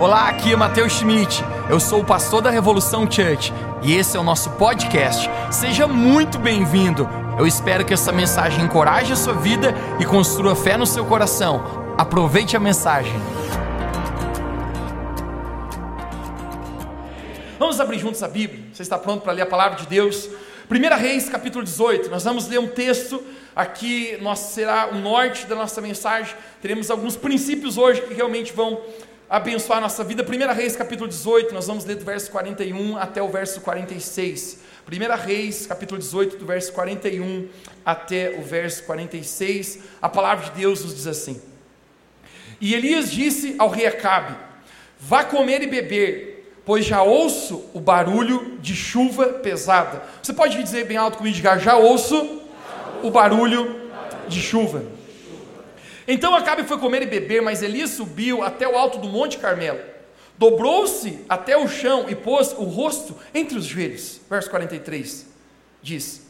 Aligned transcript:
Olá, 0.00 0.30
aqui 0.30 0.50
é 0.50 0.56
Matheus 0.56 0.94
Schmidt. 0.94 1.44
Eu 1.68 1.78
sou 1.78 2.00
o 2.00 2.04
pastor 2.06 2.40
da 2.40 2.48
Revolução 2.48 3.02
Church 3.02 3.52
e 3.82 3.92
esse 3.94 4.16
é 4.16 4.20
o 4.20 4.22
nosso 4.22 4.48
podcast. 4.52 5.28
Seja 5.52 5.86
muito 5.86 6.38
bem-vindo. 6.38 7.06
Eu 7.38 7.46
espero 7.46 7.84
que 7.84 7.92
essa 7.92 8.10
mensagem 8.10 8.64
encoraje 8.64 9.12
a 9.12 9.16
sua 9.16 9.34
vida 9.34 9.74
e 10.00 10.06
construa 10.06 10.56
fé 10.56 10.78
no 10.78 10.86
seu 10.86 11.04
coração. 11.04 11.94
Aproveite 11.98 12.56
a 12.56 12.60
mensagem. 12.60 13.12
Vamos 17.58 17.78
abrir 17.78 17.98
juntos 17.98 18.22
a 18.22 18.28
Bíblia. 18.28 18.64
Você 18.72 18.80
está 18.80 18.96
pronto 18.96 19.20
para 19.20 19.34
ler 19.34 19.42
a 19.42 19.46
palavra 19.46 19.78
de 19.78 19.86
Deus? 19.86 20.30
1 20.70 20.98
Reis, 20.98 21.28
capítulo 21.28 21.62
18. 21.62 22.08
Nós 22.08 22.24
vamos 22.24 22.48
ler 22.48 22.58
um 22.58 22.68
texto 22.68 23.22
aqui, 23.54 24.16
nós, 24.22 24.38
será 24.38 24.88
o 24.92 24.94
norte 24.94 25.44
da 25.44 25.54
nossa 25.54 25.82
mensagem. 25.82 26.34
Teremos 26.62 26.90
alguns 26.90 27.16
princípios 27.16 27.76
hoje 27.76 28.00
que 28.00 28.14
realmente 28.14 28.54
vão 28.54 28.80
abençoar 29.30 29.78
a 29.78 29.82
nossa 29.82 30.02
vida. 30.02 30.24
1 30.24 30.52
Reis, 30.52 30.74
capítulo 30.74 31.08
18, 31.08 31.54
nós 31.54 31.68
vamos 31.68 31.84
ler 31.84 31.94
do 31.94 32.04
verso 32.04 32.28
41 32.32 32.98
até 32.98 33.22
o 33.22 33.28
verso 33.28 33.60
46. 33.60 34.58
1 34.90 35.24
Reis, 35.24 35.66
capítulo 35.68 36.00
18, 36.00 36.36
do 36.36 36.44
verso 36.44 36.72
41 36.72 37.48
até 37.86 38.34
o 38.36 38.42
verso 38.42 38.82
46. 38.82 39.78
A 40.02 40.08
palavra 40.08 40.46
de 40.46 40.60
Deus 40.60 40.82
nos 40.82 40.96
diz 40.96 41.06
assim: 41.06 41.40
E 42.60 42.74
Elias 42.74 43.12
disse 43.12 43.54
ao 43.56 43.68
rei 43.68 43.86
Acabe: 43.86 44.36
Vá 44.98 45.22
comer 45.22 45.62
e 45.62 45.68
beber, 45.68 46.52
pois 46.66 46.84
já 46.84 47.04
ouço 47.04 47.70
o 47.72 47.78
barulho 47.78 48.58
de 48.60 48.74
chuva 48.74 49.26
pesada. 49.34 50.02
Você 50.20 50.32
pode 50.32 50.60
dizer 50.60 50.86
bem 50.86 50.96
alto 50.96 51.18
comigo, 51.18 51.36
já 51.36 51.76
ouço 51.76 52.42
o 53.00 53.10
barulho 53.12 53.88
de 54.26 54.42
chuva. 54.42 54.99
Então 56.12 56.34
Acabe 56.34 56.64
foi 56.64 56.76
comer 56.76 57.02
e 57.02 57.06
beber, 57.06 57.40
mas 57.40 57.62
Elias 57.62 57.90
subiu 57.90 58.42
até 58.42 58.66
o 58.66 58.76
alto 58.76 58.98
do 58.98 59.06
Monte 59.06 59.38
Carmelo, 59.38 59.78
dobrou-se 60.36 61.20
até 61.28 61.56
o 61.56 61.68
chão 61.68 62.06
e 62.08 62.16
pôs 62.16 62.50
o 62.50 62.64
rosto 62.64 63.16
entre 63.32 63.56
os 63.56 63.64
joelhos. 63.64 64.20
Verso 64.28 64.50
43 64.50 65.24
diz: 65.80 66.26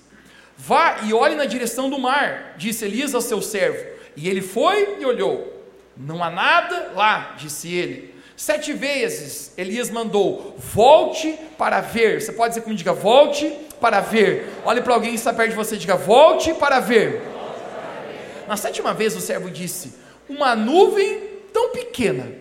Vá 0.54 0.98
e 1.04 1.14
olhe 1.14 1.34
na 1.34 1.46
direção 1.46 1.88
do 1.88 1.98
mar, 1.98 2.56
disse 2.58 2.84
Elias 2.84 3.14
ao 3.14 3.22
seu 3.22 3.40
servo. 3.40 3.82
E 4.14 4.28
ele 4.28 4.42
foi 4.42 4.98
e 5.00 5.06
olhou. 5.06 5.64
Não 5.96 6.22
há 6.22 6.28
nada 6.28 6.92
lá, 6.94 7.34
disse 7.38 7.74
ele. 7.74 8.14
Sete 8.36 8.74
vezes 8.74 9.54
Elias 9.56 9.88
mandou: 9.88 10.56
Volte 10.58 11.38
para 11.56 11.80
ver. 11.80 12.20
Você 12.20 12.34
pode 12.34 12.50
dizer 12.50 12.60
comigo, 12.60 12.76
diga: 12.76 12.92
Volte 12.92 13.50
para 13.80 14.00
ver. 14.00 14.46
Olhe 14.62 14.82
para 14.82 14.92
alguém 14.92 15.12
que 15.12 15.16
está 15.16 15.32
perto 15.32 15.50
de 15.50 15.56
você, 15.56 15.78
diga: 15.78 15.96
Volte 15.96 16.52
para 16.52 16.80
ver. 16.80 17.39
Na 18.50 18.56
sétima 18.56 18.92
vez 18.92 19.14
o 19.14 19.20
servo 19.20 19.48
disse: 19.48 19.94
Uma 20.28 20.56
nuvem 20.56 21.20
tão 21.52 21.70
pequena 21.70 22.32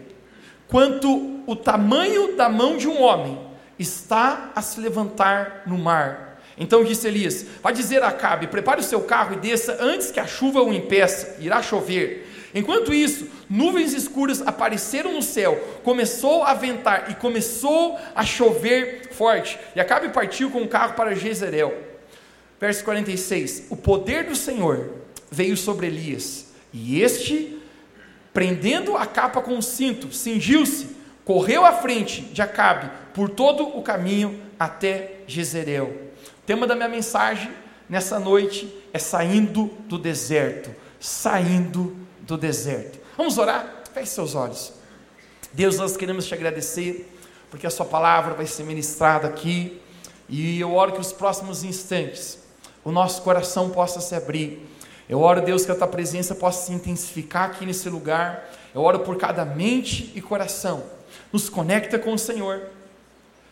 quanto 0.68 1.44
o 1.46 1.56
tamanho 1.56 2.36
da 2.36 2.50
mão 2.50 2.78
de 2.78 2.88
um 2.88 3.00
homem 3.00 3.40
está 3.78 4.52
a 4.56 4.62
se 4.64 4.82
levantar 4.82 5.62
no 5.68 5.78
mar. 5.78 6.42
Então 6.58 6.84
disse 6.84 7.08
Elias: 7.08 7.46
Vai 7.62 7.74
dizer 7.74 8.02
a 8.02 8.08
Acabe: 8.08 8.48
Prepare 8.48 8.82
o 8.82 8.84
seu 8.84 9.02
carro 9.02 9.36
e 9.36 9.40
desça 9.40 9.78
antes 9.80 10.10
que 10.10 10.20
a 10.20 10.26
chuva 10.26 10.64
o 10.64 10.74
impeça, 10.74 11.38
irá 11.40 11.62
chover. 11.62 12.28
Enquanto 12.56 12.92
isso, 12.92 13.28
nuvens 13.48 13.94
escuras 13.94 14.42
apareceram 14.42 15.14
no 15.14 15.22
céu, 15.22 15.64
começou 15.84 16.42
a 16.42 16.56
ventar 16.56 17.12
e 17.12 17.14
começou 17.14 18.00
a 18.16 18.26
chover 18.26 19.10
forte. 19.12 19.60
E 19.76 19.80
Acabe 19.80 20.10
partiu 20.10 20.50
com 20.50 20.64
o 20.64 20.68
carro 20.68 20.96
para 20.96 21.14
Jezreel. 21.14 21.72
Verso 22.60 22.84
46: 22.84 23.68
O 23.70 23.78
poder 23.78 24.24
do 24.24 24.36
Senhor 24.36 24.99
veio 25.32 25.56
sobre 25.56 25.88
Elias, 25.88 26.48
e 26.72 27.02
este, 27.02 27.60
prendendo 28.34 28.96
a 28.96 29.06
capa 29.06 29.42
com 29.42 29.58
o 29.58 29.62
cinto, 29.62 30.14
cingiu-se, 30.14 30.96
correu 31.26 31.66
à 31.66 31.74
frente 31.74 32.22
de 32.22 32.42
Acabe 32.42 32.90
por 33.14 33.30
todo 33.30 33.78
o 33.78 33.82
caminho 33.82 34.40
até 34.60 35.22
Jezreel. 35.28 35.88
O 35.88 36.46
tema 36.46 36.66
da 36.66 36.76
minha 36.76 36.90
mensagem 36.90 37.52
nessa 37.88 38.20
noite 38.20 38.74
é 38.94 39.00
saindo 39.00 39.72
do 39.88 39.98
deserto, 39.98 40.74
saindo 41.00 41.96
do 42.22 42.38
deserto. 42.38 43.00
Vamos 43.18 43.38
orar? 43.38 43.84
Feche 43.94 44.12
seus 44.12 44.36
olhos. 44.36 44.74
Deus, 45.52 45.78
nós 45.78 45.98
queremos 45.98 46.26
te 46.26 46.34
agradecer 46.34 47.16
porque 47.50 47.66
a 47.66 47.72
sua 47.72 47.86
palavra 47.86 48.36
vai 48.36 48.46
ser 48.46 48.64
ministrada 48.64 49.28
aqui 49.28 49.82
e 50.28 50.60
eu 50.60 50.74
oro 50.74 50.94
que 50.94 51.02
os 51.02 51.12
próximos 51.12 51.64
instantes 51.64 52.38
o 52.84 52.92
nosso 52.92 53.22
coração 53.24 53.70
possa 53.72 54.00
se 54.00 54.16
abrir 54.16 54.66
eu 55.10 55.22
oro, 55.22 55.42
Deus, 55.42 55.66
que 55.66 55.72
a 55.72 55.76
tua 55.76 55.88
presença 55.88 56.36
possa 56.36 56.68
se 56.68 56.72
intensificar 56.72 57.50
aqui 57.50 57.66
nesse 57.66 57.90
lugar. 57.90 58.48
Eu 58.76 58.82
oro 58.82 59.00
por 59.00 59.18
cada 59.18 59.44
mente 59.44 60.12
e 60.14 60.22
coração. 60.22 60.84
Nos 61.34 61.50
conecta 61.50 61.98
com 61.98 62.14
o 62.14 62.20
Senhor. 62.20 62.68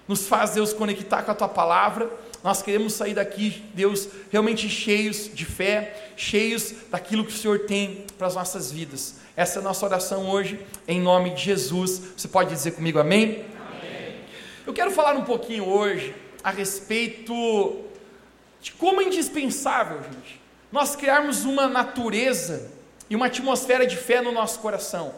Nos 0.08 0.28
faz, 0.28 0.52
Deus, 0.52 0.72
conectar 0.72 1.24
com 1.24 1.32
a 1.32 1.36
tua 1.36 1.50
palavra. 1.50 2.08
Nós 2.44 2.62
queremos 2.62 2.94
sair 2.94 3.16
daqui, 3.16 3.64
Deus, 3.74 4.08
realmente 4.32 4.70
cheios 4.70 5.32
de 5.34 5.46
fé, 5.46 6.12
cheios 6.16 6.76
daquilo 6.92 7.26
que 7.26 7.34
o 7.34 7.36
Senhor 7.36 7.62
tem 7.62 8.06
para 8.20 8.28
as 8.28 8.36
nossas 8.36 8.72
vidas. 8.72 9.16
Essa 9.36 9.58
é 9.58 9.60
a 9.60 9.64
nossa 9.64 9.84
oração 9.84 10.30
hoje, 10.30 10.60
em 10.88 11.02
nome 11.02 11.32
de 11.32 11.42
Jesus. 11.42 12.00
Você 12.16 12.28
pode 12.28 12.52
dizer 12.52 12.72
comigo 12.72 13.00
amém? 13.00 13.44
amém. 13.68 14.16
Eu 14.66 14.74
quero 14.74 14.92
falar 14.92 15.16
um 15.16 15.24
pouquinho 15.24 15.68
hoje 15.68 16.14
a 16.44 16.52
respeito 16.52 17.34
de 18.62 18.72
como 18.74 19.02
é 19.02 19.06
indispensável, 19.06 20.02
gente, 20.04 20.40
nós 20.72 20.96
criarmos 20.96 21.46
uma 21.46 21.68
natureza 21.68 22.72
e 23.10 23.16
uma 23.16 23.28
atmosfera 23.28 23.86
de 23.88 23.96
fé 23.96 24.22
no 24.22 24.32
nosso 24.32 24.60
coração. 24.60 25.14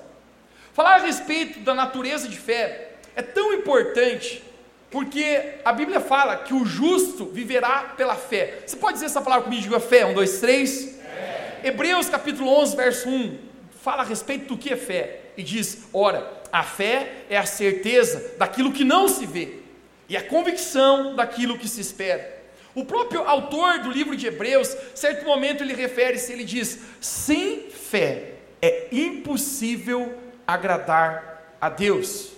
Falar 0.74 0.96
a 0.96 1.00
respeito 1.00 1.60
da 1.62 1.74
natureza 1.74 2.28
de 2.28 2.38
fé 2.38 2.92
é 3.16 3.22
tão 3.22 3.54
importante, 3.54 4.44
porque 4.92 5.56
a 5.66 5.74
Bíblia 5.74 6.00
fala 6.00 6.38
que 6.38 6.54
o 6.54 6.66
justo 6.66 7.26
viverá 7.26 7.94
pela 7.98 8.16
fé. 8.16 8.60
Você 8.66 8.76
pode 8.76 8.94
dizer 8.94 9.08
essa 9.08 9.22
palavra 9.22 9.46
comigo? 9.46 9.62
Diga 9.62 9.80
fé. 9.80 10.06
Um, 10.06 10.14
dois, 10.14 10.40
três. 10.40 10.98
Fé. 11.02 11.60
Hebreus 11.64 12.10
capítulo 12.10 12.50
11, 12.62 12.76
verso 12.76 13.10
1, 13.10 13.38
fala 13.82 14.04
a 14.04 14.06
respeito 14.06 14.48
do 14.48 14.58
que 14.58 14.74
é 14.74 14.78
fé. 14.78 15.22
E 15.36 15.44
diz: 15.44 15.88
Ora, 15.92 16.32
a 16.52 16.64
fé 16.64 17.24
é 17.30 17.38
a 17.38 17.46
certeza 17.46 18.36
daquilo 18.38 18.72
que 18.72 18.84
não 18.84 19.08
se 19.08 19.26
vê, 19.26 19.60
e 20.08 20.16
a 20.16 20.24
convicção 20.24 21.16
daquilo 21.16 21.58
que 21.58 21.68
se 21.68 21.82
espera. 21.82 22.39
O 22.80 22.86
próprio 22.86 23.28
autor 23.28 23.80
do 23.80 23.92
livro 23.92 24.16
de 24.16 24.26
Hebreus, 24.26 24.74
certo 24.96 25.26
momento 25.26 25.62
ele 25.62 25.74
refere-se, 25.74 26.32
ele 26.32 26.46
diz: 26.46 26.80
sem 27.02 27.70
fé 27.70 28.36
é 28.62 28.88
impossível 28.90 30.18
agradar 30.48 31.58
a 31.60 31.68
Deus. 31.68 32.30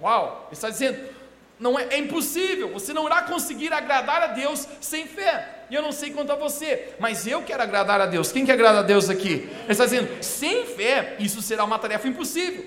Uau, 0.00 0.46
ele 0.46 0.54
está 0.54 0.70
dizendo, 0.70 1.00
não 1.58 1.76
é, 1.76 1.88
é 1.90 1.98
impossível, 1.98 2.68
você 2.68 2.92
não 2.92 3.06
irá 3.06 3.22
conseguir 3.22 3.72
agradar 3.72 4.22
a 4.22 4.26
Deus 4.28 4.68
sem 4.80 5.04
fé. 5.08 5.64
E 5.68 5.74
eu 5.74 5.82
não 5.82 5.90
sei 5.90 6.10
quanto 6.10 6.30
a 6.30 6.36
você, 6.36 6.94
mas 7.00 7.26
eu 7.26 7.42
quero 7.42 7.64
agradar 7.64 8.00
a 8.00 8.06
Deus. 8.06 8.30
Quem 8.30 8.46
quer 8.46 8.52
agradar 8.52 8.84
a 8.84 8.86
Deus 8.86 9.10
aqui? 9.10 9.48
Ele 9.64 9.72
está 9.72 9.84
dizendo, 9.84 10.22
sem 10.22 10.64
fé, 10.64 11.16
isso 11.18 11.42
será 11.42 11.64
uma 11.64 11.76
tarefa 11.76 12.06
impossível. 12.06 12.64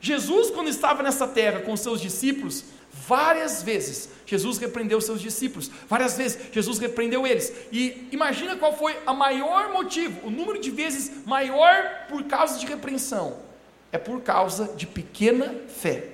Jesus, 0.00 0.50
quando 0.50 0.68
estava 0.68 1.02
nessa 1.02 1.28
terra 1.28 1.60
com 1.60 1.76
seus 1.76 2.00
discípulos, 2.00 2.64
Várias 2.92 3.62
vezes 3.62 4.08
Jesus 4.26 4.58
repreendeu 4.58 5.00
seus 5.00 5.20
discípulos, 5.20 5.70
várias 5.88 6.16
vezes 6.16 6.38
Jesus 6.52 6.78
repreendeu 6.78 7.26
eles. 7.26 7.52
E 7.72 8.08
imagina 8.10 8.56
qual 8.56 8.76
foi 8.76 8.96
a 9.06 9.12
maior 9.12 9.72
motivo, 9.72 10.26
o 10.26 10.30
número 10.30 10.58
de 10.60 10.70
vezes 10.70 11.24
maior 11.24 12.06
por 12.08 12.24
causa 12.24 12.58
de 12.58 12.66
repreensão. 12.66 13.38
É 13.92 13.98
por 13.98 14.20
causa 14.22 14.72
de 14.76 14.86
pequena 14.86 15.54
fé. 15.68 16.08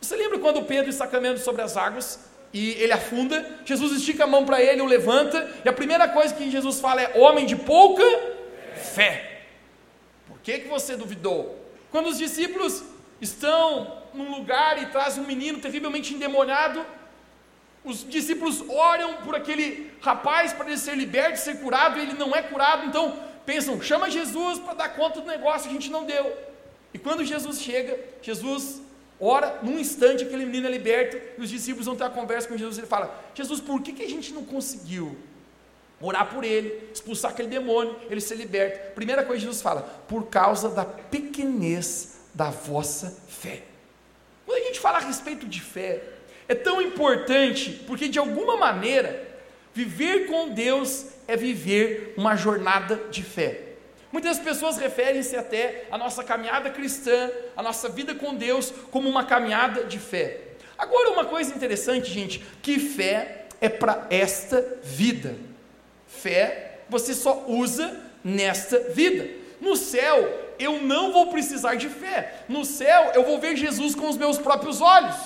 Você 0.00 0.16
lembra 0.16 0.38
quando 0.38 0.64
Pedro 0.64 0.90
está 0.90 1.06
caminhando 1.06 1.38
sobre 1.38 1.62
as 1.62 1.76
águas 1.76 2.20
e 2.52 2.72
ele 2.72 2.92
afunda? 2.92 3.60
Jesus 3.64 3.92
estica 3.92 4.24
a 4.24 4.26
mão 4.26 4.44
para 4.44 4.60
ele, 4.60 4.80
o 4.80 4.86
levanta, 4.86 5.50
e 5.64 5.68
a 5.68 5.72
primeira 5.72 6.08
coisa 6.08 6.34
que 6.34 6.50
Jesus 6.50 6.80
fala 6.80 7.02
é: 7.02 7.18
homem 7.18 7.46
de 7.46 7.56
pouca 7.56 8.04
fé. 8.74 9.44
Por 10.26 10.38
que, 10.40 10.60
que 10.60 10.68
você 10.68 10.96
duvidou? 10.96 11.58
Quando 11.90 12.08
os 12.08 12.18
discípulos 12.18 12.82
estão 13.20 13.99
num 14.14 14.30
lugar 14.30 14.82
e 14.82 14.86
traz 14.86 15.18
um 15.18 15.24
menino 15.24 15.58
terrivelmente 15.58 16.14
endemoniado. 16.14 16.84
Os 17.84 18.08
discípulos 18.08 18.62
oram 18.68 19.18
por 19.18 19.34
aquele 19.34 19.90
rapaz 20.00 20.52
para 20.52 20.66
ele 20.66 20.78
ser 20.78 20.94
liberto, 20.96 21.38
ser 21.38 21.60
curado, 21.60 21.98
e 21.98 22.02
ele 22.02 22.12
não 22.12 22.34
é 22.34 22.42
curado, 22.42 22.86
então 22.86 23.18
pensam, 23.46 23.80
chama 23.80 24.10
Jesus 24.10 24.58
para 24.58 24.74
dar 24.74 24.88
conta 24.90 25.20
do 25.20 25.26
negócio, 25.26 25.70
a 25.70 25.72
gente 25.72 25.90
não 25.90 26.04
deu. 26.04 26.36
E 26.92 26.98
quando 26.98 27.24
Jesus 27.24 27.60
chega, 27.60 27.98
Jesus 28.20 28.82
ora, 29.18 29.60
num 29.62 29.78
instante 29.78 30.24
aquele 30.24 30.44
menino 30.44 30.66
é 30.66 30.70
liberto, 30.70 31.16
e 31.38 31.42
os 31.42 31.50
discípulos 31.50 31.86
vão 31.86 31.96
ter 31.96 32.04
uma 32.04 32.10
conversa 32.10 32.48
com 32.48 32.56
Jesus, 32.56 32.78
ele 32.78 32.86
fala, 32.86 33.14
Jesus, 33.34 33.60
por 33.60 33.80
que, 33.82 33.92
que 33.92 34.02
a 34.02 34.08
gente 34.08 34.32
não 34.32 34.44
conseguiu 34.44 35.16
orar 36.00 36.32
por 36.32 36.44
ele, 36.44 36.88
expulsar 36.92 37.30
aquele 37.30 37.48
demônio, 37.48 37.96
ele 38.08 38.20
ser 38.20 38.34
liberto? 38.34 38.94
Primeira 38.94 39.22
coisa 39.22 39.40
que 39.40 39.46
Jesus 39.46 39.62
fala, 39.62 39.82
por 40.08 40.26
causa 40.26 40.68
da 40.68 40.84
pequenez 40.84 42.20
da 42.34 42.50
vossa 42.50 43.22
fé. 43.28 43.69
Gente 44.80 44.96
a 44.96 44.98
respeito 44.98 45.46
de 45.46 45.60
fé, 45.60 46.02
é 46.48 46.54
tão 46.54 46.80
importante 46.80 47.82
porque, 47.86 48.08
de 48.08 48.18
alguma 48.18 48.56
maneira, 48.56 49.28
viver 49.74 50.26
com 50.26 50.48
Deus 50.48 51.06
é 51.28 51.36
viver 51.36 52.14
uma 52.16 52.34
jornada 52.34 52.96
de 53.10 53.22
fé. 53.22 53.60
Muitas 54.10 54.38
pessoas 54.38 54.76
referem-se 54.76 55.36
até 55.36 55.84
à 55.90 55.96
nossa 55.96 56.24
caminhada 56.24 56.70
cristã, 56.70 57.30
a 57.56 57.62
nossa 57.62 57.88
vida 57.88 58.14
com 58.14 58.34
Deus, 58.34 58.72
como 58.90 59.08
uma 59.08 59.24
caminhada 59.24 59.84
de 59.84 59.98
fé. 59.98 60.40
Agora, 60.76 61.10
uma 61.10 61.26
coisa 61.26 61.54
interessante, 61.54 62.10
gente, 62.10 62.42
que 62.60 62.78
fé 62.80 63.46
é 63.60 63.68
para 63.68 64.06
esta 64.10 64.78
vida. 64.82 65.36
Fé 66.08 66.80
você 66.88 67.14
só 67.14 67.44
usa 67.46 67.96
nesta 68.24 68.80
vida. 68.90 69.28
No 69.60 69.76
céu, 69.76 70.49
eu 70.60 70.82
não 70.82 71.12
vou 71.12 71.28
precisar 71.28 71.74
de 71.74 71.88
fé. 71.88 72.44
No 72.48 72.64
céu, 72.64 73.12
eu 73.14 73.24
vou 73.24 73.38
ver 73.38 73.56
Jesus 73.56 73.94
com 73.94 74.08
os 74.08 74.16
meus 74.16 74.38
próprios 74.38 74.80
olhos. 74.80 75.16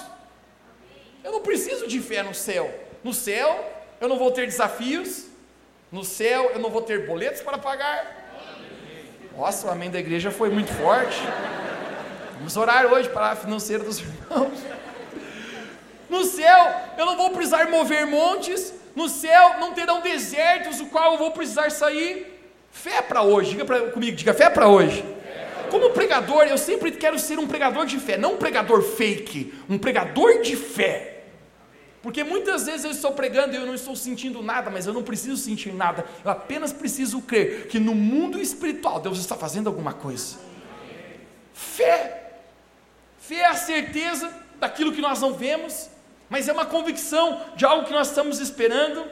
Eu 1.23 1.33
não 1.33 1.41
preciso 1.41 1.87
de 1.87 2.01
fé 2.01 2.23
no 2.23 2.35
céu. 2.35 2.73
No 3.03 3.13
céu, 3.13 3.73
eu 4.01 4.09
não 4.09 4.17
vou 4.17 4.31
ter 4.31 4.47
desafios. 4.47 5.27
No 5.91 6.05
céu, 6.05 6.51
eu 6.55 6.61
não 6.61 6.71
vou 6.71 6.83
ter 6.83 7.07
boletos 7.07 7.41
para 7.43 7.59
pagar. 7.59 8.25
Nossa, 9.37 9.67
o 9.67 9.71
amém 9.71 9.91
da 9.91 9.99
igreja 9.99 10.31
foi 10.31 10.49
muito 10.49 10.73
forte. 10.75 11.19
Vamos 12.37 12.57
orar 12.57 12.87
hoje 12.87 13.09
para 13.09 13.33
a 13.33 13.37
financeira 13.37 13.83
dos 13.83 13.99
irmãos. 14.01 14.59
No 16.09 16.25
céu, 16.25 16.75
eu 16.97 17.07
não 17.07 17.17
vou 17.17 17.31
precisar 17.31 17.69
mover 17.69 18.07
montes. 18.07 18.73
No 18.95 19.09
céu, 19.09 19.59
não 19.59 19.73
terão 19.73 20.01
desertos, 20.01 20.81
o 20.81 20.87
qual 20.87 21.13
eu 21.13 21.19
vou 21.19 21.33
precisar 21.33 21.71
sair. 21.71 22.33
Fé 22.71 23.03
para 23.03 23.23
hoje, 23.23 23.51
diga 23.51 23.65
pra, 23.65 23.81
comigo, 23.91 24.17
diga 24.17 24.35
fé 24.35 24.51
para 24.51 24.69
hoje. 24.69 25.05
Como 25.75 25.91
pregador, 25.91 26.45
eu 26.45 26.57
sempre 26.57 26.93
quero 26.93 27.19
ser 27.19 27.37
um 27.37 27.49
pregador 27.49 27.85
de 27.85 27.99
fé, 27.99 28.17
não 28.17 28.35
um 28.35 28.37
pregador 28.37 28.81
fake, 28.81 29.53
um 29.69 29.77
pregador 29.77 30.41
de 30.41 30.55
fé. 30.55 31.25
Porque 32.01 32.23
muitas 32.23 32.67
vezes 32.67 32.85
eu 32.85 32.93
estou 32.93 33.11
pregando 33.11 33.55
e 33.55 33.57
eu 33.57 33.67
não 33.67 33.75
estou 33.75 33.97
sentindo 33.97 34.41
nada, 34.41 34.71
mas 34.71 34.87
eu 34.87 34.93
não 34.93 35.03
preciso 35.03 35.37
sentir 35.37 35.75
nada, 35.75 36.07
eu 36.25 36.31
apenas 36.31 36.73
preciso 36.73 37.21
crer 37.21 37.67
que 37.67 37.81
no 37.81 37.93
mundo 37.93 38.41
espiritual 38.41 39.01
Deus 39.01 39.19
está 39.19 39.35
fazendo 39.35 39.67
alguma 39.67 39.93
coisa. 39.93 40.37
Fé. 41.53 42.35
Fé 43.19 43.39
é 43.39 43.47
a 43.47 43.57
certeza 43.57 44.33
daquilo 44.61 44.93
que 44.93 45.01
nós 45.01 45.21
não 45.21 45.35
vemos, 45.35 45.91
mas 46.31 46.47
é 46.49 46.53
uma 46.53 46.67
convicção 46.67 47.41
de 47.57 47.65
algo 47.65 47.85
que 47.85 47.93
nós 47.93 48.11
estamos 48.11 48.39
esperando. 48.39 49.05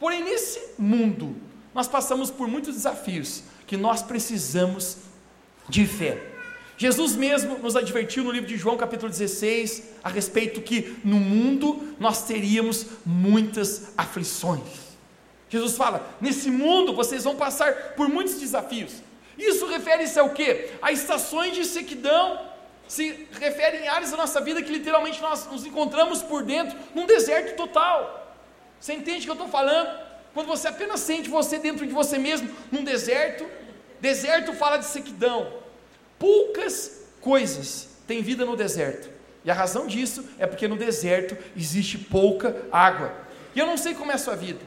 Porém, 0.00 0.24
nesse 0.24 0.60
mundo, 0.76 1.36
nós 1.72 1.86
passamos 1.86 2.32
por 2.32 2.48
muitos 2.48 2.74
desafios 2.74 3.44
que 3.64 3.76
nós 3.76 4.02
precisamos 4.02 5.08
de 5.68 5.86
fé. 5.86 6.30
Jesus 6.76 7.14
mesmo 7.14 7.58
nos 7.58 7.76
advertiu 7.76 8.24
no 8.24 8.30
livro 8.30 8.48
de 8.48 8.56
João, 8.56 8.76
capítulo 8.76 9.10
16, 9.10 9.82
a 10.02 10.08
respeito 10.08 10.62
que 10.62 10.96
no 11.04 11.16
mundo 11.20 11.94
nós 12.00 12.24
teríamos 12.24 12.86
muitas 13.04 13.92
aflições. 13.98 14.62
Jesus 15.50 15.76
fala: 15.76 16.16
nesse 16.20 16.50
mundo 16.50 16.94
vocês 16.94 17.24
vão 17.24 17.36
passar 17.36 17.94
por 17.96 18.08
muitos 18.08 18.40
desafios. 18.40 18.92
Isso 19.36 19.66
refere-se 19.66 20.18
ao 20.18 20.30
quê? 20.30 20.70
A 20.80 20.90
estações 20.90 21.54
de 21.54 21.64
sequidão. 21.64 22.48
Se 22.88 23.28
refere 23.38 23.78
em 23.84 23.88
áreas 23.88 24.10
da 24.10 24.16
nossa 24.16 24.40
vida 24.40 24.62
que 24.62 24.72
literalmente 24.72 25.20
nós 25.20 25.46
nos 25.46 25.64
encontramos 25.64 26.22
por 26.22 26.42
dentro, 26.42 26.76
num 26.94 27.06
deserto 27.06 27.56
total. 27.56 28.36
Você 28.80 28.94
entende 28.94 29.18
o 29.18 29.22
que 29.22 29.30
eu 29.30 29.34
estou 29.34 29.48
falando? 29.48 30.00
Quando 30.32 30.46
você 30.46 30.68
apenas 30.68 31.00
sente 31.00 31.28
você 31.28 31.58
dentro 31.58 31.86
de 31.86 31.92
você 31.92 32.18
mesmo, 32.18 32.48
num 32.72 32.82
deserto, 32.82 33.46
deserto 34.00 34.52
fala 34.52 34.78
de 34.78 34.86
sequidão, 34.86 35.60
Poucas 36.20 37.06
coisas 37.22 37.88
têm 38.06 38.22
vida 38.22 38.44
no 38.44 38.54
deserto. 38.54 39.08
E 39.42 39.50
a 39.50 39.54
razão 39.54 39.86
disso 39.86 40.22
é 40.38 40.46
porque 40.46 40.68
no 40.68 40.76
deserto 40.76 41.34
existe 41.56 41.96
pouca 41.96 42.62
água. 42.70 43.14
E 43.54 43.58
eu 43.58 43.66
não 43.66 43.78
sei 43.78 43.94
como 43.94 44.12
é 44.12 44.14
a 44.16 44.18
sua 44.18 44.36
vida, 44.36 44.60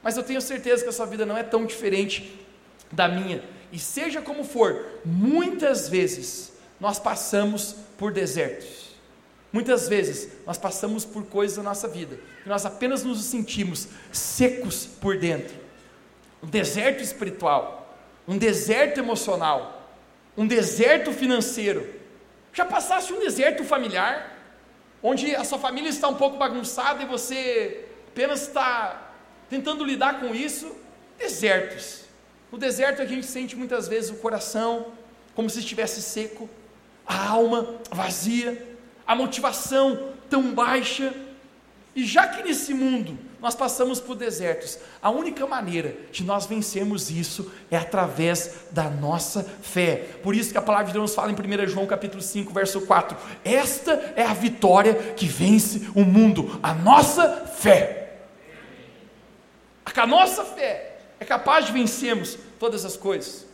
mas 0.00 0.16
eu 0.16 0.22
tenho 0.22 0.40
certeza 0.40 0.84
que 0.84 0.88
a 0.88 0.92
sua 0.92 1.06
vida 1.06 1.26
não 1.26 1.36
é 1.36 1.42
tão 1.42 1.66
diferente 1.66 2.38
da 2.92 3.08
minha. 3.08 3.42
E 3.72 3.80
seja 3.80 4.22
como 4.22 4.44
for, 4.44 5.00
muitas 5.04 5.88
vezes 5.88 6.52
nós 6.78 7.00
passamos 7.00 7.74
por 7.98 8.12
desertos. 8.12 8.92
Muitas 9.52 9.88
vezes 9.88 10.28
nós 10.46 10.56
passamos 10.56 11.04
por 11.04 11.26
coisas 11.26 11.56
na 11.56 11.64
nossa 11.64 11.88
vida 11.88 12.16
que 12.44 12.48
nós 12.48 12.64
apenas 12.64 13.02
nos 13.02 13.24
sentimos 13.24 13.88
secos 14.12 14.86
por 14.86 15.18
dentro. 15.18 15.54
Um 16.40 16.46
deserto 16.46 17.02
espiritual, 17.02 17.81
um 18.26 18.38
deserto 18.38 18.98
emocional, 18.98 19.90
um 20.36 20.46
deserto 20.46 21.12
financeiro. 21.12 21.88
Já 22.52 22.64
passaste 22.64 23.12
um 23.12 23.20
deserto 23.20 23.64
familiar, 23.64 24.38
onde 25.02 25.34
a 25.34 25.44
sua 25.44 25.58
família 25.58 25.88
está 25.88 26.08
um 26.08 26.14
pouco 26.14 26.36
bagunçada 26.36 27.02
e 27.02 27.06
você 27.06 27.86
apenas 28.08 28.42
está 28.42 29.10
tentando 29.48 29.84
lidar 29.84 30.20
com 30.20 30.34
isso? 30.34 30.76
Desertos. 31.18 32.04
No 32.50 32.58
deserto 32.58 33.02
a 33.02 33.06
gente 33.06 33.26
sente 33.26 33.56
muitas 33.56 33.88
vezes 33.88 34.10
o 34.10 34.16
coração 34.16 34.92
como 35.34 35.48
se 35.48 35.60
estivesse 35.60 36.02
seco, 36.02 36.48
a 37.06 37.28
alma 37.28 37.76
vazia, 37.90 38.76
a 39.06 39.14
motivação 39.14 40.12
tão 40.28 40.54
baixa. 40.54 41.12
E 41.94 42.04
já 42.04 42.28
que 42.28 42.42
nesse 42.42 42.74
mundo 42.74 43.18
nós 43.42 43.56
passamos 43.56 44.00
por 44.00 44.14
desertos. 44.14 44.78
A 45.02 45.10
única 45.10 45.44
maneira 45.48 45.96
de 46.12 46.22
nós 46.22 46.46
vencermos 46.46 47.10
isso 47.10 47.52
é 47.68 47.76
através 47.76 48.66
da 48.70 48.88
nossa 48.88 49.42
fé. 49.42 49.96
Por 50.22 50.32
isso 50.32 50.52
que 50.52 50.58
a 50.58 50.62
palavra 50.62 50.86
de 50.86 50.92
Deus 50.92 51.12
fala 51.12 51.32
em 51.32 51.34
1 51.34 51.66
João 51.66 51.84
capítulo 51.84 52.22
5, 52.22 52.52
verso 52.52 52.82
4. 52.82 53.18
Esta 53.44 54.14
é 54.14 54.22
a 54.22 54.32
vitória 54.32 54.94
que 55.16 55.26
vence 55.26 55.90
o 55.92 56.04
mundo, 56.04 56.60
a 56.62 56.72
nossa 56.72 57.44
fé. 57.46 58.20
A 59.96 60.06
nossa 60.06 60.44
fé 60.44 60.98
é 61.18 61.24
capaz 61.24 61.66
de 61.66 61.72
vencermos 61.72 62.38
todas 62.60 62.84
as 62.84 62.96
coisas. 62.96 63.44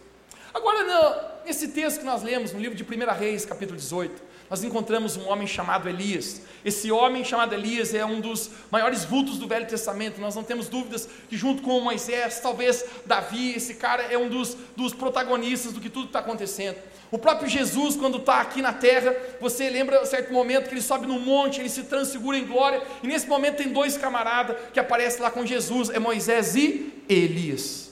Agora, 0.53 1.41
nesse 1.47 1.69
texto 1.69 2.01
que 2.01 2.05
nós 2.05 2.23
lemos 2.23 2.53
no 2.53 2.61
livro 2.61 2.77
de 2.77 2.85
1 2.85 3.19
Reis, 3.19 3.47
capítulo 3.47 3.79
18, 3.79 4.28
nós 4.51 4.65
encontramos 4.65 5.17
um 5.17 5.29
homem 5.29 5.47
chamado 5.47 5.89
Elias. 5.89 6.43
Esse 6.65 6.91
homem 6.91 7.25
chamado 7.25 7.55
Elias 7.55 7.95
é 7.95 8.05
um 8.05 8.21
dos 8.21 8.51
maiores 8.71 9.05
vultos 9.05 9.39
do 9.39 9.47
Velho 9.47 9.67
Testamento. 9.67 10.21
Nós 10.21 10.35
não 10.35 10.43
temos 10.43 10.69
dúvidas 10.69 11.09
que, 11.29 11.37
junto 11.37 11.63
com 11.63 11.81
Moisés, 11.81 12.41
talvez 12.41 12.85
Davi, 13.05 13.55
esse 13.55 13.75
cara 13.75 14.03
é 14.05 14.17
um 14.17 14.29
dos, 14.29 14.57
dos 14.77 14.95
protagonistas 14.95 15.73
do 15.73 15.81
que 15.81 15.91
tudo 15.91 16.07
está 16.07 16.21
acontecendo. 16.21 16.77
O 17.11 17.19
próprio 17.19 17.49
Jesus, 17.49 17.97
quando 17.97 18.19
está 18.19 18.41
aqui 18.41 18.61
na 18.61 18.73
terra, 18.73 19.15
você 19.41 19.71
lembra 19.71 20.03
um 20.03 20.07
certo 20.07 20.33
momento 20.33 20.69
que 20.69 20.75
ele 20.75 20.83
sobe 20.83 21.07
no 21.07 21.19
monte, 21.19 21.61
ele 21.61 21.69
se 21.69 21.85
transfigura 21.85 22.37
em 22.37 22.47
glória, 22.47 22.83
e 23.03 23.07
nesse 23.07 23.27
momento 23.27 23.57
tem 23.57 23.69
dois 23.69 23.97
camaradas 23.97 24.57
que 24.73 24.81
aparecem 24.81 25.23
lá 25.23 25.31
com 25.31 25.45
Jesus: 25.45 25.89
é 25.89 25.99
Moisés 25.99 26.55
e 26.55 26.93
Elias. 27.09 27.88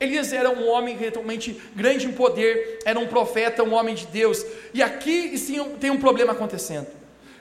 Elias 0.00 0.32
era 0.32 0.48
um 0.48 0.66
homem 0.66 0.96
realmente 0.96 1.60
grande 1.76 2.06
em 2.06 2.12
poder, 2.12 2.78
era 2.86 2.98
um 2.98 3.06
profeta, 3.06 3.62
um 3.62 3.74
homem 3.74 3.94
de 3.94 4.06
Deus. 4.06 4.42
E 4.72 4.82
aqui 4.82 5.36
sim 5.36 5.62
tem 5.78 5.90
um 5.90 6.00
problema 6.00 6.32
acontecendo. 6.32 6.86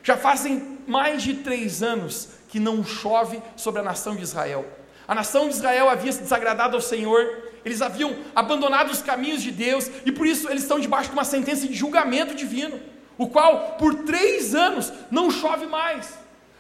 Já 0.04 0.18
fazem 0.18 0.78
mais 0.86 1.24
de 1.24 1.36
três 1.36 1.82
anos 1.82 2.28
que 2.50 2.60
não 2.60 2.84
chove 2.84 3.42
sobre 3.56 3.80
a 3.80 3.84
nação 3.84 4.14
de 4.14 4.24
Israel. 4.24 4.66
A 5.08 5.16
nação 5.16 5.48
de 5.48 5.56
Israel 5.56 5.90
havia 5.90 6.12
se 6.12 6.22
desagradado 6.22 6.76
ao 6.76 6.82
Senhor, 6.82 7.50
eles 7.64 7.82
haviam 7.82 8.16
abandonado 8.36 8.92
os 8.92 9.02
caminhos 9.02 9.42
de 9.42 9.52
Deus, 9.52 9.90
e 10.06 10.12
por 10.12 10.28
isso 10.28 10.50
eles 10.50 10.64
estão 10.64 10.80
debaixo 10.80 11.10
de 11.10 11.16
uma 11.16 11.24
sentença 11.24 11.66
de 11.66 11.74
julgamento 11.74 12.36
divino, 12.36 12.80
o 13.18 13.28
qual 13.28 13.78
por 13.78 14.04
três 14.04 14.54
anos 14.54 14.92
não 15.10 15.32
chove 15.32 15.66
mais. 15.66 16.14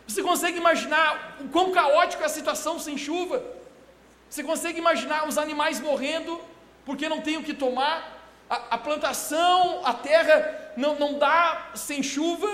Você 0.07 0.23
consegue 0.23 0.57
imaginar 0.57 1.37
o 1.41 1.49
quão 1.49 1.71
caótica 1.71 2.23
é 2.23 2.25
a 2.25 2.29
situação 2.29 2.79
sem 2.79 2.97
chuva? 2.97 3.58
Você 4.29 4.43
consegue 4.43 4.77
imaginar 4.77 5.27
os 5.27 5.37
animais 5.37 5.79
morrendo 5.79 6.39
porque 6.85 7.09
não 7.09 7.21
tem 7.21 7.37
o 7.37 7.43
que 7.43 7.53
tomar? 7.53 8.17
A, 8.49 8.75
a 8.75 8.77
plantação, 8.77 9.85
a 9.85 9.93
terra 9.93 10.71
não, 10.77 10.97
não 10.97 11.17
dá 11.17 11.71
sem 11.75 12.03
chuva, 12.03 12.47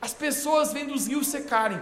as 0.00 0.14
pessoas 0.14 0.72
vendo 0.72 0.94
os 0.94 1.06
rios 1.06 1.26
secarem, 1.26 1.80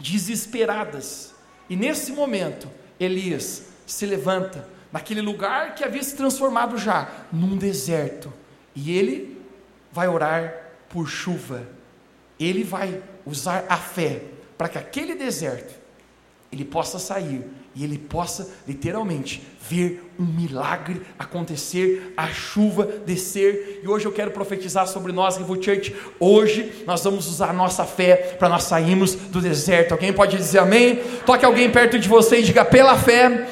desesperadas. 0.00 1.34
E 1.68 1.76
nesse 1.76 2.12
momento, 2.12 2.70
Elias 2.98 3.66
se 3.86 4.06
levanta 4.06 4.68
naquele 4.90 5.20
lugar 5.20 5.74
que 5.74 5.84
havia 5.84 6.02
se 6.02 6.16
transformado 6.16 6.76
já 6.78 7.08
num 7.32 7.56
deserto, 7.56 8.32
e 8.74 8.96
ele 8.96 9.40
vai 9.90 10.08
orar 10.08 10.54
por 10.88 11.08
chuva. 11.08 11.66
Ele 12.38 12.64
vai 12.64 13.02
usar 13.24 13.64
a 13.68 13.76
fé 13.76 14.22
para 14.56 14.68
que 14.68 14.78
aquele 14.78 15.14
deserto 15.14 15.74
ele 16.50 16.64
possa 16.64 16.98
sair 16.98 17.46
e 17.74 17.84
ele 17.84 17.96
possa 17.96 18.50
literalmente 18.68 19.42
ver 19.68 20.12
um 20.18 20.24
milagre 20.24 21.00
acontecer, 21.18 22.12
a 22.16 22.28
chuva 22.28 22.84
descer. 23.06 23.80
E 23.82 23.88
hoje 23.88 24.04
eu 24.04 24.12
quero 24.12 24.30
profetizar 24.30 24.86
sobre 24.86 25.10
nós, 25.10 25.38
Revo 25.38 25.62
Church. 25.62 25.94
Hoje 26.20 26.84
nós 26.86 27.02
vamos 27.02 27.26
usar 27.26 27.48
a 27.50 27.52
nossa 27.52 27.84
fé 27.84 28.36
para 28.38 28.48
nós 28.48 28.64
sairmos 28.64 29.14
do 29.14 29.40
deserto. 29.40 29.92
Alguém 29.92 30.12
pode 30.12 30.36
dizer 30.36 30.58
amém? 30.58 30.96
Toque 31.24 31.44
alguém 31.44 31.70
perto 31.70 31.98
de 31.98 32.08
você 32.08 32.40
e 32.40 32.42
diga: 32.42 32.64
pela 32.64 32.98
fé, 32.98 33.48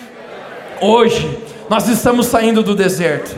hoje 0.83 1.39
nós 1.71 1.89
estamos 1.89 2.27
saindo 2.27 2.63
do 2.63 2.75
deserto. 2.75 3.35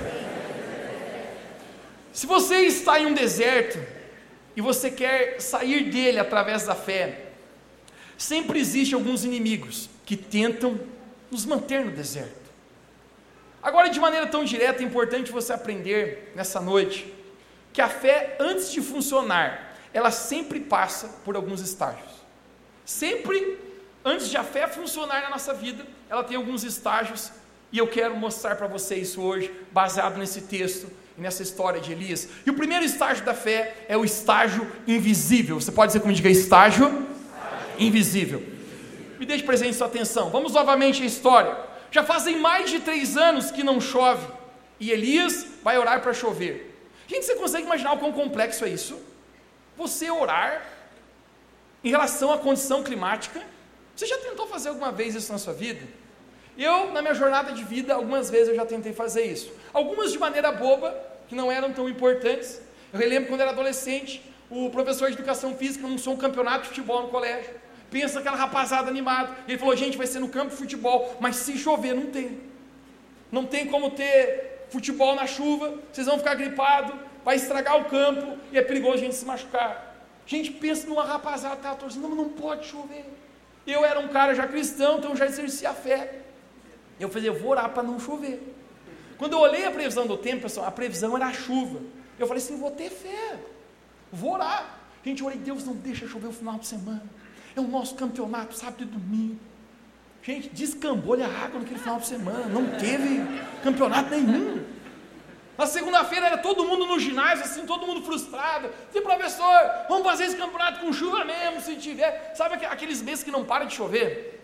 Se 2.13 2.27
você 2.27 2.57
está 2.57 3.01
em 3.01 3.07
um 3.07 3.15
deserto 3.15 3.79
e 4.57 4.61
você 4.61 4.91
quer 4.91 5.41
sair 5.41 5.91
dele 5.91 6.19
através 6.19 6.65
da 6.65 6.75
fé, 6.75 7.27
sempre 8.19 8.59
existe 8.59 8.95
alguns 8.95 9.25
inimigos 9.25 9.92
que 10.13 10.17
tentam 10.19 10.79
nos 11.31 11.47
manter 11.47 11.83
no 11.83 11.91
deserto. 11.91 12.51
Agora, 13.63 13.89
de 13.89 13.99
maneira 13.99 14.27
tão 14.27 14.45
direta, 14.45 14.83
é 14.83 14.85
importante 14.85 15.33
você 15.33 15.55
aprender 15.55 16.35
nessa 16.37 16.61
noite 16.61 17.11
que 17.73 17.81
a 17.81 17.89
fé, 17.89 18.37
antes 18.39 18.71
de 18.71 18.83
funcionar, 18.83 19.75
ela 19.91 20.11
sempre 20.11 20.61
passa 20.61 21.09
por 21.25 21.35
alguns 21.35 21.63
estágios. 21.63 22.11
Sempre, 22.85 23.59
antes 24.05 24.29
de 24.29 24.37
a 24.37 24.45
fé 24.45 24.69
funcionar 24.69 25.23
na 25.23 25.31
nossa 25.31 25.55
vida, 25.55 25.87
ela 26.11 26.23
tem 26.23 26.37
alguns 26.37 26.63
estágios, 26.63 27.33
e 27.73 27.79
eu 27.79 27.87
quero 27.87 28.15
mostrar 28.15 28.57
para 28.57 28.67
você 28.67 28.97
isso 28.97 29.23
hoje, 29.23 29.51
baseado 29.73 30.19
nesse 30.19 30.43
texto 30.43 30.91
e 31.17 31.23
nessa 31.23 31.43
história 31.43 31.81
de 31.81 31.91
Elias. 31.91 32.29
E 32.45 32.51
o 32.51 32.55
primeiro 32.55 32.85
estágio 32.85 33.25
da 33.25 33.33
fé 33.33 33.87
é 33.89 33.97
o 33.97 34.05
estágio 34.05 34.71
invisível. 34.87 35.59
Você 35.59 35.73
pode 35.73 35.89
dizer 35.89 36.01
como 36.01 36.13
diga 36.13 36.29
estágio 36.29 37.09
invisível. 37.79 38.52
Me 39.23 39.27
deixe 39.27 39.45
presente 39.45 39.77
sua 39.77 39.87
atenção. 39.87 40.31
Vamos 40.31 40.53
novamente 40.53 41.01
à 41.01 41.07
história. 41.07 41.57
Já 41.93 42.03
fazem 42.03 42.39
mais 42.41 42.69
de 42.69 42.81
três 42.81 43.17
anos 43.17 43.53
que 43.53 43.63
não 43.63 43.81
chove 43.81 44.27
e 44.81 44.91
Elias 44.91 45.47
vai 45.63 45.79
orar 45.79 46.03
para 46.03 46.13
chover. 46.13 46.77
Gente, 47.07 47.27
você 47.27 47.37
consegue 47.37 47.65
imaginar 47.65 47.93
o 47.93 47.99
quão 47.99 48.11
complexo 48.11 48.65
é 48.65 48.69
isso? 48.71 49.01
Você 49.77 50.11
orar 50.11 50.67
em 51.85 51.89
relação 51.89 52.33
à 52.33 52.39
condição 52.39 52.83
climática. 52.83 53.41
Você 53.95 54.07
já 54.07 54.19
tentou 54.19 54.49
fazer 54.49 54.71
alguma 54.71 54.91
vez 54.91 55.15
isso 55.15 55.31
na 55.31 55.39
sua 55.39 55.53
vida? 55.53 55.87
Eu, 56.59 56.91
na 56.91 57.01
minha 57.01 57.15
jornada 57.15 57.53
de 57.53 57.63
vida, 57.63 57.95
algumas 57.95 58.29
vezes 58.29 58.49
eu 58.49 58.57
já 58.57 58.67
tentei 58.67 58.93
fazer 58.93 59.23
isso. 59.23 59.53
Algumas 59.73 60.11
de 60.11 60.19
maneira 60.19 60.51
boba, 60.51 61.01
que 61.29 61.37
não 61.37 61.53
eram 61.53 61.73
tão 61.73 61.89
importantes. 61.89 62.61
Eu 62.93 62.99
relembro 62.99 63.29
quando 63.29 63.43
era 63.43 63.51
adolescente, 63.51 64.21
o 64.51 64.69
professor 64.71 65.07
de 65.11 65.15
educação 65.15 65.57
física 65.57 65.87
anunciou 65.87 66.17
um 66.17 66.19
campeonato 66.19 66.63
de 66.63 66.71
futebol 66.71 67.03
no 67.03 67.09
colégio. 67.09 67.63
Pensa 67.93 68.21
aquela 68.21 68.39
rapazada 68.39 68.89
animada. 68.89 69.37
Ele 69.47 69.59
falou: 69.59 69.77
gente, 69.77 69.99
vai 69.99 70.07
ser 70.07 70.19
no 70.19 70.29
campo 70.29 70.51
de 70.51 70.57
futebol, 70.57 71.15
mas 71.21 71.37
se 71.37 71.59
chover, 71.59 71.95
não 71.95 72.07
tem. 72.07 72.41
Não 73.31 73.45
tem 73.45 73.67
como 73.67 73.91
ter 73.91 74.67
futebol 74.71 75.15
na 75.15 75.27
chuva, 75.27 75.75
vocês 75.93 76.07
vão 76.07 76.17
ficar 76.17 76.35
gripados, 76.35 76.95
vai 77.23 77.37
estragar 77.37 77.79
o 77.79 77.85
campo 77.85 78.39
e 78.51 78.57
é 78.57 78.63
perigoso 78.63 78.95
a 78.95 79.01
gente 79.05 79.15
se 79.15 79.27
machucar. 79.27 79.95
Gente, 80.27 80.51
pensa 80.51 80.87
numa 80.87 81.05
rapazada, 81.05 81.57
tá 81.57 81.75
torcendo, 81.75 82.09
não, 82.09 82.17
não 82.17 82.29
pode 82.31 82.67
chover. 82.67 83.05
Eu 83.67 83.85
era 83.85 84.01
um 84.01 84.09
cara 84.09 84.35
já 84.35 84.49
cristão, 84.49 84.99
então 84.99 85.15
já 85.15 85.27
exercia 85.27 85.71
a 85.71 85.75
fé. 85.75 86.21
Eu 86.99 87.11
falei, 87.11 87.29
eu 87.29 87.35
vou 87.35 87.51
orar 87.51 87.69
para 87.71 87.83
não 87.83 88.01
chover. 88.01 88.41
Quando 89.19 89.35
eu 89.35 89.41
olhei 89.41 89.67
a 89.67 89.71
previsão 89.71 90.07
do 90.07 90.17
tempo, 90.17 90.43
pessoal, 90.43 90.67
a 90.67 90.71
previsão 90.71 91.15
era 91.15 91.27
a 91.27 91.33
chuva. 91.33 91.81
Eu 92.19 92.27
falei 92.27 92.43
assim, 92.43 92.57
vou 92.57 92.71
ter 92.71 92.89
fé, 92.89 93.39
vou 94.11 94.33
orar. 94.33 94.79
Gente, 95.05 95.21
eu 95.21 95.27
orei, 95.27 95.39
Deus 95.39 95.65
não 95.65 95.75
deixa 95.75 96.07
chover 96.07 96.29
o 96.29 96.33
final 96.33 96.59
de 96.59 96.67
semana. 96.67 97.03
É 97.55 97.61
o 97.61 97.69
nosso 97.69 97.95
campeonato, 97.95 98.55
sábado 98.55 98.83
e 98.83 98.87
domingo. 98.87 99.39
Gente, 100.23 100.49
descambou-lhe 100.51 101.23
a 101.23 101.27
água 101.27 101.61
naquele 101.61 101.81
final 101.81 101.99
de 101.99 102.07
semana, 102.07 102.47
não 102.47 102.79
teve 102.79 103.21
campeonato 103.63 104.11
nenhum. 104.11 104.65
Na 105.59 105.67
segunda-feira 105.67 106.27
era 106.27 106.39
todo 106.39 106.65
mundo 106.65 106.87
no 106.87 106.99
ginásio, 106.99 107.45
assim, 107.45 107.67
todo 107.67 107.87
mundo 107.87 108.03
frustrado. 108.03 108.71
Disse, 108.87 109.01
professor, 109.01 109.87
vamos 109.89 110.05
fazer 110.05 110.25
esse 110.25 110.37
campeonato 110.37 110.81
com 110.81 110.93
chuva 110.93 111.25
mesmo, 111.25 111.61
se 111.61 111.77
tiver. 111.77 112.33
Sabe 112.35 112.65
aqueles 112.67 113.03
meses 113.03 113.23
que 113.23 113.31
não 113.31 113.45
para 113.45 113.65
de 113.65 113.75
chover? 113.75 114.41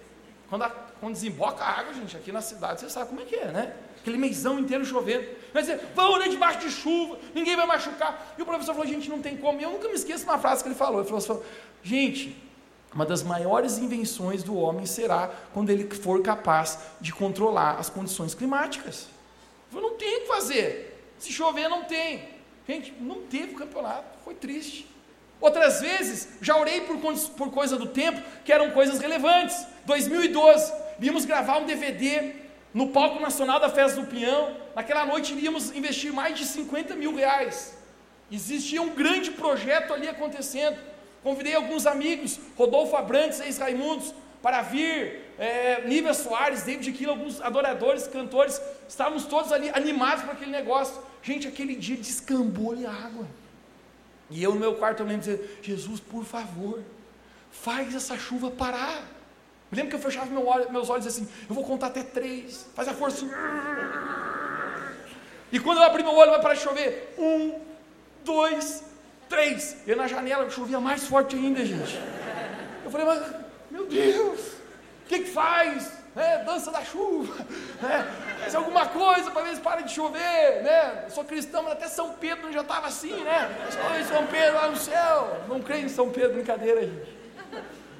Quando, 0.48 0.62
a, 0.62 0.70
quando 0.70 1.12
desemboca 1.14 1.62
a 1.62 1.80
água, 1.80 1.94
gente, 1.94 2.16
aqui 2.16 2.32
na 2.32 2.40
cidade, 2.40 2.80
você 2.80 2.90
sabe 2.90 3.08
como 3.08 3.20
é 3.20 3.24
que 3.24 3.36
é, 3.36 3.46
né? 3.46 3.74
Aquele 4.00 4.18
meizão 4.18 4.58
inteiro 4.58 4.84
chovendo. 4.84 5.26
Vai 5.52 5.62
dizer, 5.62 5.80
vamos 5.94 6.14
orar 6.14 6.28
debaixo 6.28 6.58
de 6.60 6.70
chuva, 6.70 7.18
ninguém 7.34 7.54
vai 7.54 7.66
machucar. 7.66 8.34
E 8.36 8.42
o 8.42 8.46
professor 8.46 8.74
falou, 8.74 8.88
gente, 8.88 9.08
não 9.08 9.20
tem 9.20 9.36
como. 9.36 9.60
E 9.60 9.62
eu 9.62 9.70
nunca 9.70 9.88
me 9.88 9.94
esqueço 9.94 10.24
de 10.24 10.30
uma 10.30 10.38
frase 10.38 10.62
que 10.62 10.68
ele 10.68 10.76
falou. 10.76 11.00
Ele 11.00 11.08
falou 11.08 11.18
assim, 11.18 11.42
gente, 11.82 12.47
uma 12.94 13.04
das 13.04 13.22
maiores 13.22 13.78
invenções 13.78 14.42
do 14.42 14.56
homem 14.56 14.86
será 14.86 15.30
quando 15.52 15.70
ele 15.70 15.88
for 15.94 16.22
capaz 16.22 16.78
de 17.00 17.12
controlar 17.12 17.78
as 17.78 17.90
condições 17.90 18.34
climáticas. 18.34 19.08
Eu 19.72 19.80
não 19.80 19.94
tenho 19.94 20.18
o 20.18 20.20
que 20.22 20.26
fazer. 20.26 21.12
Se 21.18 21.32
chover, 21.32 21.68
não 21.68 21.84
tem. 21.84 22.28
Gente, 22.66 22.92
não 23.00 23.22
teve 23.22 23.54
campeonato, 23.54 24.04
foi 24.24 24.34
triste. 24.34 24.88
Outras 25.40 25.80
vezes, 25.80 26.28
já 26.40 26.56
orei 26.56 26.80
por, 26.82 26.96
por 27.36 27.50
coisa 27.50 27.76
do 27.76 27.86
tempo 27.86 28.20
que 28.44 28.52
eram 28.52 28.70
coisas 28.70 28.98
relevantes. 28.98 29.66
2012, 29.86 30.72
vimos 30.98 31.24
gravar 31.24 31.58
um 31.58 31.66
DVD 31.66 32.34
no 32.74 32.88
palco 32.88 33.20
nacional 33.20 33.60
da 33.60 33.68
Festa 33.68 34.00
do 34.00 34.06
Pinhão. 34.06 34.56
Naquela 34.74 35.06
noite 35.06 35.32
iríamos 35.32 35.74
investir 35.74 36.12
mais 36.12 36.36
de 36.36 36.44
50 36.44 36.94
mil 36.96 37.14
reais. 37.14 37.76
Existia 38.30 38.82
um 38.82 38.90
grande 38.90 39.30
projeto 39.30 39.94
ali 39.94 40.08
acontecendo. 40.08 40.78
Convidei 41.22 41.54
alguns 41.54 41.86
amigos, 41.86 42.38
Rodolfo 42.56 42.96
Abrantes, 42.96 43.40
ex-Raimundos, 43.40 44.14
para 44.42 44.62
vir, 44.62 45.20
é, 45.38 45.82
Nívia 45.86 46.14
Soares, 46.14 46.62
David 46.62 46.92
Kilo, 46.92 47.10
alguns 47.10 47.40
adoradores, 47.40 48.06
cantores, 48.06 48.60
estávamos 48.88 49.24
todos 49.24 49.52
ali 49.52 49.68
animados 49.70 50.24
para 50.24 50.32
aquele 50.32 50.50
negócio. 50.50 51.02
Gente, 51.22 51.48
aquele 51.48 51.74
dia 51.74 51.96
descambou-lhe 51.96 52.86
a 52.86 52.92
água. 52.92 53.26
E 54.30 54.42
eu 54.42 54.54
no 54.54 54.60
meu 54.60 54.74
quarto 54.74 55.00
eu 55.00 55.06
lembro 55.06 55.22
dizer, 55.22 55.58
Jesus, 55.62 56.00
por 56.00 56.24
favor, 56.24 56.82
faz 57.50 57.94
essa 57.94 58.16
chuva 58.16 58.50
parar. 58.50 59.02
Me 59.70 59.76
lembro 59.76 59.90
que 59.90 59.96
eu 59.96 60.00
fechava 60.00 60.26
meu 60.26 60.46
olho, 60.46 60.70
meus 60.70 60.88
olhos 60.88 61.06
assim, 61.06 61.28
eu 61.48 61.54
vou 61.54 61.64
contar 61.64 61.88
até 61.88 62.02
três, 62.02 62.66
faz 62.74 62.88
a 62.88 62.94
força. 62.94 63.26
E 65.50 65.58
quando 65.58 65.78
eu 65.78 65.84
abri 65.84 66.02
meu 66.02 66.14
olho, 66.14 66.30
vai 66.30 66.40
parar 66.40 66.54
de 66.54 66.60
chover. 66.60 67.14
Um, 67.18 67.58
dois, 68.24 68.84
Três. 69.28 69.76
E 69.86 69.94
na 69.94 70.06
janela 70.06 70.48
chovia 70.50 70.80
mais 70.80 71.06
forte 71.06 71.36
ainda, 71.36 71.64
gente. 71.64 71.98
Eu 72.84 72.90
falei, 72.90 73.06
mas, 73.06 73.34
meu 73.70 73.86
Deus, 73.86 74.40
o 74.40 75.08
que, 75.08 75.20
que 75.20 75.30
faz? 75.30 75.98
É, 76.16 76.42
dança 76.42 76.72
da 76.72 76.84
chuva, 76.84 77.46
né? 77.80 78.10
faz 78.40 78.52
alguma 78.54 78.86
coisa 78.86 79.30
para 79.30 79.42
ver 79.42 79.54
se 79.54 79.60
para 79.60 79.82
de 79.82 79.92
chover, 79.92 80.62
né? 80.64 81.04
Eu 81.04 81.10
sou 81.10 81.24
cristão, 81.24 81.62
mas 81.62 81.74
até 81.74 81.86
São 81.86 82.14
Pedro 82.14 82.52
já 82.52 82.62
estava 82.62 82.88
assim, 82.88 83.12
né? 83.22 83.48
Sou 83.70 84.16
São 84.16 84.26
Pedro 84.26 84.54
lá 84.54 84.68
no 84.68 84.76
céu. 84.76 85.42
Não 85.46 85.60
creio 85.60 85.86
em 85.86 85.88
São 85.88 86.10
Pedro, 86.10 86.34
brincadeira, 86.34 86.80
gente. 86.80 87.16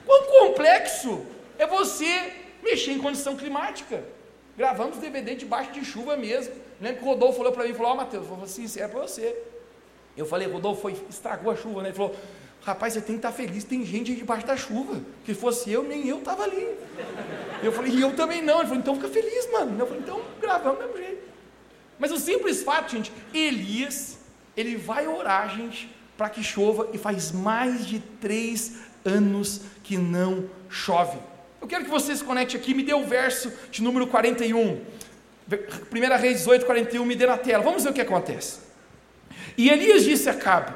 Quão 0.05 0.25
complexo 0.25 1.25
é 1.59 1.67
você 1.67 2.33
mexer 2.61 2.93
em 2.93 2.99
condição 2.99 3.37
climática? 3.37 4.03
Gravamos 4.57 4.99
DVD 4.99 5.37
debaixo 5.37 5.71
de 5.71 5.85
chuva 5.85 6.17
mesmo. 6.17 6.55
Lembra 6.81 6.99
que 6.99 7.05
o 7.05 7.09
Rodolfo 7.09 7.37
falou 7.37 7.53
para 7.53 7.65
mim, 7.65 7.75
falou, 7.75 7.93
ó 7.93 7.95
oh, 7.95 7.97
Matheus, 7.99 8.27
assim, 8.43 8.65
isso 8.65 8.81
é 8.81 8.89
para 8.89 9.01
você. 9.01 9.37
Eu 10.19 10.27
falei, 10.27 10.49
Rodolfo, 10.49 10.83
foi, 10.83 10.97
estragou 11.09 11.53
a 11.53 11.57
chuva, 11.57 11.83
né? 11.83 11.91
Ele 11.91 11.97
falou, 11.97 12.15
rapaz, 12.63 12.95
você 12.95 13.01
tem 13.01 13.15
que 13.15 13.21
estar 13.21 13.31
feliz, 13.33 13.63
tem 13.63 13.85
gente 13.87 14.15
debaixo 14.15 14.47
da 14.47 14.57
chuva. 14.57 15.01
Se 15.25 15.33
fosse 15.33 15.71
eu, 15.71 15.85
nem 15.85 16.09
eu 16.09 16.19
estava 16.19 16.43
ali. 16.43 16.77
Eu 17.63 17.71
falei, 17.71 17.93
e 17.93 18.01
eu 18.01 18.15
também 18.17 18.43
não. 18.43 18.59
Ele 18.59 18.69
falou, 18.69 18.81
então 18.81 18.95
fica 18.97 19.09
feliz, 19.09 19.51
mano. 19.53 19.79
Eu 19.79 19.87
falei, 19.87 20.03
então 20.03 20.21
gravamos 20.41 20.81
do 20.81 20.87
mesmo 20.87 20.99
jeito. 20.99 21.23
Mas 21.99 22.11
o 22.11 22.19
simples 22.19 22.63
fato, 22.63 22.91
gente, 22.91 23.13
Elias, 23.33 24.19
ele 24.57 24.77
vai 24.77 25.07
orar, 25.07 25.57
gente, 25.57 25.89
para 26.17 26.29
que 26.29 26.43
chova, 26.43 26.89
e 26.93 26.99
faz 26.99 27.31
mais 27.31 27.87
de 27.87 28.01
três 28.01 28.79
anos 29.05 29.63
que 29.85 29.97
não 29.97 30.51
chove. 30.69 31.19
Eu 31.61 31.69
quero 31.69 31.85
que 31.85 31.91
você 31.91 32.15
se 32.15 32.25
conecte 32.25 32.57
aqui, 32.57 32.75
me 32.75 32.83
dê 32.83 32.93
o 32.93 33.05
verso 33.05 33.53
de 33.71 33.83
número 33.83 34.07
41. 34.07 34.81
1 35.51 36.19
Reis 36.21 36.39
18, 36.39 36.67
41, 36.67 37.05
me 37.05 37.17
dê 37.17 37.27
na 37.27 37.39
tela. 37.39 37.63
Vamos 37.63 37.85
ver 37.85 37.91
o 37.91 37.93
que 37.93 38.01
acontece. 38.01 38.68
E 39.57 39.69
Elias 39.71 40.05
disse 40.05 40.29
a 40.29 40.35
Cabe: 40.35 40.75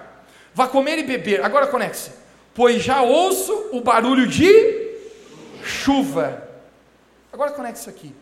Vá 0.55 0.67
comer 0.67 0.99
e 0.99 1.03
beber. 1.03 1.45
Agora 1.45 1.67
conecte 1.67 2.11
Pois 2.55 2.83
já 2.83 3.03
ouço 3.03 3.71
o 3.73 3.81
barulho 3.81 4.27
de 4.27 4.93
chuva. 5.65 6.49
Agora 7.33 7.53
conecte 7.53 7.81
isso 7.81 7.89
aqui. 7.89 8.15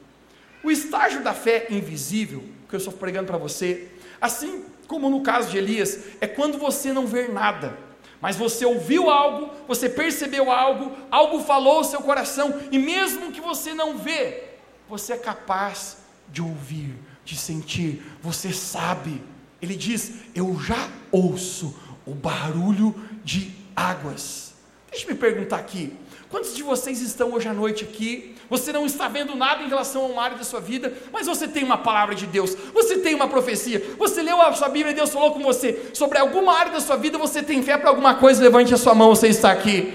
O 0.62 0.70
estágio 0.70 1.22
da 1.22 1.34
fé 1.34 1.66
invisível, 1.70 2.44
que 2.68 2.76
eu 2.76 2.78
estou 2.78 2.92
pregando 2.92 3.26
para 3.26 3.38
você, 3.38 3.88
assim 4.20 4.64
como 4.86 5.08
no 5.08 5.22
caso 5.22 5.50
de 5.50 5.58
Elias, 5.58 6.00
é 6.20 6.26
quando 6.26 6.58
você 6.58 6.92
não 6.92 7.06
vê 7.06 7.28
nada, 7.28 7.76
mas 8.20 8.36
você 8.36 8.64
ouviu 8.64 9.08
algo, 9.08 9.50
você 9.66 9.88
percebeu 9.88 10.50
algo, 10.50 10.96
algo 11.10 11.40
falou 11.40 11.78
ao 11.78 11.84
seu 11.84 12.00
coração, 12.00 12.60
e 12.70 12.78
mesmo 12.78 13.32
que 13.32 13.40
você 13.40 13.72
não 13.72 13.96
vê, 13.96 14.44
você 14.88 15.14
é 15.14 15.16
capaz 15.16 15.98
de 16.28 16.42
ouvir, 16.42 16.94
de 17.24 17.36
sentir, 17.36 18.02
você 18.20 18.52
sabe 18.52 19.22
ele 19.62 19.76
diz: 19.76 20.12
Eu 20.34 20.58
já 20.60 20.88
ouço 21.10 21.74
o 22.06 22.14
barulho 22.14 22.94
de 23.24 23.52
águas. 23.76 24.54
Deixa 24.90 25.06
eu 25.06 25.12
me 25.12 25.18
perguntar 25.18 25.56
aqui: 25.56 25.92
quantos 26.28 26.54
de 26.54 26.62
vocês 26.62 27.00
estão 27.00 27.32
hoje 27.32 27.48
à 27.48 27.52
noite 27.52 27.84
aqui? 27.84 28.34
Você 28.48 28.72
não 28.72 28.84
está 28.84 29.06
vendo 29.06 29.36
nada 29.36 29.62
em 29.62 29.68
relação 29.68 30.04
a 30.04 30.08
uma 30.08 30.22
área 30.22 30.36
da 30.36 30.42
sua 30.42 30.60
vida, 30.60 30.92
mas 31.12 31.26
você 31.26 31.46
tem 31.46 31.62
uma 31.62 31.78
palavra 31.78 32.16
de 32.16 32.26
Deus, 32.26 32.56
você 32.74 32.98
tem 32.98 33.14
uma 33.14 33.28
profecia, 33.28 33.94
você 33.96 34.22
leu 34.22 34.42
a 34.42 34.52
sua 34.52 34.68
Bíblia 34.68 34.90
e 34.90 34.94
Deus 34.94 35.10
falou 35.10 35.32
com 35.32 35.40
você 35.40 35.90
sobre 35.94 36.18
alguma 36.18 36.58
área 36.58 36.72
da 36.72 36.80
sua 36.80 36.96
vida, 36.96 37.16
você 37.16 37.44
tem 37.44 37.62
fé 37.62 37.78
para 37.78 37.90
alguma 37.90 38.16
coisa, 38.16 38.42
levante 38.42 38.74
a 38.74 38.76
sua 38.76 38.92
mão, 38.92 39.14
você 39.14 39.28
está 39.28 39.52
aqui. 39.52 39.94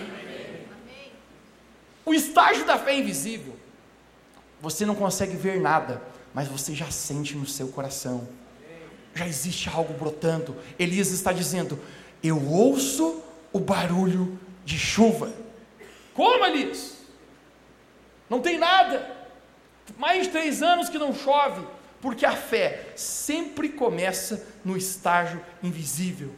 O 2.06 2.14
estágio 2.14 2.66
da 2.66 2.78
fé 2.78 2.96
invisível, 2.96 3.58
você 4.62 4.86
não 4.86 4.96
consegue 4.96 5.36
ver 5.36 5.60
nada, 5.60 6.02
mas 6.34 6.48
você 6.48 6.74
já 6.74 6.90
sente 6.90 7.36
no 7.36 7.46
seu 7.46 7.68
coração 7.68 8.26
já 9.16 9.26
existe 9.26 9.70
algo 9.70 9.94
brotando. 9.94 10.56
Elias 10.78 11.10
está 11.12 11.32
dizendo: 11.32 11.80
Eu 12.22 12.46
ouço 12.46 13.24
o 13.52 13.60
barulho 13.60 14.38
de 14.66 14.78
chuva. 14.78 15.34
Como, 16.14 16.46
Elias? 16.46 16.98
Não 18.30 18.42
tem 18.42 18.58
nada. 18.58 19.16
Mais 19.98 20.26
de 20.26 20.30
três 20.30 20.62
anos 20.62 20.90
que 20.90 20.98
não 20.98 21.16
chove. 21.16 21.66
Porque 22.02 22.26
a 22.26 22.36
fé 22.36 22.92
sempre 22.96 23.70
começa 23.70 24.46
no 24.64 24.76
estágio 24.78 25.42
invisível. 25.64 26.32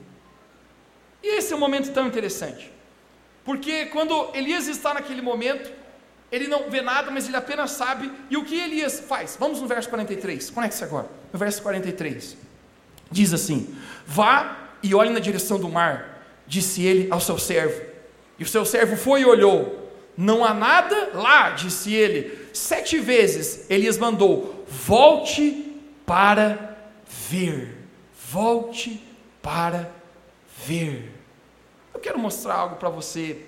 E 1.22 1.38
esse 1.38 1.52
é 1.52 1.56
um 1.56 1.60
momento 1.60 1.92
tão 1.92 2.08
interessante. 2.08 2.72
Porque 3.44 3.88
quando 3.88 4.30
Elias 4.34 4.68
está 4.68 4.94
naquele 4.94 5.22
momento, 5.22 5.72
ele 6.32 6.48
não 6.48 6.70
vê 6.70 6.82
nada, 6.82 7.10
mas 7.10 7.28
ele 7.28 7.38
apenas 7.38 7.72
sabe. 7.72 8.12
E 8.30 8.38
o 8.38 8.46
que 8.46 8.60
Elias 8.60 9.00
faz? 9.00 9.36
Vamos 9.40 9.62
no 9.62 9.68
verso 9.68 9.90
43. 9.90 10.50
Conecte-se 10.52 10.84
agora. 10.84 11.10
No 11.34 11.40
verso 11.40 11.62
43. 11.62 12.47
Diz 13.12 13.34
assim: 13.34 13.76
Vá 14.06 14.70
e 14.84 14.94
olhe 14.94 15.10
na 15.10 15.20
direção 15.20 15.60
do 15.60 15.70
mar, 15.70 16.24
disse 16.46 16.84
ele 16.84 17.08
ao 17.12 17.20
seu 17.20 17.38
servo. 17.38 17.82
E 18.40 18.44
o 18.44 18.48
seu 18.48 18.66
servo 18.66 18.96
foi 18.96 19.22
e 19.22 19.26
olhou. 19.26 19.92
Não 20.16 20.44
há 20.44 20.54
nada 20.54 21.12
lá, 21.14 21.52
disse 21.52 21.94
ele. 21.94 22.48
Sete 22.54 23.00
vezes 23.00 23.70
Elias 23.70 23.98
mandou: 23.98 24.66
Volte 24.68 25.82
para 26.06 26.78
ver. 27.30 27.76
Volte 28.32 29.04
para 29.42 29.90
ver. 30.66 31.12
Eu 31.94 32.00
quero 32.00 32.20
mostrar 32.20 32.56
algo 32.56 32.76
para 32.76 32.90
você 32.90 33.46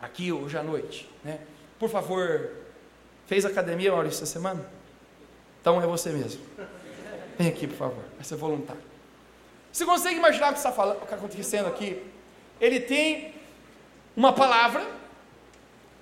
aqui 0.00 0.32
hoje 0.32 0.56
à 0.56 0.62
noite. 0.62 1.08
Né? 1.22 1.38
Por 1.78 1.88
favor, 1.88 2.50
fez 3.26 3.44
academia, 3.44 3.92
Maurício, 3.92 4.22
essa 4.22 4.26
semana? 4.26 4.64
Então 5.60 5.80
é 5.82 5.86
você 5.86 6.10
mesmo. 6.10 6.40
Vem 7.38 7.48
aqui, 7.48 7.68
por 7.68 7.76
favor, 7.76 8.04
vai 8.16 8.24
ser 8.24 8.34
voluntário. 8.34 8.82
Você 9.72 9.84
consegue 9.84 10.16
imaginar 10.16 10.48
o 10.48 10.52
que 10.52 10.58
está, 10.58 10.72
falando, 10.72 10.96
o 10.96 10.98
que 10.98 11.04
está 11.04 11.16
acontecendo 11.16 11.68
aqui? 11.68 12.02
Ele 12.60 12.80
tem 12.80 13.32
uma 14.16 14.32
palavra, 14.32 14.84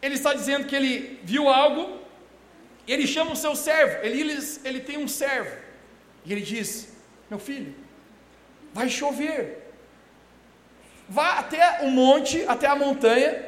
ele 0.01 0.15
está 0.15 0.33
dizendo 0.33 0.67
que 0.67 0.75
ele 0.75 1.21
viu 1.23 1.47
algo, 1.51 2.01
e 2.87 2.93
ele 2.93 3.07
chama 3.07 3.33
o 3.33 3.37
seu 3.37 3.55
servo, 3.55 4.03
ele, 4.03 4.21
ele, 4.23 4.39
ele 4.65 4.81
tem 4.81 4.97
um 4.97 5.07
servo, 5.07 5.55
e 6.25 6.33
ele 6.33 6.41
diz: 6.41 6.97
Meu 7.29 7.39
filho, 7.39 7.75
vai 8.73 8.89
chover, 8.89 9.75
vá 11.07 11.41
até 11.41 11.83
o 11.83 11.91
monte, 11.91 12.47
até 12.49 12.67
a 12.67 12.75
montanha, 12.75 13.45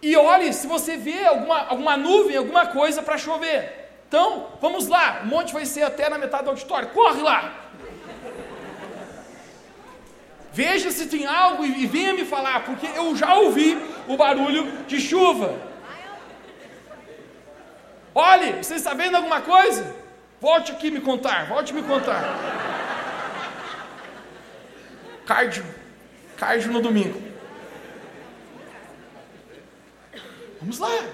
e 0.00 0.16
olhe 0.16 0.52
se 0.52 0.68
você 0.68 0.96
vê 0.96 1.24
alguma, 1.24 1.62
alguma 1.62 1.96
nuvem, 1.96 2.36
alguma 2.36 2.66
coisa 2.66 3.02
para 3.02 3.18
chover. 3.18 3.87
Então, 4.08 4.52
vamos 4.60 4.88
lá, 4.88 5.20
o 5.22 5.26
monte 5.26 5.52
vai 5.52 5.66
ser 5.66 5.82
até 5.82 6.08
na 6.08 6.18
metade 6.18 6.44
do 6.44 6.50
auditório, 6.50 6.88
corre 6.88 7.20
lá. 7.20 7.66
Veja 10.50 10.90
se 10.90 11.06
tem 11.06 11.26
algo 11.26 11.64
e 11.64 11.86
venha 11.86 12.14
me 12.14 12.24
falar, 12.24 12.64
porque 12.64 12.86
eu 12.86 13.14
já 13.14 13.34
ouvi 13.34 13.78
o 14.08 14.16
barulho 14.16 14.66
de 14.86 14.98
chuva. 14.98 15.54
Olhe, 18.14 18.52
você 18.54 18.74
está 18.74 18.94
vendo 18.94 19.14
alguma 19.16 19.42
coisa? 19.42 19.94
Volte 20.40 20.72
aqui 20.72 20.90
me 20.90 21.00
contar, 21.00 21.46
volte 21.46 21.74
me 21.74 21.82
contar. 21.82 22.22
Cardio 25.26 25.64
Cardio 26.38 26.70
no 26.72 26.80
domingo. 26.80 27.20
Vamos 30.60 30.78
lá. 30.78 31.04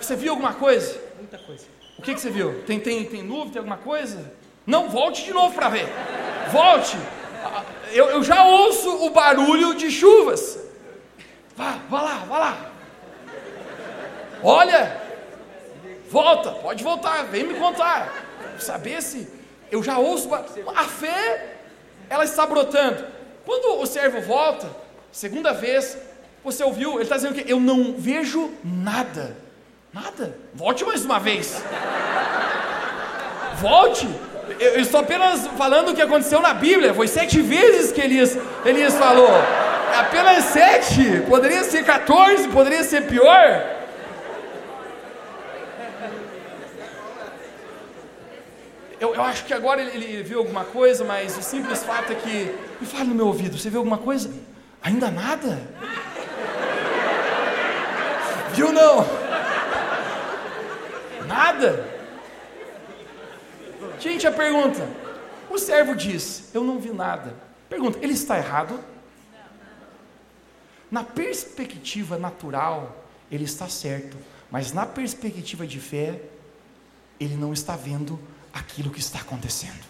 Você 0.00 0.16
viu 0.16 0.32
alguma 0.32 0.54
coisa? 0.54 1.01
Muita 1.32 1.46
coisa. 1.46 1.64
O 1.98 2.02
que, 2.02 2.14
que 2.14 2.20
você 2.20 2.28
viu? 2.28 2.62
Tem, 2.64 2.78
tem, 2.78 3.06
tem 3.06 3.22
nuvem, 3.22 3.48
tem 3.48 3.60
alguma 3.60 3.78
coisa? 3.78 4.34
Não, 4.66 4.90
volte 4.90 5.24
de 5.24 5.32
novo 5.32 5.54
para 5.54 5.70
ver. 5.70 5.88
Volte. 6.50 6.94
Eu, 7.90 8.10
eu 8.10 8.22
já 8.22 8.44
ouço 8.44 9.06
o 9.06 9.08
barulho 9.08 9.74
de 9.74 9.90
chuvas. 9.90 10.60
Vá, 11.56 11.78
vá 11.88 12.02
lá, 12.02 12.14
vá 12.28 12.38
lá. 12.38 12.72
Olha, 14.42 15.00
volta, 16.10 16.50
pode 16.50 16.84
voltar, 16.84 17.22
vem 17.22 17.44
me 17.44 17.54
contar. 17.54 18.12
Saber 18.58 19.00
se 19.00 19.26
eu 19.70 19.82
já 19.82 19.96
ouço. 19.96 20.28
A 20.34 20.84
fé, 20.84 21.56
ela 22.10 22.24
está 22.24 22.44
brotando. 22.44 23.06
Quando 23.46 23.80
o 23.80 23.86
servo 23.86 24.20
volta, 24.20 24.68
segunda 25.10 25.54
vez, 25.54 25.96
você 26.44 26.62
ouviu, 26.62 26.96
ele 26.96 27.04
está 27.04 27.16
dizendo 27.16 27.42
que 27.42 27.50
eu 27.50 27.58
não 27.58 27.94
vejo 27.94 28.52
nada. 28.62 29.34
Nada. 29.92 30.34
Volte 30.54 30.84
mais 30.84 31.04
uma 31.04 31.20
vez. 31.20 31.62
Volte. 33.60 34.08
Eu, 34.58 34.80
estou 34.80 35.00
apenas 35.00 35.46
falando 35.58 35.90
o 35.90 35.94
que 35.94 36.00
aconteceu 36.00 36.40
na 36.40 36.54
Bíblia. 36.54 36.94
Foi 36.94 37.06
sete 37.06 37.42
vezes 37.42 37.92
que 37.92 38.00
Elias, 38.00 38.38
Elias 38.64 38.94
falou. 38.94 39.28
Apenas 39.98 40.44
sete. 40.44 41.22
Poderia 41.28 41.62
ser 41.64 41.84
14, 41.84 42.48
poderia 42.48 42.82
ser 42.82 43.06
pior. 43.06 43.82
Eu, 48.98 49.14
eu, 49.14 49.22
acho 49.22 49.44
que 49.44 49.52
agora 49.52 49.82
ele, 49.82 50.04
ele, 50.04 50.22
viu 50.22 50.38
alguma 50.38 50.64
coisa, 50.64 51.04
mas 51.04 51.36
o 51.36 51.42
simples 51.42 51.82
fato 51.82 52.12
é 52.12 52.14
que. 52.14 52.54
Me 52.80 52.86
fale 52.86 53.08
no 53.10 53.14
meu 53.14 53.26
ouvido, 53.26 53.58
você 53.58 53.68
viu 53.68 53.80
alguma 53.80 53.98
coisa? 53.98 54.30
Ainda 54.82 55.10
nada? 55.10 55.60
Viu 58.54 58.72
não? 58.72 59.21
Nada? 61.32 61.88
Gente, 63.98 64.26
a 64.26 64.32
pergunta: 64.32 64.86
o 65.48 65.58
servo 65.58 65.94
diz, 65.94 66.50
eu 66.52 66.62
não 66.62 66.78
vi 66.78 66.90
nada. 66.90 67.34
Pergunta, 67.70 67.98
ele 68.02 68.12
está 68.12 68.36
errado? 68.36 68.78
Na 70.90 71.02
perspectiva 71.02 72.18
natural, 72.18 73.04
ele 73.30 73.44
está 73.44 73.66
certo, 73.66 74.18
mas 74.50 74.74
na 74.74 74.84
perspectiva 74.84 75.66
de 75.66 75.80
fé, 75.80 76.20
ele 77.18 77.34
não 77.34 77.50
está 77.50 77.76
vendo 77.76 78.20
aquilo 78.52 78.90
que 78.90 79.00
está 79.00 79.20
acontecendo. 79.20 79.82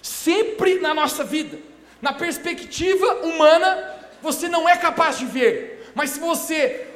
Sempre 0.00 0.78
na 0.78 0.94
nossa 0.94 1.24
vida, 1.24 1.58
na 2.00 2.12
perspectiva 2.12 3.24
humana, 3.24 3.98
você 4.22 4.48
não 4.48 4.68
é 4.68 4.76
capaz 4.76 5.18
de 5.18 5.26
ver, 5.26 5.90
mas 5.92 6.10
se 6.10 6.20
você 6.20 6.86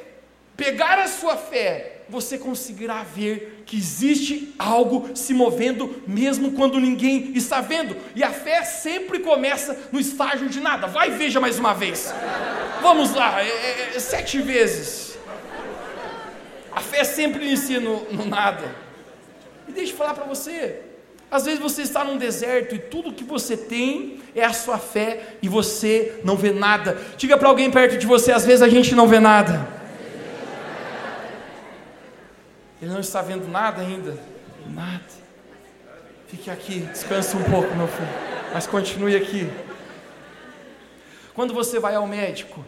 pegar 0.55 0.99
a 0.99 1.07
sua 1.09 1.35
fé, 1.35 1.98
você 2.09 2.37
conseguirá 2.37 3.03
ver 3.03 3.63
que 3.65 3.77
existe 3.77 4.53
algo 4.57 5.11
se 5.15 5.33
movendo, 5.33 6.01
mesmo 6.07 6.53
quando 6.53 6.79
ninguém 6.79 7.31
está 7.35 7.61
vendo. 7.61 7.95
E 8.15 8.23
a 8.23 8.31
fé 8.31 8.63
sempre 8.63 9.19
começa 9.19 9.77
no 9.91 9.99
estágio 9.99 10.49
de 10.49 10.59
nada. 10.59 10.87
Vai, 10.87 11.11
veja 11.11 11.39
mais 11.39 11.59
uma 11.59 11.73
vez. 11.73 12.13
Vamos 12.81 13.13
lá, 13.13 13.43
é, 13.43 13.47
é, 13.47 13.91
é 13.95 13.99
sete 13.99 14.41
vezes. 14.41 15.17
A 16.71 16.81
fé 16.81 17.03
sempre 17.03 17.45
inicia 17.45 17.79
no, 17.79 18.03
no 18.11 18.25
nada. 18.25 18.75
E 19.67 19.71
deixa 19.71 19.93
eu 19.93 19.97
falar 19.97 20.13
para 20.13 20.25
você. 20.25 20.81
Às 21.31 21.45
vezes 21.45 21.59
você 21.59 21.83
está 21.83 22.03
num 22.03 22.17
deserto 22.17 22.73
e 22.73 22.79
tudo 22.79 23.13
que 23.13 23.23
você 23.23 23.55
tem 23.55 24.19
é 24.35 24.43
a 24.43 24.53
sua 24.53 24.79
fé 24.79 25.35
e 25.43 25.47
você 25.47 26.19
não 26.23 26.35
vê 26.35 26.51
nada. 26.51 26.97
Diga 27.17 27.37
para 27.37 27.47
alguém 27.47 27.69
perto 27.69 27.97
de 27.97 28.07
você, 28.07 28.31
às 28.31 28.45
vezes 28.45 28.63
a 28.63 28.69
gente 28.69 28.95
não 28.95 29.07
vê 29.07 29.19
nada. 29.19 29.78
Ele 32.81 32.91
não 32.91 32.99
está 32.99 33.21
vendo 33.21 33.47
nada 33.47 33.81
ainda. 33.81 34.17
Nada. 34.67 35.03
Fique 36.27 36.49
aqui, 36.49 36.81
descanse 36.81 37.35
um 37.35 37.43
pouco, 37.43 37.75
meu 37.75 37.87
filho. 37.87 38.07
Mas 38.53 38.67
continue 38.67 39.15
aqui. 39.15 39.49
Quando 41.33 41.53
você 41.53 41.79
vai 41.79 41.95
ao 41.95 42.05
médico 42.05 42.63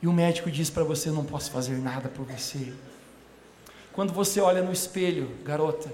e 0.00 0.06
o 0.06 0.12
médico 0.12 0.50
diz 0.50 0.70
para 0.70 0.84
você: 0.84 1.10
Não 1.10 1.24
posso 1.24 1.50
fazer 1.50 1.78
nada 1.78 2.08
por 2.08 2.24
você. 2.24 2.72
Quando 3.92 4.12
você 4.12 4.40
olha 4.40 4.62
no 4.62 4.72
espelho, 4.72 5.36
garota, 5.44 5.90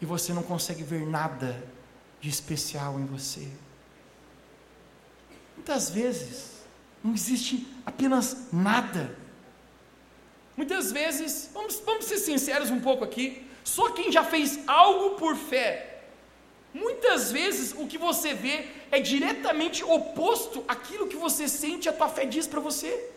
e 0.00 0.06
você 0.06 0.32
não 0.32 0.42
consegue 0.42 0.82
ver 0.82 1.06
nada 1.06 1.62
de 2.20 2.28
especial 2.28 2.98
em 2.98 3.06
você. 3.06 3.48
Muitas 5.56 5.90
vezes 5.90 6.52
não 7.02 7.14
existe 7.14 7.66
apenas 7.86 8.48
nada. 8.52 9.16
Muitas 10.62 10.92
vezes, 10.92 11.50
vamos, 11.52 11.82
vamos 11.84 12.04
ser 12.04 12.18
sinceros 12.18 12.70
um 12.70 12.78
pouco 12.78 13.02
aqui, 13.02 13.44
só 13.64 13.90
quem 13.90 14.12
já 14.12 14.22
fez 14.22 14.60
algo 14.68 15.16
por 15.16 15.34
fé, 15.34 16.02
muitas 16.72 17.32
vezes 17.32 17.74
o 17.76 17.88
que 17.88 17.98
você 17.98 18.32
vê 18.32 18.68
é 18.92 19.00
diretamente 19.00 19.82
oposto 19.82 20.62
àquilo 20.68 21.08
que 21.08 21.16
você 21.16 21.48
sente, 21.48 21.88
a 21.88 21.92
tua 21.92 22.08
fé 22.08 22.24
diz 22.24 22.46
para 22.46 22.60
você. 22.60 23.10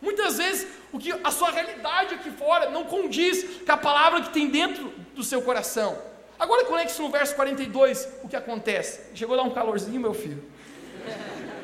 Muitas 0.00 0.38
vezes 0.38 0.68
o 0.92 1.00
que 1.00 1.10
a 1.10 1.32
sua 1.32 1.50
realidade 1.50 2.14
aqui 2.14 2.30
fora 2.30 2.70
não 2.70 2.84
condiz 2.84 3.62
com 3.66 3.72
a 3.72 3.76
palavra 3.76 4.22
que 4.22 4.32
tem 4.32 4.48
dentro 4.48 4.92
do 5.16 5.24
seu 5.24 5.42
coração. 5.42 6.00
Agora 6.38 6.64
conecte-se 6.64 7.02
no 7.02 7.10
verso 7.10 7.34
42, 7.34 8.08
o 8.22 8.28
que 8.28 8.36
acontece. 8.36 9.00
Chegou 9.16 9.34
a 9.34 9.42
dar 9.42 9.48
um 9.48 9.52
calorzinho, 9.52 10.00
meu 10.00 10.14
filho. 10.14 10.44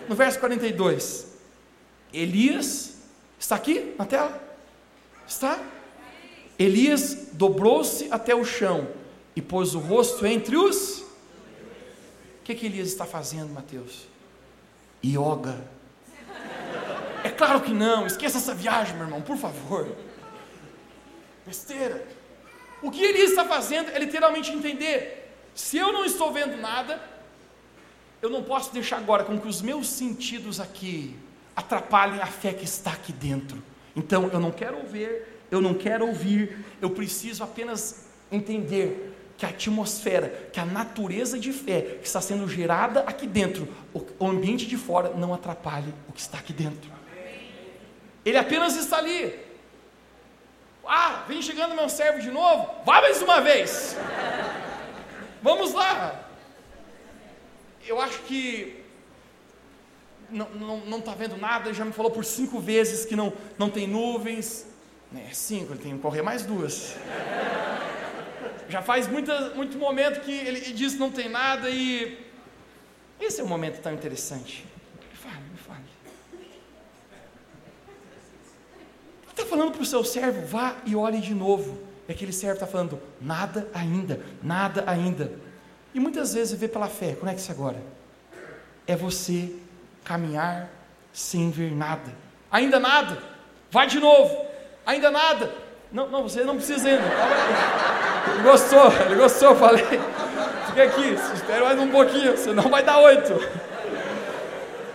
No 0.08 0.16
verso 0.16 0.40
42. 0.40 1.38
Elias 2.12 2.96
está 3.38 3.54
aqui 3.54 3.94
na 3.96 4.06
tela? 4.06 4.41
Está? 5.26 5.60
Elias 6.58 7.28
dobrou-se 7.32 8.08
até 8.10 8.34
o 8.34 8.44
chão 8.44 8.88
e 9.34 9.42
pôs 9.42 9.74
o 9.74 9.78
rosto 9.78 10.26
entre 10.26 10.56
os. 10.56 11.00
O 11.00 12.44
que, 12.44 12.54
que 12.54 12.66
Elias 12.66 12.88
está 12.88 13.06
fazendo, 13.06 13.52
Mateus? 13.52 14.06
Yoga 15.04 15.72
é 17.24 17.30
claro 17.30 17.60
que 17.60 17.72
não, 17.72 18.06
esqueça 18.06 18.38
essa 18.38 18.54
viagem, 18.54 18.96
meu 18.96 19.04
irmão, 19.04 19.20
por 19.22 19.36
favor. 19.36 19.88
Besteira. 21.46 22.06
O 22.82 22.90
que 22.90 23.02
Elias 23.02 23.30
está 23.30 23.44
fazendo 23.44 23.90
é 23.90 23.98
literalmente 23.98 24.50
entender: 24.50 25.32
se 25.54 25.78
eu 25.78 25.92
não 25.92 26.04
estou 26.04 26.32
vendo 26.32 26.56
nada, 26.56 27.00
eu 28.20 28.28
não 28.28 28.42
posso 28.42 28.72
deixar 28.72 28.96
agora 28.96 29.24
com 29.24 29.38
que 29.38 29.46
os 29.46 29.62
meus 29.62 29.86
sentidos 29.86 30.58
aqui 30.58 31.16
atrapalhem 31.54 32.20
a 32.20 32.26
fé 32.26 32.52
que 32.52 32.64
está 32.64 32.92
aqui 32.92 33.12
dentro. 33.12 33.62
Então 33.94 34.28
eu 34.32 34.40
não 34.40 34.50
quero 34.50 34.82
ver, 34.86 35.46
eu 35.50 35.60
não 35.60 35.74
quero 35.74 36.06
ouvir, 36.06 36.64
eu 36.80 36.90
preciso 36.90 37.44
apenas 37.44 38.06
entender 38.30 39.12
que 39.36 39.46
a 39.46 39.48
atmosfera, 39.48 40.48
que 40.52 40.60
a 40.60 40.64
natureza 40.64 41.38
de 41.38 41.52
fé 41.52 41.98
que 42.00 42.06
está 42.06 42.20
sendo 42.20 42.48
gerada 42.48 43.00
aqui 43.00 43.26
dentro, 43.26 43.68
o 43.92 44.26
ambiente 44.26 44.66
de 44.66 44.76
fora 44.76 45.10
não 45.10 45.34
atrapalhe 45.34 45.92
o 46.08 46.12
que 46.12 46.20
está 46.20 46.38
aqui 46.38 46.52
dentro. 46.52 46.90
Ele 48.24 48.38
apenas 48.38 48.76
está 48.76 48.98
ali. 48.98 49.34
Ah, 50.86 51.24
vem 51.28 51.42
chegando 51.42 51.74
meu 51.74 51.88
servo 51.88 52.20
de 52.20 52.30
novo. 52.30 52.68
Vá 52.84 53.00
mais 53.00 53.20
uma 53.20 53.40
vez. 53.40 53.96
Vamos 55.42 55.72
lá. 55.72 56.28
Eu 57.86 58.00
acho 58.00 58.20
que 58.20 58.81
não 60.32 60.98
está 60.98 61.12
tá 61.12 61.16
vendo 61.16 61.36
nada, 61.36 61.68
ele 61.68 61.76
já 61.76 61.84
me 61.84 61.92
falou 61.92 62.10
por 62.10 62.24
cinco 62.24 62.58
vezes 62.58 63.04
que 63.04 63.14
não, 63.14 63.32
não 63.58 63.68
tem 63.70 63.86
nuvens. 63.86 64.66
É 65.14 65.32
cinco, 65.32 65.72
ele 65.72 65.82
tem 65.82 65.94
que 65.94 65.98
correr 65.98 66.22
mais 66.22 66.42
duas. 66.44 66.96
Já 68.68 68.80
faz 68.80 69.06
muita, 69.06 69.50
muito 69.50 69.76
momento 69.76 70.20
que 70.20 70.32
ele 70.32 70.60
diz 70.72 70.94
que 70.94 70.98
não 70.98 71.10
tem 71.10 71.28
nada 71.28 71.68
e. 71.68 72.18
Esse 73.20 73.40
é 73.40 73.44
um 73.44 73.46
momento 73.46 73.80
tão 73.80 73.92
interessante. 73.92 74.64
Me 75.10 75.16
fale, 75.16 75.44
me 75.50 75.58
fale. 75.58 75.84
Ele 79.22 79.30
está 79.30 79.44
falando 79.44 79.72
para 79.72 79.82
o 79.82 79.86
seu 79.86 80.02
servo, 80.02 80.46
vá 80.46 80.76
e 80.86 80.96
olhe 80.96 81.20
de 81.20 81.34
novo. 81.34 81.78
E 82.08 82.12
aquele 82.12 82.32
servo 82.32 82.54
está 82.54 82.66
falando, 82.66 83.00
nada 83.20 83.68
ainda, 83.74 84.24
nada 84.42 84.84
ainda. 84.86 85.38
E 85.94 86.00
muitas 86.00 86.32
vezes 86.32 86.58
vê 86.58 86.66
pela 86.66 86.88
fé, 86.88 87.14
conecte-se 87.14 87.52
agora. 87.52 87.80
É 88.86 88.96
você 88.96 89.54
caminhar 90.04 90.68
sem 91.12 91.50
ver 91.50 91.72
nada. 91.72 92.12
Ainda 92.50 92.78
nada. 92.78 93.18
Vai 93.70 93.86
de 93.86 93.98
novo. 93.98 94.46
Ainda 94.84 95.10
nada. 95.10 95.50
Não, 95.90 96.08
não, 96.08 96.22
você 96.22 96.42
não 96.42 96.56
precisa 96.56 96.88
ainda. 96.88 97.04
Ele 98.32 98.42
gostou, 98.42 98.92
ele 99.06 99.14
gostou, 99.16 99.54
falei. 99.56 99.84
Fica 100.66 100.84
aqui, 100.84 101.14
espera 101.34 101.64
mais 101.64 101.78
um 101.78 101.88
pouquinho, 101.88 102.36
senão 102.36 102.62
vai 102.70 102.82
dar 102.82 102.98
oito. 102.98 103.34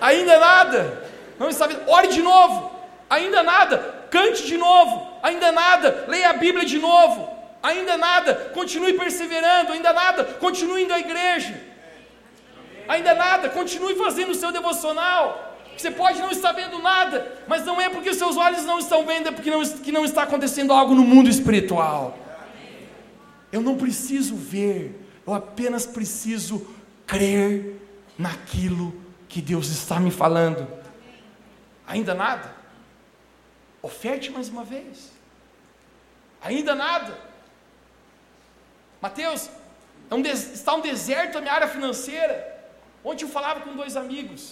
Ainda 0.02 0.40
nada. 0.40 1.04
Não 1.40 1.50
está 1.50 1.68
vendo? 1.68 1.88
Ore 1.88 2.08
de 2.08 2.22
novo. 2.22 2.72
Ainda 3.10 3.44
nada. 3.44 4.08
Cante 4.10 4.46
de 4.46 4.58
novo. 4.58 5.08
Ainda 5.22 5.52
nada. 5.52 6.06
Leia 6.08 6.30
a 6.30 6.34
Bíblia 6.34 6.66
de 6.66 6.80
novo. 6.80 7.30
Ainda 7.62 7.98
nada. 7.98 8.34
Continue 8.54 8.94
perseverando. 8.94 9.74
Ainda 9.74 9.94
nada. 9.94 10.24
Continue 10.24 10.84
indo 10.84 10.94
à 10.94 11.00
igreja. 11.00 11.60
Ainda 12.88 13.14
nada. 13.14 13.50
Continue 13.50 13.96
fazendo 13.96 14.32
o 14.32 14.36
seu 14.36 14.52
devocional. 14.52 15.56
Você 15.78 15.92
pode 15.92 16.20
não 16.20 16.32
estar 16.32 16.54
vendo 16.54 16.80
nada, 16.80 17.44
mas 17.48 17.64
não 17.64 17.80
é 17.80 17.88
porque 17.88 18.10
os 18.10 18.18
seus 18.18 18.36
olhos 18.36 18.66
não 18.66 18.80
estão 18.80 19.06
vendo, 19.06 19.30
é 19.30 19.32
porque 19.32 19.52
não, 19.52 19.64
que 19.64 19.92
não 19.92 20.04
está 20.04 20.24
acontecendo 20.24 20.74
algo 20.74 20.96
no 20.96 21.04
mundo 21.04 21.30
espiritual. 21.30 22.18
Eu 23.52 23.62
não 23.62 23.78
preciso 23.78 24.36
ver, 24.36 25.08
eu 25.26 25.34
apenas 25.36 25.86
preciso 25.86 26.68
crer 27.06 27.80
naquilo 28.18 29.00
que 29.30 29.40
Deus 29.40 29.68
está 29.68 30.00
me 30.00 30.10
falando. 30.10 30.68
Ainda 31.86 32.16
nada? 32.16 32.56
Oferte 33.82 34.32
mais 34.32 34.50
uma 34.50 34.64
vez. 34.64 35.12
Ainda 36.42 36.74
nada? 36.74 37.18
Mateus, 39.00 39.50
é 40.10 40.16
um 40.16 40.22
está 40.22 40.74
um 40.74 40.82
deserto 40.82 41.36
na 41.36 41.42
minha 41.42 41.54
área 41.54 41.68
financeira. 41.68 42.57
Ontem 43.10 43.24
eu 43.26 43.34
falava 43.38 43.60
com 43.66 43.74
dois 43.82 43.96
amigos. 44.04 44.44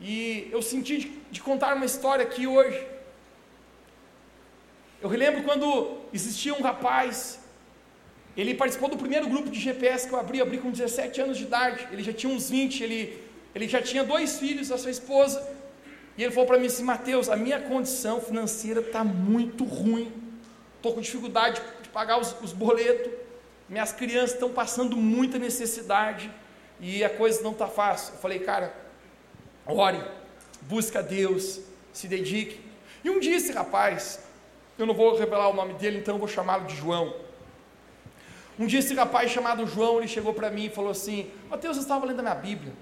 E 0.00 0.48
eu 0.54 0.60
senti 0.70 0.94
de, 1.02 1.08
de 1.34 1.40
contar 1.48 1.70
uma 1.78 1.88
história 1.92 2.24
aqui 2.28 2.44
hoje. 2.56 2.80
Eu 5.02 5.08
relembro 5.14 5.42
quando 5.48 5.66
existia 6.18 6.54
um 6.58 6.62
rapaz 6.70 7.16
ele 8.36 8.54
participou 8.54 8.88
do 8.88 8.96
primeiro 8.96 9.28
grupo 9.28 9.50
de 9.50 9.60
GPS 9.60 10.08
que 10.08 10.14
eu 10.14 10.18
abri, 10.18 10.38
eu 10.38 10.46
abri 10.46 10.58
com 10.58 10.70
17 10.70 11.20
anos 11.20 11.36
de 11.36 11.44
idade. 11.44 11.86
Ele 11.92 12.02
já 12.02 12.12
tinha 12.12 12.32
uns 12.32 12.48
20, 12.48 12.82
ele, 12.82 13.22
ele 13.54 13.68
já 13.68 13.82
tinha 13.82 14.02
dois 14.02 14.38
filhos, 14.38 14.72
a 14.72 14.78
sua 14.78 14.90
esposa. 14.90 15.46
E 16.16 16.22
ele 16.22 16.32
falou 16.32 16.46
para 16.46 16.58
mim 16.58 16.66
assim: 16.66 16.82
Mateus, 16.82 17.28
a 17.28 17.36
minha 17.36 17.60
condição 17.60 18.20
financeira 18.20 18.80
está 18.80 19.04
muito 19.04 19.64
ruim. 19.64 20.10
Estou 20.76 20.94
com 20.94 21.00
dificuldade 21.00 21.60
de 21.82 21.88
pagar 21.90 22.18
os, 22.18 22.34
os 22.42 22.52
boletos. 22.52 23.12
Minhas 23.68 23.92
crianças 23.92 24.32
estão 24.32 24.50
passando 24.50 24.96
muita 24.96 25.38
necessidade. 25.38 26.30
E 26.82 27.04
a 27.04 27.08
coisa 27.08 27.40
não 27.42 27.52
está 27.52 27.68
fácil. 27.68 28.14
Eu 28.14 28.20
falei, 28.20 28.40
cara, 28.40 28.74
ore, 29.64 30.02
busca 30.62 30.98
a 30.98 31.02
Deus, 31.02 31.60
se 31.92 32.08
dedique. 32.08 32.60
E 33.04 33.08
um 33.08 33.20
dia 33.20 33.36
esse 33.36 33.52
rapaz, 33.52 34.18
eu 34.76 34.84
não 34.84 34.92
vou 34.92 35.16
revelar 35.16 35.48
o 35.48 35.54
nome 35.54 35.74
dele, 35.74 35.98
então 35.98 36.16
eu 36.16 36.18
vou 36.18 36.26
chamá-lo 36.26 36.66
de 36.66 36.74
João. 36.74 37.14
Um 38.58 38.66
dia 38.66 38.80
esse 38.80 38.94
rapaz 38.94 39.30
chamado 39.30 39.64
João, 39.64 39.98
ele 39.98 40.08
chegou 40.08 40.34
para 40.34 40.50
mim 40.50 40.66
e 40.66 40.70
falou 40.70 40.90
assim, 40.90 41.30
Mateus, 41.48 41.76
eu 41.76 41.82
estava 41.82 42.04
lendo 42.04 42.18
a 42.18 42.22
minha 42.22 42.34
Bíblia, 42.34 42.72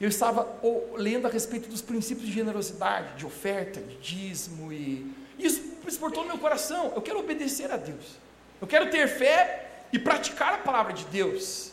eu 0.00 0.08
estava 0.08 0.48
lendo 0.94 1.26
a 1.26 1.30
respeito 1.30 1.68
dos 1.68 1.82
princípios 1.82 2.26
de 2.26 2.32
generosidade, 2.32 3.14
de 3.16 3.26
oferta, 3.26 3.80
de 3.80 3.96
dízimo, 3.96 4.72
e 4.72 5.14
isso 5.38 5.62
exportou 5.86 6.24
meu 6.24 6.38
coração, 6.38 6.92
eu 6.96 7.02
quero 7.02 7.20
obedecer 7.20 7.70
a 7.70 7.76
Deus, 7.76 8.18
eu 8.60 8.66
quero 8.66 8.90
ter 8.90 9.06
fé 9.06 9.84
e 9.92 9.98
praticar 9.98 10.54
a 10.54 10.58
palavra 10.58 10.92
de 10.92 11.04
Deus, 11.06 11.69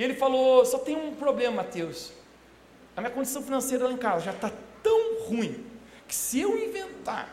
e 0.00 0.02
ele 0.02 0.14
falou, 0.14 0.64
só 0.64 0.78
tem 0.78 0.96
um 0.96 1.14
problema 1.14 1.56
Mateus, 1.56 2.10
a 2.96 3.02
minha 3.02 3.12
condição 3.12 3.42
financeira 3.42 3.84
lá 3.84 3.92
em 3.92 3.98
casa 3.98 4.24
já 4.24 4.30
está 4.30 4.50
tão 4.82 5.26
ruim, 5.26 5.66
que 6.08 6.14
se 6.14 6.40
eu 6.40 6.56
inventar, 6.56 7.28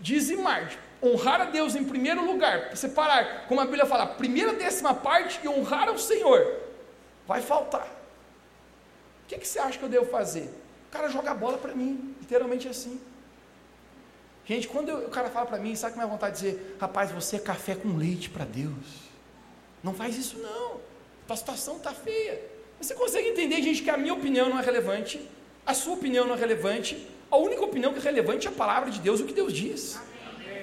dizimar, 0.00 0.78
honrar 1.02 1.42
a 1.42 1.44
Deus 1.44 1.76
em 1.76 1.84
primeiro 1.84 2.24
lugar, 2.24 2.74
separar, 2.74 3.46
como 3.48 3.60
a 3.60 3.66
Bíblia 3.66 3.84
fala, 3.84 4.06
primeira 4.06 4.54
décima 4.54 4.94
parte 4.94 5.38
e 5.44 5.46
honrar 5.46 5.90
ao 5.90 5.98
Senhor, 5.98 6.58
vai 7.26 7.42
faltar. 7.42 7.86
O 9.24 9.26
que, 9.28 9.36
que 9.36 9.46
você 9.46 9.58
acha 9.58 9.78
que 9.78 9.84
eu 9.84 9.90
devo 9.90 10.06
fazer? 10.06 10.48
O 10.88 10.90
cara 10.90 11.10
joga 11.10 11.32
a 11.32 11.34
bola 11.34 11.58
para 11.58 11.74
mim, 11.74 12.16
literalmente 12.18 12.66
assim. 12.66 12.98
Gente, 14.46 14.68
quando 14.68 14.88
eu, 14.88 15.06
o 15.06 15.10
cara 15.10 15.28
fala 15.28 15.44
para 15.44 15.58
mim, 15.58 15.76
sabe 15.76 15.92
que 15.92 15.98
minha 15.98 16.10
vontade 16.10 16.40
de 16.40 16.50
dizer, 16.50 16.76
rapaz, 16.80 17.12
você 17.12 17.36
é 17.36 17.40
café 17.40 17.74
com 17.74 17.94
leite 17.94 18.30
para 18.30 18.46
Deus. 18.46 19.04
Não 19.82 19.92
faz 19.92 20.16
isso 20.16 20.38
não. 20.38 20.93
A 21.28 21.36
situação 21.36 21.76
está 21.76 21.92
feia. 21.92 22.40
Você 22.80 22.94
consegue 22.94 23.28
entender, 23.28 23.62
gente, 23.62 23.82
que 23.82 23.90
a 23.90 23.96
minha 23.96 24.12
opinião 24.12 24.48
não 24.48 24.58
é 24.58 24.62
relevante, 24.62 25.20
a 25.64 25.72
sua 25.72 25.94
opinião 25.94 26.26
não 26.26 26.34
é 26.34 26.38
relevante, 26.38 27.08
a 27.30 27.36
única 27.36 27.64
opinião 27.64 27.92
que 27.92 27.98
é 27.98 28.02
relevante 28.02 28.46
é 28.46 28.50
a 28.50 28.52
palavra 28.52 28.90
de 28.90 29.00
Deus, 29.00 29.20
o 29.20 29.24
que 29.24 29.32
Deus 29.32 29.52
diz. 29.52 29.98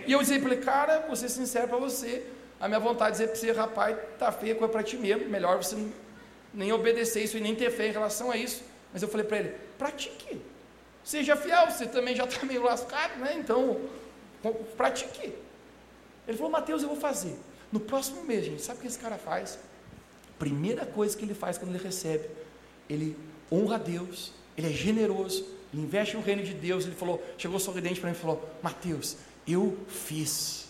E 0.06 0.12
eu 0.12 0.20
disse 0.20 0.40
para 0.40 0.54
ele, 0.54 0.62
cara, 0.62 1.00
vou 1.08 1.16
ser 1.16 1.30
sincero 1.30 1.68
para 1.68 1.78
você, 1.78 2.26
a 2.60 2.68
minha 2.68 2.80
vontade 2.80 3.18
de 3.18 3.24
dizer 3.24 3.28
para 3.28 3.40
você, 3.40 3.52
rapaz, 3.52 3.98
tá 4.20 4.32
feia 4.32 4.54
coisa 4.56 4.72
para 4.72 4.84
ti 4.84 4.98
mesmo, 4.98 5.28
melhor 5.30 5.58
você 5.58 5.76
nem 6.54 6.72
obedecer 6.72 7.24
isso 7.24 7.38
e 7.38 7.42
nem 7.42 7.56
ter 7.56 7.72
fé 7.72 7.88
em 7.88 7.92
relação 7.92 8.30
a 8.30 8.38
isso. 8.38 8.64
Mas 8.94 9.02
eu 9.02 9.10
falei 9.10 9.26
para 9.26 9.38
ele, 9.40 9.56
pratique, 9.78 10.42
seja 11.04 11.36
fiel, 11.36 11.72
você 11.72 11.88
também 11.88 12.16
já 12.16 12.26
está 12.26 12.46
meio 12.46 12.64
lascado, 12.64 13.20
né? 13.20 13.36
Então, 13.38 13.82
pratique. 14.78 15.34
Ele 16.28 16.38
falou, 16.38 16.52
Mateus, 16.52 16.84
eu 16.84 16.90
vou 16.90 16.98
fazer. 16.98 17.36
No 17.72 17.80
próximo 17.80 18.24
mês, 18.24 18.46
gente, 18.46 18.62
sabe 18.62 18.80
o 18.80 18.82
que 18.82 18.88
esse 18.88 19.00
cara 19.00 19.18
faz? 19.18 19.58
Primeira 20.42 20.88
coisa 20.88 21.16
que 21.16 21.24
ele 21.24 21.36
faz 21.36 21.60
quando 21.60 21.76
ele 21.76 21.84
recebe, 21.84 22.28
ele 22.90 23.16
honra 23.52 23.76
a 23.76 23.78
Deus, 23.78 24.34
ele 24.58 24.66
é 24.66 24.72
generoso, 24.72 25.46
ele 25.72 25.84
investe 25.84 26.18
no 26.18 26.24
reino 26.24 26.42
de 26.42 26.56
Deus. 26.56 26.84
Ele 26.84 26.96
falou, 26.96 27.24
chegou 27.38 27.60
sorridente 27.60 28.00
para 28.00 28.10
mim 28.10 28.16
e 28.16 28.20
falou: 28.20 28.44
Mateus, 28.60 29.18
eu 29.48 29.78
fiz. 29.88 30.68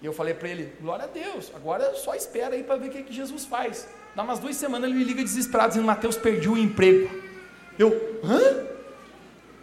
E 0.00 0.06
eu 0.06 0.12
falei 0.14 0.32
para 0.32 0.48
ele: 0.48 0.72
glória 0.80 1.04
a 1.04 1.06
Deus, 1.06 1.52
agora 1.54 1.94
só 1.96 2.14
espera 2.14 2.54
aí 2.54 2.64
para 2.64 2.76
ver 2.76 2.88
o 2.88 2.90
que, 2.90 3.02
que 3.02 3.12
Jesus 3.12 3.44
faz. 3.44 3.86
Dá 4.16 4.22
umas 4.22 4.38
duas 4.38 4.56
semanas 4.56 4.88
ele 4.88 4.98
me 4.98 5.04
liga 5.04 5.22
desesperado, 5.22 5.68
dizendo: 5.68 5.86
Mateus, 5.86 6.16
perdi 6.16 6.48
o 6.48 6.56
emprego. 6.56 7.10
Eu, 7.78 8.20
hã? 8.24 8.68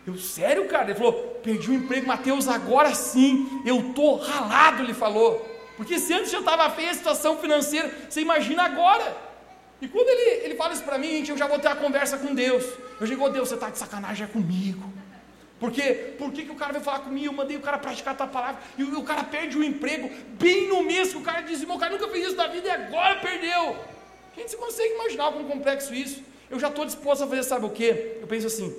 Eu, 0.05 0.17
sério, 0.19 0.67
cara? 0.67 0.83
Ele 0.91 0.93
falou: 0.99 1.13
perdi 1.41 1.71
o 1.71 1.73
emprego, 1.73 2.05
Mateus, 2.05 2.47
agora 2.47 2.93
sim, 2.93 3.63
eu 3.65 3.91
tô 3.95 4.17
ralado, 4.17 4.83
ele 4.83 4.93
falou. 4.93 5.48
Porque 5.79 5.97
se 5.97 6.11
antes 6.11 6.29
já 6.29 6.39
estava 6.39 6.69
feia 6.71 6.91
a 6.91 6.93
situação 6.93 7.37
financeira, 7.37 7.89
você 8.09 8.19
imagina 8.19 8.63
agora. 8.63 9.15
E 9.81 9.87
quando 9.87 10.09
ele, 10.09 10.45
ele 10.45 10.55
fala 10.55 10.73
isso 10.73 10.83
para 10.83 10.97
mim, 10.97 11.07
gente, 11.07 11.31
eu 11.31 11.37
já 11.37 11.47
vou 11.47 11.57
ter 11.57 11.69
a 11.69 11.75
conversa 11.75 12.17
com 12.17 12.35
Deus. 12.35 12.65
Eu 12.99 13.07
digo, 13.07 13.23
oh, 13.23 13.29
Deus, 13.29 13.47
você 13.47 13.55
está 13.55 13.69
de 13.69 13.77
sacanagem 13.77 14.25
é 14.25 14.29
comigo. 14.29 14.83
Porque 15.57 16.15
por 16.17 16.33
que, 16.33 16.43
que 16.43 16.51
o 16.51 16.55
cara 16.55 16.73
veio 16.73 16.83
falar 16.83 16.99
comigo? 16.99 17.27
Eu 17.27 17.31
mandei 17.31 17.55
o 17.55 17.61
cara 17.61 17.77
praticar 17.77 18.13
a 18.13 18.17
tua 18.17 18.27
palavra. 18.27 18.61
E 18.77 18.83
o, 18.83 18.99
o 18.99 19.03
cara 19.05 19.23
perde 19.23 19.57
o 19.57 19.63
emprego 19.63 20.11
bem 20.37 20.67
no 20.67 20.83
mês 20.83 21.13
que 21.13 21.17
o 21.17 21.21
cara 21.21 21.39
dizimou. 21.39 21.77
O 21.77 21.79
cara 21.79 21.93
nunca 21.93 22.09
fez 22.09 22.27
isso 22.27 22.35
na 22.35 22.47
vida 22.47 22.67
e 22.67 22.71
agora 22.71 23.15
perdeu. 23.21 23.77
Gente, 24.35 24.51
você 24.51 24.57
consegue 24.57 24.95
imaginar 24.95 25.23
algum 25.23 25.45
complexo 25.45 25.95
isso? 25.95 26.21
Eu 26.49 26.59
já 26.59 26.67
estou 26.67 26.83
disposto 26.83 27.23
a 27.23 27.27
fazer, 27.27 27.43
sabe 27.43 27.65
o 27.65 27.69
que? 27.69 28.17
Eu 28.19 28.27
penso 28.27 28.47
assim: 28.47 28.75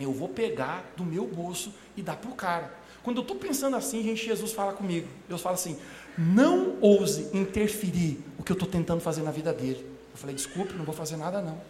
eu 0.00 0.10
vou 0.10 0.30
pegar 0.30 0.90
do 0.96 1.04
meu 1.04 1.26
bolso 1.26 1.74
e 1.94 2.00
dar 2.00 2.16
para 2.16 2.30
o 2.30 2.34
cara. 2.34 2.80
Quando 3.02 3.18
eu 3.18 3.22
estou 3.22 3.36
pensando 3.36 3.76
assim, 3.76 4.02
gente, 4.02 4.24
Jesus 4.24 4.52
fala 4.52 4.72
comigo. 4.72 5.06
Deus 5.28 5.42
fala 5.42 5.54
assim: 5.54 5.78
não 6.16 6.76
ouse 6.80 7.28
interferir 7.32 8.18
o 8.38 8.42
que 8.42 8.52
eu 8.52 8.54
estou 8.54 8.68
tentando 8.68 9.00
fazer 9.00 9.22
na 9.22 9.30
vida 9.30 9.52
dele. 9.52 9.84
Eu 10.10 10.16
falei, 10.16 10.34
desculpe, 10.34 10.74
não 10.74 10.84
vou 10.84 10.94
fazer 10.94 11.16
nada 11.16 11.40
não. 11.40 11.60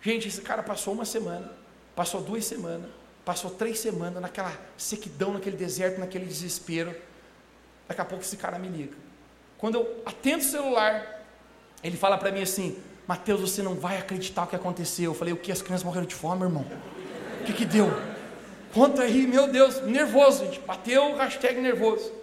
Gente, 0.00 0.28
esse 0.28 0.40
cara 0.40 0.62
passou 0.62 0.94
uma 0.94 1.04
semana, 1.04 1.50
passou 1.94 2.20
duas 2.20 2.44
semanas, 2.44 2.90
passou 3.24 3.50
três 3.50 3.78
semanas 3.78 4.20
naquela 4.20 4.52
sequidão, 4.76 5.32
naquele 5.32 5.56
deserto, 5.56 6.00
naquele 6.00 6.26
desespero. 6.26 6.94
Daqui 7.86 8.00
a 8.00 8.04
pouco 8.04 8.24
esse 8.24 8.36
cara 8.36 8.58
me 8.58 8.68
liga. 8.68 8.94
Quando 9.58 9.76
eu 9.76 10.02
atendo 10.04 10.38
o 10.38 10.46
celular, 10.46 11.24
ele 11.84 11.96
fala 11.96 12.18
para 12.18 12.32
mim 12.32 12.42
assim: 12.42 12.78
Mateus, 13.06 13.40
você 13.40 13.62
não 13.62 13.74
vai 13.74 13.98
acreditar 13.98 14.44
o 14.44 14.46
que 14.48 14.56
aconteceu. 14.56 15.12
Eu 15.12 15.14
falei: 15.14 15.32
O 15.32 15.36
que? 15.36 15.52
As 15.52 15.62
crianças 15.62 15.84
morreram 15.84 16.06
de 16.06 16.14
fome, 16.14 16.42
irmão? 16.42 16.66
O 17.40 17.44
que 17.44 17.52
que 17.52 17.64
deu? 17.64 17.88
Conta 18.72 19.02
aí, 19.02 19.26
meu 19.26 19.48
Deus, 19.48 19.82
nervoso, 19.82 20.44
gente. 20.44 20.60
Bateu 20.60 21.16
hashtag 21.16 21.60
nervoso. 21.60 22.21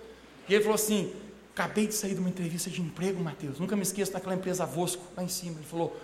E 0.49 0.55
ele 0.55 0.63
falou 0.63 0.75
assim: 0.75 1.13
Acabei 1.53 1.87
de 1.87 1.93
sair 1.93 2.13
de 2.13 2.19
uma 2.19 2.29
entrevista 2.29 2.69
de 2.69 2.81
emprego, 2.81 3.21
Mateus. 3.23 3.59
Nunca 3.59 3.75
me 3.75 3.83
esqueço 3.83 4.11
daquela 4.11 4.33
empresa 4.33 4.65
Vosco, 4.65 5.03
lá 5.15 5.23
em 5.23 5.27
cima. 5.27 5.57
Ele 5.57 5.67
falou: 5.67 5.95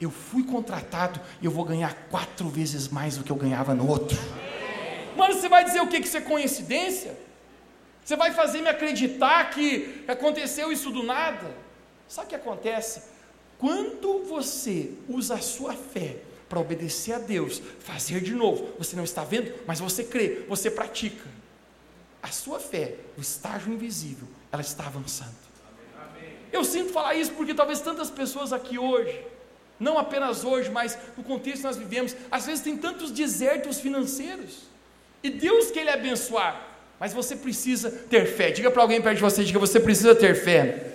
Eu 0.00 0.10
fui 0.10 0.44
contratado 0.44 1.20
e 1.40 1.46
eu 1.46 1.50
vou 1.50 1.64
ganhar 1.64 1.94
quatro 2.10 2.48
vezes 2.48 2.88
mais 2.88 3.16
do 3.16 3.24
que 3.24 3.32
eu 3.32 3.36
ganhava 3.36 3.74
no 3.74 3.88
outro. 3.88 4.18
Mano, 5.16 5.34
você 5.34 5.48
vai 5.48 5.64
dizer 5.64 5.80
o 5.80 5.86
que? 5.86 6.00
Que 6.00 6.06
isso 6.06 6.16
é 6.16 6.20
coincidência? 6.20 7.16
Você 8.04 8.16
vai 8.16 8.32
fazer 8.32 8.60
me 8.60 8.68
acreditar 8.68 9.48
que 9.50 10.04
aconteceu 10.06 10.70
isso 10.70 10.90
do 10.90 11.02
nada? 11.02 11.54
Sabe 12.06 12.26
o 12.26 12.28
que 12.30 12.36
acontece? 12.36 13.02
Quando 13.56 14.24
você 14.24 14.90
usa 15.08 15.36
a 15.36 15.40
sua 15.40 15.72
fé 15.72 16.16
para 16.48 16.60
obedecer 16.60 17.12
a 17.12 17.18
Deus, 17.18 17.62
fazer 17.78 18.20
de 18.20 18.34
novo, 18.34 18.74
você 18.76 18.94
não 18.94 19.04
está 19.04 19.24
vendo, 19.24 19.54
mas 19.66 19.80
você 19.80 20.04
crê, 20.04 20.44
você 20.48 20.70
pratica. 20.70 21.24
A 22.24 22.28
sua 22.28 22.58
fé, 22.58 22.94
o 23.18 23.20
estágio 23.20 23.70
invisível, 23.70 24.26
ela 24.50 24.62
está 24.62 24.86
avançando. 24.86 25.34
Eu 26.50 26.64
sinto 26.64 26.90
falar 26.90 27.14
isso 27.16 27.32
porque 27.32 27.52
talvez 27.52 27.82
tantas 27.82 28.10
pessoas 28.10 28.50
aqui 28.50 28.78
hoje, 28.78 29.20
não 29.78 29.98
apenas 29.98 30.42
hoje, 30.42 30.70
mas 30.70 30.96
no 31.18 31.22
contexto 31.22 31.58
que 31.58 31.66
nós 31.66 31.76
vivemos, 31.76 32.16
às 32.30 32.46
vezes 32.46 32.64
tem 32.64 32.78
tantos 32.78 33.10
desertos 33.10 33.78
financeiros. 33.78 34.60
E 35.22 35.28
Deus 35.28 35.70
quer 35.70 35.84
lhe 35.84 35.90
abençoar, 35.90 36.66
mas 36.98 37.12
você 37.12 37.36
precisa 37.36 37.90
ter 37.90 38.24
fé. 38.24 38.50
Diga 38.50 38.70
para 38.70 38.80
alguém 38.80 39.02
perto 39.02 39.16
de 39.16 39.22
você, 39.22 39.44
diga, 39.44 39.58
você 39.58 39.78
precisa 39.78 40.14
ter 40.14 40.34
fé. 40.34 40.92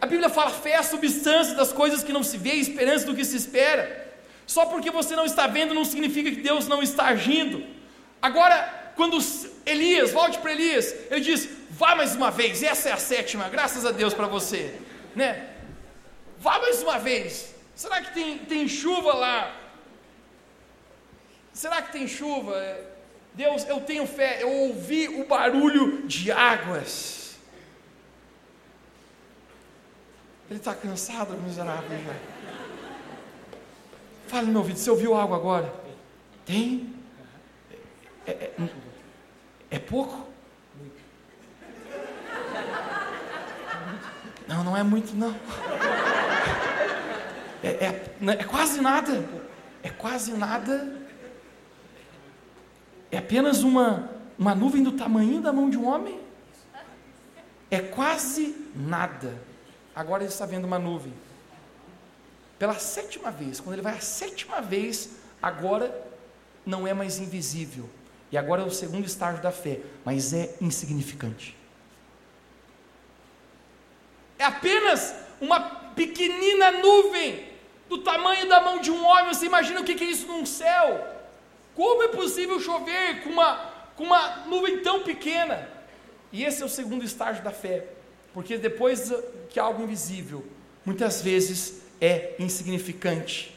A 0.00 0.06
Bíblia 0.06 0.30
fala 0.30 0.48
fé 0.50 0.70
é 0.70 0.76
a 0.76 0.82
substância 0.82 1.54
das 1.54 1.74
coisas 1.74 2.02
que 2.02 2.12
não 2.12 2.22
se 2.22 2.38
vê, 2.38 2.52
esperança 2.52 3.04
do 3.04 3.14
que 3.14 3.22
se 3.22 3.36
espera. 3.36 4.16
Só 4.46 4.64
porque 4.64 4.90
você 4.90 5.14
não 5.14 5.26
está 5.26 5.46
vendo 5.46 5.74
não 5.74 5.84
significa 5.84 6.30
que 6.30 6.40
Deus 6.40 6.66
não 6.66 6.82
está 6.82 7.08
agindo. 7.08 7.62
Agora, 8.22 8.78
quando 8.98 9.16
Elias, 9.64 10.10
volte 10.10 10.38
para 10.38 10.50
Elias, 10.50 10.92
ele 11.08 11.20
diz: 11.20 11.48
vá 11.70 11.94
mais 11.94 12.16
uma 12.16 12.32
vez, 12.32 12.64
essa 12.64 12.88
é 12.88 12.92
a 12.92 12.96
sétima, 12.96 13.48
graças 13.48 13.86
a 13.86 13.92
Deus 13.92 14.12
para 14.12 14.26
você, 14.26 14.74
né? 15.14 15.50
Vá 16.40 16.58
mais 16.58 16.82
uma 16.82 16.98
vez. 16.98 17.54
Será 17.76 18.02
que 18.02 18.12
tem, 18.12 18.38
tem 18.38 18.66
chuva 18.66 19.14
lá? 19.14 19.56
Será 21.52 21.80
que 21.80 21.92
tem 21.92 22.08
chuva? 22.08 22.60
Deus, 23.34 23.64
eu 23.68 23.80
tenho 23.80 24.04
fé, 24.04 24.42
eu 24.42 24.50
ouvi 24.50 25.08
o 25.08 25.24
barulho 25.26 26.04
de 26.08 26.32
águas. 26.32 27.36
Ele 30.50 30.58
está 30.58 30.74
cansado, 30.74 31.34
miserável 31.34 31.98
já. 32.04 32.16
Fala 34.26 34.42
no 34.42 34.48
meu 34.48 34.60
ouvido, 34.62 34.76
você 34.76 34.90
ouviu 34.90 35.14
algo 35.14 35.34
agora? 35.34 35.72
Tem? 36.44 36.94
É, 38.26 38.32
é, 38.32 38.52
é 39.70 39.78
pouco? 39.78 40.26
Não, 44.46 44.64
não 44.64 44.76
é 44.76 44.82
muito 44.82 45.14
não. 45.14 45.34
É, 47.62 47.68
é, 47.68 48.14
é, 48.26 48.44
quase 48.44 48.80
nada. 48.80 49.28
É 49.82 49.90
quase 49.90 50.32
nada. 50.32 50.96
É 53.10 53.18
apenas 53.18 53.62
uma, 53.62 54.10
uma 54.38 54.54
nuvem 54.54 54.82
do 54.82 54.92
tamanho 54.92 55.40
da 55.40 55.52
mão 55.52 55.68
de 55.68 55.76
um 55.76 55.86
homem. 55.86 56.18
É 57.70 57.80
quase 57.80 58.56
nada. 58.74 59.34
Agora 59.94 60.22
ele 60.22 60.32
está 60.32 60.46
vendo 60.46 60.64
uma 60.64 60.78
nuvem. 60.78 61.12
Pela 62.58 62.74
sétima 62.74 63.30
vez, 63.30 63.60
quando 63.60 63.74
ele 63.74 63.82
vai 63.82 63.96
a 63.96 64.00
sétima 64.00 64.60
vez, 64.60 65.10
agora 65.42 65.94
não 66.64 66.86
é 66.86 66.94
mais 66.94 67.18
invisível. 67.18 67.88
E 68.30 68.36
agora 68.36 68.62
é 68.62 68.64
o 68.64 68.70
segundo 68.70 69.06
estágio 69.06 69.42
da 69.42 69.50
fé, 69.50 69.80
mas 70.04 70.32
é 70.32 70.54
insignificante. 70.60 71.56
É 74.38 74.44
apenas 74.44 75.14
uma 75.40 75.60
pequenina 75.94 76.70
nuvem 76.72 77.48
do 77.88 77.98
tamanho 77.98 78.48
da 78.48 78.60
mão 78.60 78.80
de 78.80 78.90
um 78.90 79.04
homem. 79.04 79.32
Você 79.32 79.46
imagina 79.46 79.80
o 79.80 79.84
que 79.84 79.92
é 79.92 80.06
isso 80.06 80.26
num 80.26 80.44
céu? 80.44 81.06
Como 81.74 82.02
é 82.02 82.08
possível 82.08 82.60
chover 82.60 83.22
com 83.22 83.30
uma, 83.30 83.56
com 83.96 84.04
uma 84.04 84.44
nuvem 84.46 84.82
tão 84.82 85.02
pequena? 85.02 85.68
E 86.30 86.44
esse 86.44 86.62
é 86.62 86.66
o 86.66 86.68
segundo 86.68 87.04
estágio 87.04 87.42
da 87.42 87.50
fé. 87.50 87.86
Porque 88.34 88.58
depois 88.58 89.12
que 89.48 89.58
algo 89.58 89.82
invisível, 89.82 90.46
muitas 90.84 91.22
vezes 91.22 91.82
é 92.00 92.34
insignificante. 92.38 93.56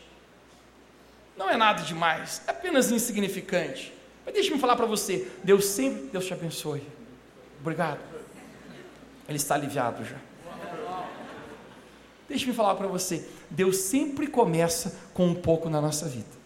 Não 1.36 1.50
é 1.50 1.58
nada 1.58 1.84
demais, 1.84 2.42
é 2.48 2.52
apenas 2.52 2.92
insignificante. 2.92 3.94
Mas 4.26 4.34
deixe-me 4.34 4.60
falar 4.60 4.76
para 4.76 4.86
você, 4.86 5.28
Deus 5.44 5.66
sempre, 5.66 6.10
Deus 6.12 6.26
te 6.26 6.34
abençoe. 6.34 6.84
Obrigado. 7.60 8.00
Ele 9.28 9.38
está 9.38 9.56
aliviado 9.56 10.04
já. 10.04 10.18
Deixe-me 12.28 12.54
falar 12.54 12.76
para 12.76 12.88
você, 12.88 13.28
Deus 13.50 13.78
sempre 13.78 14.26
começa 14.26 14.98
com 15.14 15.28
um 15.28 15.36
pouco 15.36 15.70
na 15.70 15.82
nossa 15.82 16.08
vida. 16.08 16.42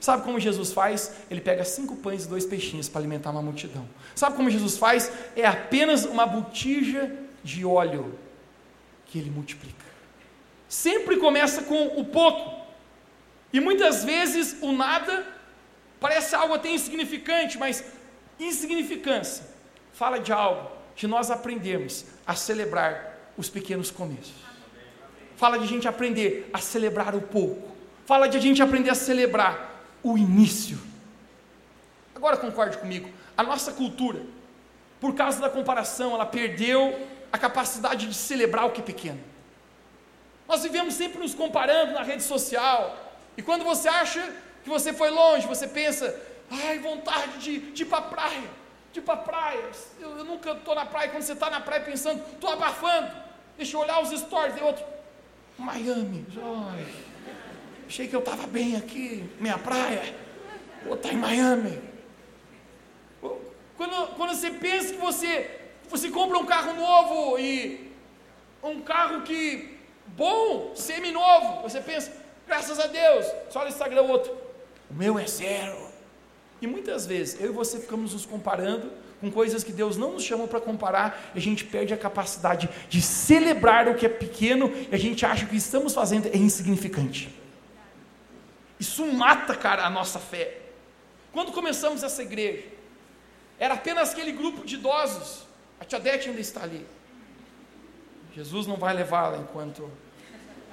Sabe 0.00 0.22
como 0.22 0.38
Jesus 0.38 0.72
faz? 0.72 1.12
Ele 1.28 1.40
pega 1.40 1.64
cinco 1.64 1.96
pães 1.96 2.24
e 2.24 2.28
dois 2.28 2.46
peixinhos 2.46 2.88
para 2.88 3.00
alimentar 3.00 3.30
uma 3.30 3.42
multidão. 3.42 3.88
Sabe 4.14 4.36
como 4.36 4.48
Jesus 4.48 4.78
faz? 4.78 5.10
É 5.34 5.44
apenas 5.44 6.04
uma 6.04 6.24
botija 6.24 7.12
de 7.42 7.64
óleo 7.64 8.16
que 9.06 9.18
ele 9.18 9.30
multiplica. 9.30 9.84
Sempre 10.68 11.16
começa 11.16 11.62
com 11.62 11.98
o 11.98 12.04
pouco. 12.04 12.58
E 13.52 13.58
muitas 13.58 14.04
vezes 14.04 14.56
o 14.60 14.70
nada 14.70 15.26
parece 16.00 16.34
algo 16.34 16.54
até 16.54 16.70
insignificante, 16.70 17.58
mas 17.58 17.84
insignificância 18.38 19.44
fala 19.92 20.18
de 20.18 20.32
algo 20.32 20.70
de 20.94 21.06
nós 21.06 21.30
aprendermos 21.30 22.04
a 22.26 22.34
celebrar 22.34 23.32
os 23.36 23.48
pequenos 23.48 23.90
começos. 23.90 24.34
Fala 25.36 25.58
de 25.58 25.64
a 25.64 25.68
gente 25.68 25.86
aprender 25.86 26.50
a 26.52 26.58
celebrar 26.58 27.14
o 27.14 27.20
pouco. 27.20 27.76
Fala 28.04 28.28
de 28.28 28.36
a 28.36 28.40
gente 28.40 28.60
aprender 28.60 28.90
a 28.90 28.94
celebrar 28.94 29.82
o 30.02 30.18
início. 30.18 30.78
Agora 32.14 32.36
concorde 32.36 32.78
comigo, 32.78 33.08
a 33.36 33.42
nossa 33.44 33.72
cultura, 33.72 34.20
por 35.00 35.14
causa 35.14 35.40
da 35.40 35.48
comparação, 35.48 36.14
ela 36.14 36.26
perdeu 36.26 37.06
a 37.32 37.38
capacidade 37.38 38.08
de 38.08 38.14
celebrar 38.14 38.66
o 38.66 38.70
que 38.70 38.80
é 38.80 38.84
pequeno. 38.84 39.20
Nós 40.48 40.62
vivemos 40.62 40.94
sempre 40.94 41.20
nos 41.20 41.34
comparando 41.34 41.92
na 41.92 42.02
rede 42.02 42.24
social, 42.24 43.14
e 43.36 43.42
quando 43.42 43.64
você 43.64 43.88
acha 43.88 44.34
que 44.68 44.74
você 44.74 44.92
foi 44.92 45.08
longe, 45.08 45.46
você 45.46 45.66
pensa, 45.66 46.14
ai, 46.50 46.78
vontade 46.78 47.38
de, 47.38 47.58
de 47.72 47.82
ir 47.82 47.86
para 47.86 47.98
a 47.98 48.02
praia, 48.02 48.50
de 48.92 49.00
ir 49.00 49.02
para 49.02 49.14
a 49.14 49.16
praia. 49.16 49.64
Eu, 49.98 50.18
eu 50.18 50.24
nunca 50.24 50.52
estou 50.52 50.74
na 50.74 50.84
praia, 50.84 51.08
quando 51.08 51.22
você 51.22 51.32
está 51.32 51.48
na 51.48 51.60
praia 51.60 51.82
pensando, 51.82 52.22
estou 52.34 52.50
abafando, 52.50 53.10
deixa 53.56 53.76
eu 53.76 53.80
olhar 53.80 54.02
os 54.02 54.10
stories, 54.10 54.56
e 54.58 54.62
outro, 54.62 54.84
Miami, 55.58 56.26
ai, 56.36 56.86
achei 57.88 58.06
que 58.06 58.14
eu 58.14 58.20
estava 58.20 58.46
bem 58.46 58.76
aqui, 58.76 59.28
minha 59.40 59.58
praia, 59.58 60.14
vou 60.84 60.94
estar 60.94 61.08
tá 61.08 61.14
em 61.14 61.18
Miami. 61.18 61.88
Quando, 63.76 64.16
quando 64.16 64.34
você 64.34 64.50
pensa 64.50 64.92
que 64.92 65.00
você 65.00 65.54
você 65.88 66.10
compra 66.10 66.36
um 66.36 66.44
carro 66.44 66.74
novo 66.74 67.38
e 67.38 67.90
um 68.62 68.82
carro 68.82 69.22
que 69.22 69.78
bom, 70.08 70.72
semi-novo. 70.74 71.62
Você 71.62 71.80
pensa, 71.80 72.12
graças 72.46 72.78
a 72.78 72.86
Deus. 72.88 73.24
Só 73.48 73.62
no 73.62 73.68
Instagram 73.68 74.02
o 74.02 74.10
outro. 74.10 74.37
Meu 74.98 75.18
é 75.18 75.26
zero. 75.26 75.78
E 76.60 76.66
muitas 76.66 77.06
vezes 77.06 77.40
eu 77.40 77.50
e 77.50 77.52
você 77.52 77.78
ficamos 77.78 78.12
nos 78.12 78.26
comparando 78.26 78.90
com 79.20 79.30
coisas 79.30 79.62
que 79.62 79.72
Deus 79.72 79.96
não 79.96 80.12
nos 80.12 80.24
chamou 80.24 80.46
para 80.46 80.60
comparar, 80.60 81.30
e 81.34 81.38
a 81.38 81.40
gente 81.40 81.64
perde 81.64 81.94
a 81.94 81.96
capacidade 81.96 82.68
de 82.88 83.00
celebrar 83.00 83.88
o 83.88 83.94
que 83.94 84.06
é 84.06 84.08
pequeno, 84.08 84.70
e 84.90 84.94
a 84.94 84.98
gente 84.98 85.24
acha 85.24 85.40
que 85.40 85.46
o 85.46 85.48
que 85.50 85.56
estamos 85.56 85.94
fazendo 85.94 86.26
é 86.26 86.36
insignificante. 86.36 87.34
Isso 88.78 89.04
mata, 89.06 89.56
cara, 89.56 89.84
a 89.84 89.90
nossa 89.90 90.20
fé. 90.20 90.58
Quando 91.32 91.52
começamos 91.52 92.02
essa 92.02 92.22
igreja, 92.22 92.64
era 93.58 93.74
apenas 93.74 94.12
aquele 94.12 94.32
grupo 94.32 94.64
de 94.64 94.74
idosos 94.76 95.48
a 95.80 95.84
tia 95.84 96.00
Dete 96.00 96.28
ainda 96.28 96.40
está 96.40 96.62
ali. 96.62 96.84
Jesus 98.34 98.66
não 98.66 98.76
vai 98.76 98.94
levá-la 98.94 99.38
enquanto 99.38 99.90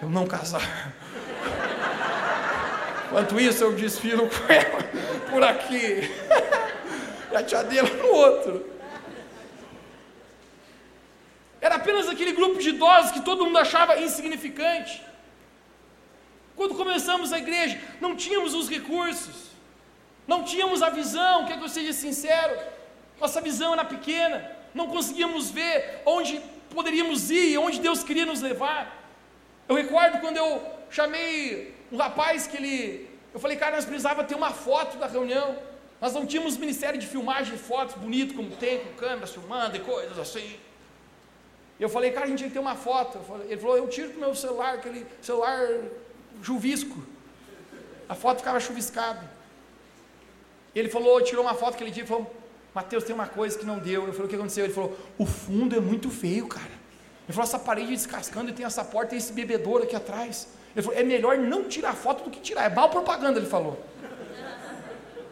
eu 0.02 0.10
não 0.10 0.26
casar. 0.28 0.94
Enquanto 3.16 3.40
isso, 3.40 3.64
eu 3.64 3.72
desfilo 3.72 4.28
com 4.28 4.52
ela 4.52 4.80
por 5.32 5.42
aqui. 5.42 6.02
e 7.32 7.36
a 7.36 7.42
tia 7.42 7.64
dele 7.64 7.90
no 7.92 8.10
outro. 8.10 8.70
Era 11.62 11.76
apenas 11.76 12.10
aquele 12.10 12.34
grupo 12.34 12.60
de 12.60 12.72
idosos 12.72 13.12
que 13.12 13.22
todo 13.22 13.46
mundo 13.46 13.58
achava 13.58 13.98
insignificante. 14.02 15.02
Quando 16.58 16.76
começamos 16.76 17.32
a 17.32 17.38
igreja, 17.38 17.80
não 18.02 18.18
tínhamos 18.18 18.54
os 18.54 18.68
recursos, 18.70 19.46
não 20.28 20.44
tínhamos 20.44 20.82
a 20.82 20.90
visão, 20.90 21.46
quer 21.46 21.58
que 21.58 21.64
eu 21.64 21.70
seja 21.70 21.94
sincero, 21.94 22.54
nossa 23.18 23.40
visão 23.40 23.72
era 23.72 23.86
pequena, 23.86 24.52
não 24.74 24.88
conseguíamos 24.88 25.50
ver 25.50 26.02
onde 26.06 26.42
poderíamos 26.70 27.32
ir, 27.32 27.58
onde 27.60 27.80
Deus 27.80 28.04
queria 28.04 28.26
nos 28.26 28.42
levar. 28.42 29.10
Eu 29.70 29.76
recordo 29.76 30.20
quando 30.20 30.36
eu 30.36 30.62
chamei 30.90 31.75
um 31.96 31.98
rapaz 31.98 32.46
que 32.46 32.58
ele. 32.58 33.10
Eu 33.34 33.40
falei, 33.40 33.58
cara, 33.58 33.76
nós 33.78 33.86
precisávamos 33.86 34.28
ter 34.28 34.36
uma 34.36 34.52
foto 34.52 34.98
da 34.98 35.08
reunião. 35.08 35.58
Nós 36.00 36.14
não 36.14 36.26
tínhamos 36.26 36.58
ministério 36.58 37.00
de 37.00 37.08
filmagem 37.08 37.56
de 37.56 37.62
fotos 37.72 37.96
bonito 37.96 38.34
como 38.34 38.52
tem, 38.64 38.80
com 38.80 38.94
câmeras 38.94 39.32
filmando 39.32 39.76
e 39.78 39.80
coisas 39.80 40.20
assim. 40.20 40.58
Eu 41.80 41.90
falei, 41.90 42.12
cara, 42.12 42.26
a 42.26 42.30
gente 42.30 42.40
tinha 42.40 42.50
que 42.50 42.54
ter 42.54 42.60
uma 42.60 42.76
foto. 42.76 43.20
Ele 43.50 43.60
falou, 43.60 43.78
eu 43.78 43.88
tiro 43.88 44.10
do 44.14 44.20
meu 44.20 44.34
celular, 44.36 44.76
aquele 44.76 45.06
celular 45.22 45.60
chuvisco. 46.42 46.98
A 48.08 48.16
foto 48.16 48.38
ficava 48.40 48.60
chuviscada. 48.60 49.24
Ele 50.74 50.90
falou, 50.90 51.22
tirou 51.22 51.44
uma 51.44 51.54
foto 51.54 51.76
aquele 51.76 51.92
dia 51.92 52.04
e 52.04 52.08
falou, 52.08 52.34
Mateus, 52.74 53.04
tem 53.06 53.16
uma 53.16 53.28
coisa 53.28 53.58
que 53.58 53.66
não 53.66 53.80
deu. 53.80 54.06
Eu 54.06 54.14
falei, 54.14 54.28
o 54.28 54.30
que 54.30 54.36
aconteceu? 54.36 54.66
Ele 54.66 54.74
falou, 54.74 54.98
o 55.18 55.26
fundo 55.26 55.76
é 55.76 55.80
muito 55.80 56.10
feio, 56.10 56.48
cara. 56.48 56.76
Ele 57.26 57.34
falou, 57.34 57.44
essa 57.44 57.60
parede 57.60 57.92
descascando 57.92 58.50
e 58.52 58.54
tem 58.54 58.66
essa 58.66 58.84
porta 58.84 59.16
e 59.16 59.18
esse 59.18 59.32
bebedouro 59.32 59.84
aqui 59.84 59.96
atrás. 59.96 60.48
Ele 60.76 60.84
falou, 60.84 61.00
é 61.00 61.04
melhor 61.04 61.38
não 61.38 61.64
tirar 61.64 61.94
foto 61.94 62.26
do 62.26 62.30
que 62.30 62.42
tirar. 62.42 62.66
É 62.66 62.74
mal 62.74 62.90
propaganda, 62.90 63.40
ele 63.40 63.48
falou. 63.48 63.82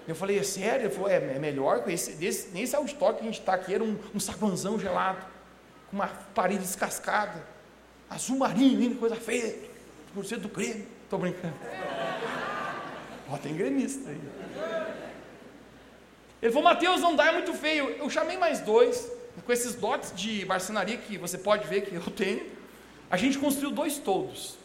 Eu 0.07 0.15
falei, 0.15 0.39
é 0.39 0.43
sério? 0.43 0.87
Ele 0.87 0.93
falou, 0.93 1.09
é, 1.09 1.15
é 1.15 1.39
melhor, 1.39 1.83
esse, 1.87 2.13
desse, 2.13 2.49
nesse 2.49 2.75
auditório 2.75 3.17
que 3.17 3.23
a 3.23 3.25
gente 3.25 3.39
está 3.39 3.53
aqui, 3.53 3.73
era 3.73 3.83
um, 3.83 3.97
um 4.13 4.79
gelado, 4.79 5.25
com 5.89 5.97
uma 5.97 6.07
parede 6.07 6.61
descascada, 6.61 7.45
azul 8.09 8.37
marinho, 8.37 8.95
coisa 8.95 9.15
feia, 9.15 9.55
por 10.13 10.25
ser 10.25 10.37
do 10.37 10.47
Grêmio. 10.47 10.87
Estou 11.03 11.19
brincando. 11.19 11.55
Ó, 13.29 13.37
tem 13.37 13.55
gremista 13.55 14.09
aí. 14.09 14.21
Ele 16.41 16.51
falou, 16.51 16.69
Mateus, 16.69 17.01
não 17.01 17.15
dá, 17.15 17.27
é 17.27 17.31
muito 17.31 17.53
feio. 17.53 17.89
Eu 17.91 18.09
chamei 18.09 18.37
mais 18.37 18.59
dois, 18.59 19.09
com 19.45 19.51
esses 19.51 19.75
dotes 19.75 20.13
de 20.13 20.45
marcenaria 20.45 20.97
que 20.97 21.17
você 21.17 21.37
pode 21.37 21.67
ver 21.67 21.81
que 21.81 21.95
eu 21.95 22.01
tenho. 22.11 22.51
A 23.09 23.15
gente 23.15 23.37
construiu 23.37 23.71
dois 23.71 23.97
toldos. 23.97 24.57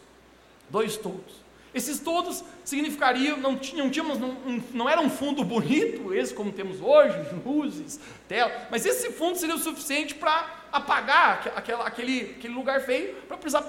Dois 0.69 0.97
toldos. 0.97 1.49
Esses 1.73 1.99
todos 1.99 2.43
significariam, 2.65 3.37
não, 3.37 3.51
não 3.51 3.89
tínhamos, 3.89 4.17
não, 4.17 4.35
não 4.73 4.89
era 4.89 4.99
um 4.99 5.09
fundo 5.09 5.43
bonito, 5.43 6.13
esse 6.13 6.33
como 6.33 6.51
temos 6.51 6.81
hoje, 6.81 7.15
luzes, 7.45 7.99
tela, 8.27 8.51
mas 8.71 8.85
esse 8.85 9.11
fundo 9.11 9.37
seria 9.37 9.55
o 9.55 9.59
suficiente 9.59 10.15
para 10.15 10.63
apagar 10.71 11.51
aquela, 11.55 11.85
aquele, 11.85 12.35
aquele 12.37 12.53
lugar 12.53 12.81
feio, 12.81 13.15
para 13.27 13.37
precisar, 13.37 13.61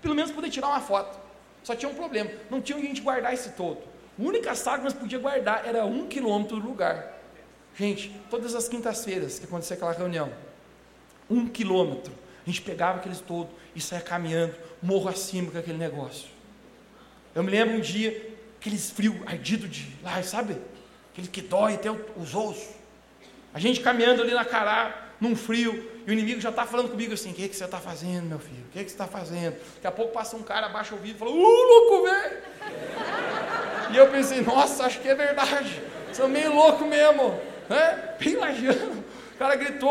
pelo 0.00 0.14
menos, 0.14 0.30
poder 0.30 0.48
tirar 0.48 0.68
uma 0.68 0.80
foto. 0.80 1.18
Só 1.62 1.74
tinha 1.74 1.90
um 1.90 1.94
problema, 1.94 2.30
não 2.48 2.60
tinha 2.60 2.78
onde 2.78 2.86
a 2.86 2.88
gente 2.88 3.02
guardar 3.02 3.34
esse 3.34 3.50
todo. 3.50 3.80
A 4.18 4.22
única 4.22 4.54
sala 4.54 4.78
que 4.78 4.84
nós 4.84 4.94
podíamos 4.94 5.22
guardar 5.22 5.66
era 5.66 5.84
um 5.84 6.06
quilômetro 6.06 6.58
do 6.58 6.66
lugar. 6.66 7.20
Gente, 7.76 8.18
todas 8.30 8.54
as 8.54 8.66
quintas-feiras 8.66 9.38
que 9.38 9.44
acontecia 9.44 9.76
aquela 9.76 9.92
reunião, 9.92 10.32
um 11.28 11.46
quilômetro, 11.46 12.14
a 12.46 12.48
gente 12.48 12.62
pegava 12.62 12.98
aqueles 12.98 13.20
todo 13.20 13.50
e 13.74 13.80
saia 13.80 14.00
caminhando, 14.00 14.54
morro 14.86 15.08
acima 15.08 15.50
com 15.50 15.58
aquele 15.58 15.78
negócio. 15.78 16.28
Eu 17.34 17.42
me 17.42 17.50
lembro 17.50 17.76
um 17.76 17.80
dia, 17.80 18.34
aqueles 18.60 18.90
frios 18.90 19.16
ardido 19.26 19.68
de 19.68 19.92
lá, 20.02 20.22
sabe? 20.22 20.56
Aquele 21.12 21.26
que 21.26 21.42
dói 21.42 21.74
até 21.74 21.90
os 21.90 22.34
ossos. 22.34 22.68
A 23.52 23.58
gente 23.58 23.80
caminhando 23.80 24.22
ali 24.22 24.32
na 24.32 24.44
cará, 24.44 25.08
num 25.20 25.34
frio, 25.34 25.90
e 26.06 26.10
o 26.10 26.12
inimigo 26.12 26.40
já 26.40 26.50
está 26.50 26.64
falando 26.64 26.90
comigo 26.90 27.12
assim: 27.12 27.32
o 27.32 27.34
que, 27.34 27.48
que 27.48 27.56
você 27.56 27.64
está 27.64 27.78
fazendo, 27.78 28.26
meu 28.26 28.38
filho? 28.38 28.64
O 28.68 28.72
que, 28.72 28.84
que 28.84 28.90
você 28.90 28.94
está 28.94 29.06
fazendo? 29.06 29.56
Daqui 29.74 29.86
a 29.86 29.92
pouco 29.92 30.12
passa 30.12 30.36
um 30.36 30.42
cara, 30.42 30.66
abaixa 30.66 30.94
o 30.94 30.98
vidro 30.98 31.16
e 31.16 31.18
fala: 31.18 31.30
Uh, 31.32 31.36
louco, 31.36 32.04
velho! 32.04 32.36
E 33.92 33.96
eu 33.96 34.08
pensei: 34.08 34.40
Nossa, 34.42 34.84
acho 34.84 35.00
que 35.00 35.08
é 35.08 35.14
verdade. 35.14 35.82
Sou 36.12 36.28
meio 36.28 36.54
louco 36.54 36.84
mesmo, 36.84 37.40
né? 37.68 38.14
Bem 38.18 38.36
lajeando. 38.36 39.04
O 39.34 39.38
cara 39.38 39.56
gritou, 39.56 39.90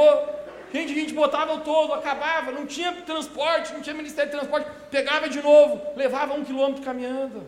Gente, 0.75 0.91
a 0.91 0.95
gente 0.95 1.13
botava 1.13 1.53
o 1.53 1.61
todo, 1.61 1.93
acabava, 1.93 2.51
não 2.51 2.65
tinha 2.65 2.91
transporte, 3.03 3.71
não 3.71 3.79
tinha 3.79 3.95
ministério 3.95 4.29
de 4.29 4.37
transporte, 4.37 4.69
pegava 4.91 5.29
de 5.29 5.41
novo, 5.41 5.81
levava 5.95 6.33
um 6.33 6.43
quilômetro 6.43 6.83
caminhando. 6.83 7.47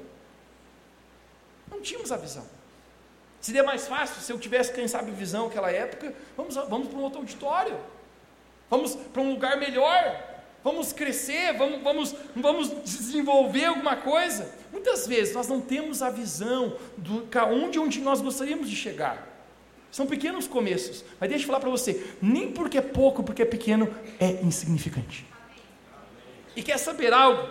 Não 1.69 1.81
tínhamos 1.81 2.09
a 2.09 2.15
visão. 2.15 2.45
Seria 3.41 3.63
mais 3.63 3.85
fácil 3.85 4.21
se 4.21 4.31
eu 4.31 4.39
tivesse, 4.39 4.71
quem 4.71 4.87
sabe, 4.87 5.11
visão 5.11 5.47
naquela 5.47 5.69
época. 5.69 6.13
Vamos, 6.37 6.55
vamos 6.55 6.87
para 6.87 6.97
um 6.97 7.01
outro 7.01 7.19
auditório, 7.19 7.77
vamos 8.69 8.95
para 8.95 9.21
um 9.21 9.31
lugar 9.31 9.57
melhor, 9.57 10.23
vamos 10.63 10.93
crescer, 10.93 11.51
vamos, 11.57 11.83
vamos, 11.83 12.15
vamos 12.33 12.69
desenvolver 12.81 13.65
alguma 13.65 13.97
coisa. 13.97 14.49
Muitas 14.71 15.05
vezes 15.05 15.35
nós 15.35 15.49
não 15.49 15.59
temos 15.59 16.01
a 16.01 16.09
visão 16.09 16.77
do 16.95 17.27
onde, 17.51 17.77
onde 17.77 17.99
nós 17.99 18.21
gostaríamos 18.21 18.69
de 18.69 18.75
chegar. 18.77 19.26
São 19.97 20.05
pequenos 20.05 20.47
começos. 20.47 21.03
Mas 21.19 21.27
deixa 21.27 21.43
eu 21.43 21.47
falar 21.47 21.59
para 21.59 21.71
você: 21.71 21.91
nem 22.21 22.51
porque 22.51 22.77
é 22.77 22.81
pouco, 22.83 23.23
porque 23.23 23.41
é 23.41 23.45
pequeno, 23.45 23.91
é 24.19 24.29
insignificante. 24.43 25.25
E 26.55 26.61
quer 26.61 26.77
saber 26.77 27.11
algo? 27.11 27.49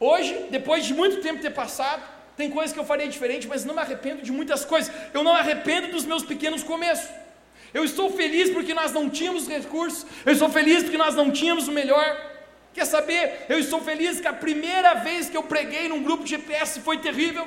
Hoje, 0.00 0.48
depois 0.50 0.84
de 0.84 0.92
muito 0.92 1.20
tempo 1.20 1.40
ter 1.40 1.50
passado, 1.50 2.02
tem 2.36 2.50
coisas 2.50 2.72
que 2.72 2.80
eu 2.80 2.84
faria 2.84 3.06
diferente, 3.06 3.46
mas 3.46 3.64
não 3.64 3.74
me 3.74 3.80
arrependo 3.80 4.22
de 4.22 4.32
muitas 4.32 4.64
coisas. 4.64 4.92
Eu 5.14 5.22
não 5.22 5.34
me 5.34 5.38
arrependo 5.38 5.92
dos 5.92 6.04
meus 6.04 6.24
pequenos 6.24 6.64
começos. 6.64 7.08
Eu 7.72 7.84
estou 7.84 8.10
feliz 8.10 8.50
porque 8.50 8.74
nós 8.74 8.90
não 8.90 9.08
tínhamos 9.08 9.46
recursos. 9.46 10.04
Eu 10.26 10.32
estou 10.32 10.50
feliz 10.50 10.82
porque 10.82 10.98
nós 10.98 11.14
não 11.14 11.30
tínhamos 11.30 11.68
o 11.68 11.72
melhor. 11.80 12.04
Quer 12.74 12.86
saber? 12.86 13.46
Eu 13.48 13.60
estou 13.60 13.80
feliz 13.80 14.20
que 14.20 14.26
a 14.26 14.32
primeira 14.32 14.94
vez 14.94 15.30
que 15.30 15.36
eu 15.36 15.44
preguei 15.44 15.88
num 15.88 16.02
grupo 16.02 16.24
de 16.24 16.30
GPS 16.30 16.80
foi 16.80 16.98
terrível. 16.98 17.46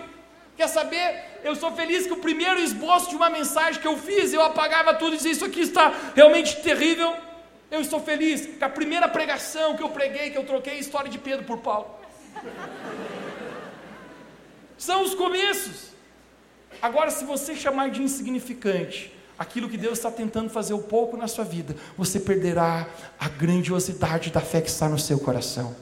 Quer 0.55 0.67
saber? 0.67 1.39
Eu 1.43 1.55
sou 1.55 1.71
feliz 1.71 2.07
que 2.07 2.13
o 2.13 2.17
primeiro 2.17 2.59
esboço 2.59 3.09
de 3.09 3.15
uma 3.15 3.29
mensagem 3.29 3.81
que 3.81 3.87
eu 3.87 3.97
fiz, 3.97 4.33
eu 4.33 4.41
apagava 4.41 4.93
tudo 4.93 5.13
e 5.13 5.17
dizia: 5.17 5.31
Isso 5.31 5.45
aqui 5.45 5.61
está 5.61 5.93
realmente 6.15 6.61
terrível. 6.61 7.13
Eu 7.69 7.81
estou 7.81 7.99
feliz 7.99 8.45
que 8.45 8.63
a 8.63 8.69
primeira 8.69 9.07
pregação 9.07 9.75
que 9.75 9.83
eu 9.83 9.89
preguei, 9.89 10.29
que 10.29 10.37
eu 10.37 10.45
troquei 10.45 10.73
a 10.73 10.79
história 10.79 11.09
de 11.09 11.17
Pedro 11.17 11.45
por 11.45 11.57
Paulo. 11.57 11.87
São 14.77 15.03
os 15.03 15.13
começos. 15.13 15.93
Agora, 16.81 17.09
se 17.09 17.25
você 17.25 17.55
chamar 17.55 17.89
de 17.89 18.01
insignificante 18.01 19.11
aquilo 19.37 19.69
que 19.69 19.77
Deus 19.77 19.97
está 19.97 20.11
tentando 20.11 20.49
fazer 20.49 20.73
um 20.73 20.81
pouco 20.81 21.17
na 21.17 21.27
sua 21.27 21.43
vida, 21.43 21.75
você 21.97 22.19
perderá 22.19 22.87
a 23.19 23.27
grandiosidade 23.27 24.29
da 24.29 24.41
fé 24.41 24.61
que 24.61 24.69
está 24.69 24.87
no 24.87 24.99
seu 24.99 25.19
coração. 25.19 25.75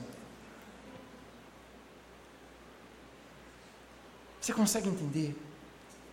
Você 4.44 4.52
consegue 4.52 4.90
entender? 4.90 5.34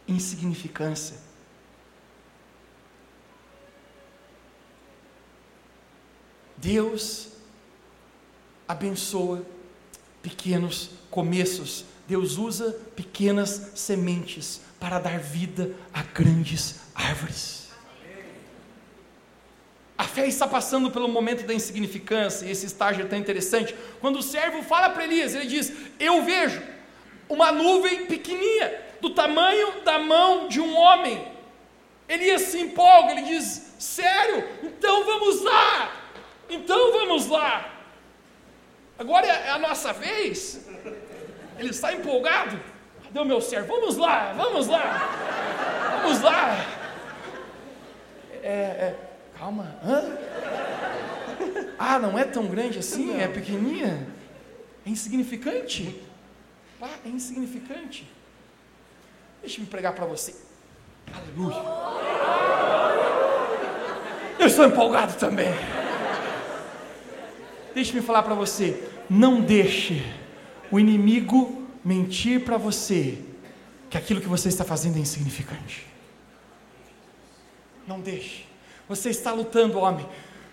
Insignificância. 0.07 1.17
Deus 6.57 7.31
abençoa 8.69 9.45
pequenos 10.23 10.91
começos. 11.11 11.85
Deus 12.07 12.39
usa 12.39 12.71
pequenas 12.95 13.73
sementes 13.75 14.61
para 14.79 15.01
dar 15.01 15.19
vida 15.19 15.75
a 15.93 16.05
grandes 16.05 16.79
árvores. 16.95 17.69
A 19.99 20.05
fé 20.05 20.29
está 20.29 20.47
passando 20.47 20.93
pelo 20.93 21.09
momento 21.09 21.45
da 21.45 21.53
insignificância, 21.53 22.47
e 22.47 22.53
esse 22.53 22.67
estágio 22.67 23.05
é 23.05 23.09
tão 23.09 23.19
interessante. 23.19 23.75
Quando 24.01 24.21
o 24.21 24.23
servo 24.23 24.63
fala 24.63 24.89
para 24.91 25.03
Elias, 25.03 25.35
ele 25.35 25.47
diz: 25.47 25.73
Eu 25.99 26.25
vejo 26.25 26.63
uma 27.31 27.53
nuvem 27.53 28.07
pequenininha, 28.07 28.91
do 29.01 29.11
tamanho 29.11 29.81
da 29.83 29.99
mão 29.99 30.49
de 30.49 30.61
um 30.61 30.77
homem. 30.77 31.27
Elias 32.09 32.43
se 32.43 32.61
empolga, 32.61 33.13
ele 33.13 33.23
diz: 33.23 33.75
Sério? 33.79 34.47
Então 34.63 35.05
vamos 35.05 35.43
lá! 35.43 35.93
Então 36.51 36.93
vamos 36.93 37.29
lá! 37.29 37.73
Agora 38.99 39.27
é 39.27 39.51
a 39.51 39.59
nossa 39.59 39.93
vez. 39.93 40.69
Ele 41.59 41.71
está 41.71 41.93
empolgado. 41.95 42.61
Cadê 43.05 43.21
o 43.21 43.25
meu 43.25 43.41
servo? 43.41 43.69
Vamos 43.69 43.97
lá, 43.97 44.33
vamos 44.37 44.67
lá, 44.67 46.01
vamos 46.03 46.21
lá. 46.21 46.67
É, 48.43 48.49
é, 48.49 48.97
calma, 49.39 49.77
hã? 49.85 50.19
Ah, 51.79 51.99
não 51.99 52.19
é 52.19 52.25
tão 52.25 52.47
grande 52.47 52.79
assim? 52.79 53.21
É 53.21 53.29
pequenininha? 53.29 54.07
É 54.85 54.91
insignificante? 54.91 56.10
Ah, 56.81 56.97
é 57.05 57.09
insignificante. 57.09 58.11
Deixa-me 59.41 59.67
pregar 59.67 59.95
para 59.95 60.07
você. 60.07 60.35
Aleluia. 61.13 61.57
Eu 64.39 64.47
estou 64.47 64.65
empolgado 64.65 65.15
também. 65.19 65.49
Deixe-me 67.75 68.01
falar 68.01 68.23
para 68.23 68.35
você. 68.35 68.89
Não 69.09 69.41
deixe 69.41 70.03
o 70.71 70.81
inimigo 70.81 71.67
mentir 71.85 72.45
para 72.45 72.57
você 72.57 73.19
que 73.89 73.99
aquilo 73.99 74.21
que 74.21 74.29
você 74.29 74.49
está 74.49 74.65
fazendo 74.65 74.97
é 74.97 75.01
insignificante. 75.01 75.87
Não 77.87 78.01
deixe. 78.01 78.47
Você 78.89 79.11
está 79.11 79.33
lutando, 79.33 79.79
homem, 79.79 80.09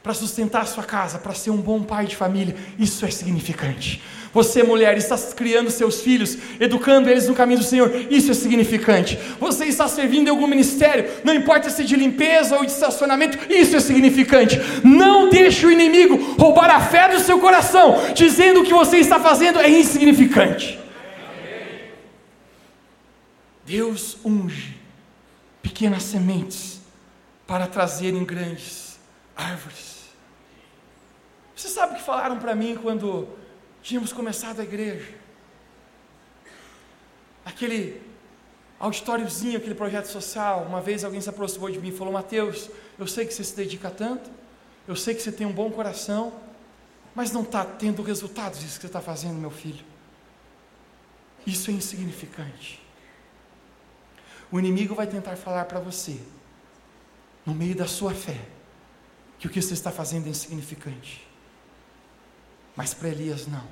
para 0.08 0.14
sustentar 0.14 0.62
a 0.62 0.66
sua 0.66 0.86
casa, 0.86 1.18
para 1.18 1.34
ser 1.34 1.50
um 1.50 1.58
bom 1.58 1.84
pai 1.84 2.06
de 2.06 2.16
família. 2.16 2.56
Isso 2.80 3.06
é 3.06 3.12
significante. 3.12 4.02
Você, 4.34 4.64
mulher, 4.64 4.98
está 4.98 5.18
criando 5.36 5.70
seus 5.70 6.00
filhos, 6.00 6.38
educando 6.62 7.10
eles 7.10 7.28
no 7.28 7.36
caminho 7.36 7.60
do 7.60 7.66
Senhor. 7.66 7.94
Isso 8.10 8.32
é 8.32 8.34
significante. 8.34 9.20
Você 9.38 9.66
está 9.66 9.86
servindo 9.86 10.28
em 10.28 10.30
algum 10.30 10.48
ministério, 10.48 11.12
não 11.26 11.34
importa 11.34 11.70
se 11.70 11.84
de 11.84 11.98
limpeza 11.98 12.56
ou 12.56 12.64
de 12.64 12.72
estacionamento. 12.72 13.38
Isso 13.52 13.76
é 13.76 13.82
significante. 13.82 14.58
Não 14.82 15.28
deixe 15.28 15.66
o 15.66 15.72
inimigo 15.72 16.38
roubar 16.40 16.70
a 16.70 16.80
fé 16.80 17.10
do 17.10 17.20
seu 17.20 17.38
coração, 17.40 17.98
dizendo 18.16 18.64
que 18.64 18.74
você 18.74 19.00
está 19.00 19.20
fazendo 19.20 19.60
é 19.60 19.70
insignificante. 19.70 20.80
Deus 23.66 24.16
unge 24.24 24.74
pequenas 25.62 26.04
sementes 26.04 26.80
para 27.46 27.68
trazerem 27.68 28.24
grandes 28.24 28.88
árvores. 29.38 29.97
Você 31.58 31.70
sabe 31.70 31.94
o 31.94 31.96
que 31.96 32.04
falaram 32.04 32.38
para 32.38 32.54
mim 32.54 32.78
quando 32.80 33.28
tínhamos 33.82 34.14
começado 34.14 34.60
a 34.60 34.64
igreja. 34.64 35.12
Aquele 37.44 38.00
auditóriozinho, 38.80 39.58
aquele 39.58 39.74
projeto 39.74 40.06
social, 40.06 40.66
uma 40.70 40.80
vez 40.80 41.04
alguém 41.04 41.20
se 41.20 41.28
aproximou 41.28 41.72
de 41.72 41.80
mim 41.80 41.88
e 41.88 41.92
falou: 41.92 42.14
Mateus, 42.14 42.70
eu 43.00 43.08
sei 43.08 43.26
que 43.26 43.34
você 43.34 43.44
se 43.44 43.56
dedica 43.56 43.90
tanto, 43.90 44.30
eu 44.88 44.96
sei 44.96 45.16
que 45.16 45.22
você 45.22 45.32
tem 45.32 45.48
um 45.48 45.52
bom 45.52 45.72
coração, 45.72 46.32
mas 47.16 47.32
não 47.32 47.42
está 47.42 47.66
tendo 47.66 48.04
resultados 48.04 48.60
isso 48.60 48.76
que 48.76 48.82
você 48.82 48.86
está 48.88 49.02
fazendo, 49.02 49.40
meu 49.40 49.50
filho. 49.50 49.84
Isso 51.44 51.72
é 51.72 51.74
insignificante. 51.74 52.80
O 54.52 54.60
inimigo 54.60 54.94
vai 54.94 55.08
tentar 55.08 55.36
falar 55.38 55.66
para 55.66 55.80
você, 55.80 56.22
no 57.44 57.56
meio 57.56 57.76
da 57.76 57.88
sua 57.88 58.14
fé, 58.14 58.40
que 59.40 59.48
o 59.48 59.50
que 59.50 59.60
você 59.60 59.74
está 59.74 59.92
fazendo 59.92 60.28
é 60.28 60.30
insignificante. 60.30 61.27
Mas 62.78 62.94
para 62.94 63.10
Elias 63.10 63.48
não. 63.48 63.64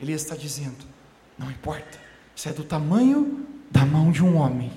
Elias 0.00 0.22
está 0.22 0.34
dizendo: 0.34 0.84
não 1.38 1.50
importa, 1.50 2.00
se 2.34 2.48
é 2.48 2.52
do 2.52 2.64
tamanho 2.64 3.46
da 3.70 3.84
mão 3.84 4.10
de 4.10 4.24
um 4.24 4.36
homem, 4.36 4.72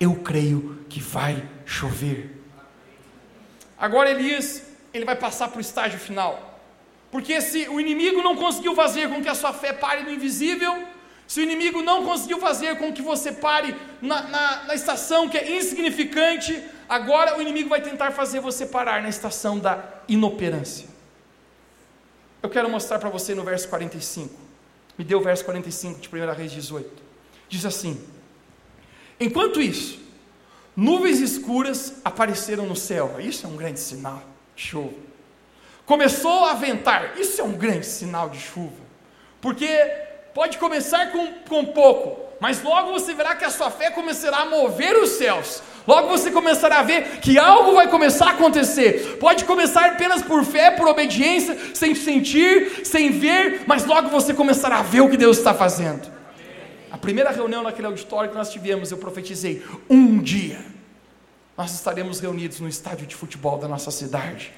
eu 0.00 0.14
creio 0.16 0.84
que 0.88 0.98
vai 0.98 1.46
chover. 1.66 2.42
Agora 3.78 4.10
Elias, 4.10 4.62
ele 4.94 5.04
vai 5.04 5.14
passar 5.14 5.48
para 5.48 5.58
o 5.58 5.60
estágio 5.60 5.98
final. 5.98 6.58
Porque 7.10 7.40
se 7.40 7.68
o 7.68 7.78
inimigo 7.78 8.22
não 8.22 8.34
conseguiu 8.34 8.74
fazer 8.74 9.08
com 9.10 9.22
que 9.22 9.28
a 9.28 9.34
sua 9.34 9.52
fé 9.52 9.72
pare 9.72 10.02
no 10.02 10.10
invisível, 10.10 10.86
se 11.26 11.40
o 11.40 11.42
inimigo 11.42 11.82
não 11.82 12.04
conseguiu 12.04 12.40
fazer 12.40 12.78
com 12.78 12.92
que 12.92 13.02
você 13.02 13.32
pare 13.32 13.76
na, 14.00 14.22
na, 14.22 14.64
na, 14.64 14.74
estação 14.74 15.28
que 15.28 15.36
é 15.36 15.56
insignificante, 15.56 16.62
agora 16.88 17.36
o 17.36 17.42
inimigo 17.42 17.68
vai 17.68 17.80
tentar 17.80 18.12
fazer 18.12 18.40
você 18.40 18.64
parar 18.64 19.02
na 19.02 19.08
estação 19.08 19.58
da 19.58 19.82
inoperância. 20.08 20.95
Eu 22.46 22.50
quero 22.50 22.70
mostrar 22.70 23.00
para 23.00 23.10
você 23.10 23.34
no 23.34 23.42
verso 23.42 23.68
45. 23.68 24.32
Me 24.96 25.04
deu 25.04 25.18
o 25.18 25.20
verso 25.20 25.44
45 25.44 25.98
de 25.98 26.08
1 26.08 26.32
Reis 26.32 26.52
18. 26.52 27.02
Diz 27.48 27.66
assim: 27.66 28.00
Enquanto 29.18 29.60
isso, 29.60 29.98
nuvens 30.76 31.18
escuras 31.18 31.94
apareceram 32.04 32.64
no 32.64 32.76
céu. 32.76 33.16
Isso 33.18 33.46
é 33.46 33.48
um 33.48 33.56
grande 33.56 33.80
sinal 33.80 34.22
de 34.54 34.62
chuva. 34.62 34.94
Começou 35.84 36.44
a 36.44 36.54
ventar. 36.54 37.18
Isso 37.18 37.40
é 37.40 37.44
um 37.44 37.54
grande 37.54 37.84
sinal 37.84 38.30
de 38.30 38.38
chuva. 38.38 38.80
Porque 39.40 39.66
pode 40.32 40.56
começar 40.58 41.10
com, 41.10 41.32
com 41.48 41.64
pouco, 41.64 42.25
mas 42.40 42.62
logo 42.62 42.92
você 42.92 43.14
verá 43.14 43.34
que 43.34 43.44
a 43.44 43.50
sua 43.50 43.70
fé 43.70 43.90
começará 43.90 44.38
a 44.38 44.46
mover 44.46 44.96
os 44.96 45.10
céus. 45.10 45.62
Logo 45.86 46.08
você 46.08 46.30
começará 46.30 46.80
a 46.80 46.82
ver 46.82 47.20
que 47.20 47.38
algo 47.38 47.74
vai 47.74 47.88
começar 47.88 48.26
a 48.26 48.30
acontecer. 48.30 49.16
Pode 49.18 49.44
começar 49.44 49.86
apenas 49.86 50.22
por 50.22 50.44
fé, 50.44 50.70
por 50.70 50.88
obediência, 50.88 51.56
sem 51.74 51.94
sentir, 51.94 52.84
sem 52.84 53.10
ver, 53.10 53.62
mas 53.66 53.84
logo 53.84 54.08
você 54.08 54.34
começará 54.34 54.78
a 54.78 54.82
ver 54.82 55.00
o 55.00 55.08
que 55.08 55.16
Deus 55.16 55.38
está 55.38 55.54
fazendo. 55.54 56.10
A 56.90 56.98
primeira 56.98 57.30
reunião 57.30 57.62
naquele 57.62 57.86
auditório 57.86 58.30
que 58.30 58.36
nós 58.36 58.50
tivemos, 58.50 58.90
eu 58.90 58.98
profetizei: 58.98 59.64
um 59.88 60.18
dia 60.18 60.58
nós 61.56 61.72
estaremos 61.72 62.20
reunidos 62.20 62.60
no 62.60 62.68
estádio 62.68 63.06
de 63.06 63.14
futebol 63.14 63.58
da 63.58 63.66
nossa 63.66 63.90
cidade. 63.90 64.52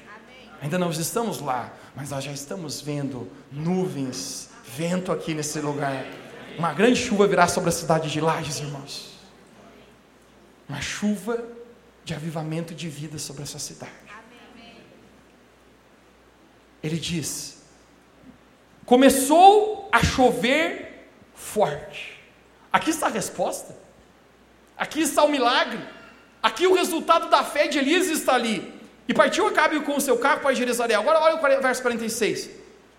Ainda 0.61 0.77
não 0.77 0.91
estamos 0.91 1.39
lá, 1.39 1.71
mas 1.95 2.09
nós 2.09 2.23
já 2.23 2.31
estamos 2.31 2.81
vendo 2.81 3.29
nuvens, 3.51 4.49
vento 4.75 5.11
aqui 5.11 5.33
nesse 5.33 5.59
lugar. 5.59 6.05
Uma 6.59 6.73
grande 6.73 6.99
chuva 6.99 7.25
virá 7.25 7.47
sobre 7.47 7.69
a 7.69 7.71
cidade 7.71 8.11
de 8.11 8.19
Lages, 8.19 8.59
irmãos. 8.59 9.13
Uma 10.67 10.81
chuva 10.81 11.41
de 12.03 12.13
avivamento 12.13 12.75
de 12.75 12.89
vida 12.89 13.17
sobre 13.17 13.43
essa 13.43 13.57
cidade. 13.57 13.93
Ele 16.83 16.97
diz: 16.97 17.61
começou 18.85 19.87
a 19.89 20.03
chover 20.03 21.07
forte. 21.33 22.19
Aqui 22.73 22.89
está 22.89 23.07
a 23.07 23.09
resposta. 23.09 23.73
Aqui 24.77 24.99
está 24.99 25.23
o 25.23 25.29
milagre. 25.29 25.79
Aqui 26.43 26.67
o 26.67 26.73
resultado 26.73 27.29
da 27.29 27.41
fé 27.41 27.69
de 27.69 27.79
Elias 27.79 28.07
está 28.07 28.33
ali. 28.35 28.77
E 29.07 29.13
partiu 29.13 29.47
Acabe 29.47 29.79
com 29.79 29.95
o 29.95 30.01
seu 30.01 30.17
carro 30.17 30.41
para 30.41 30.53
Jerusalém. 30.53 30.97
Agora 30.97 31.21
olha 31.21 31.37
o 31.37 31.61
verso 31.61 31.81
46. 31.81 32.49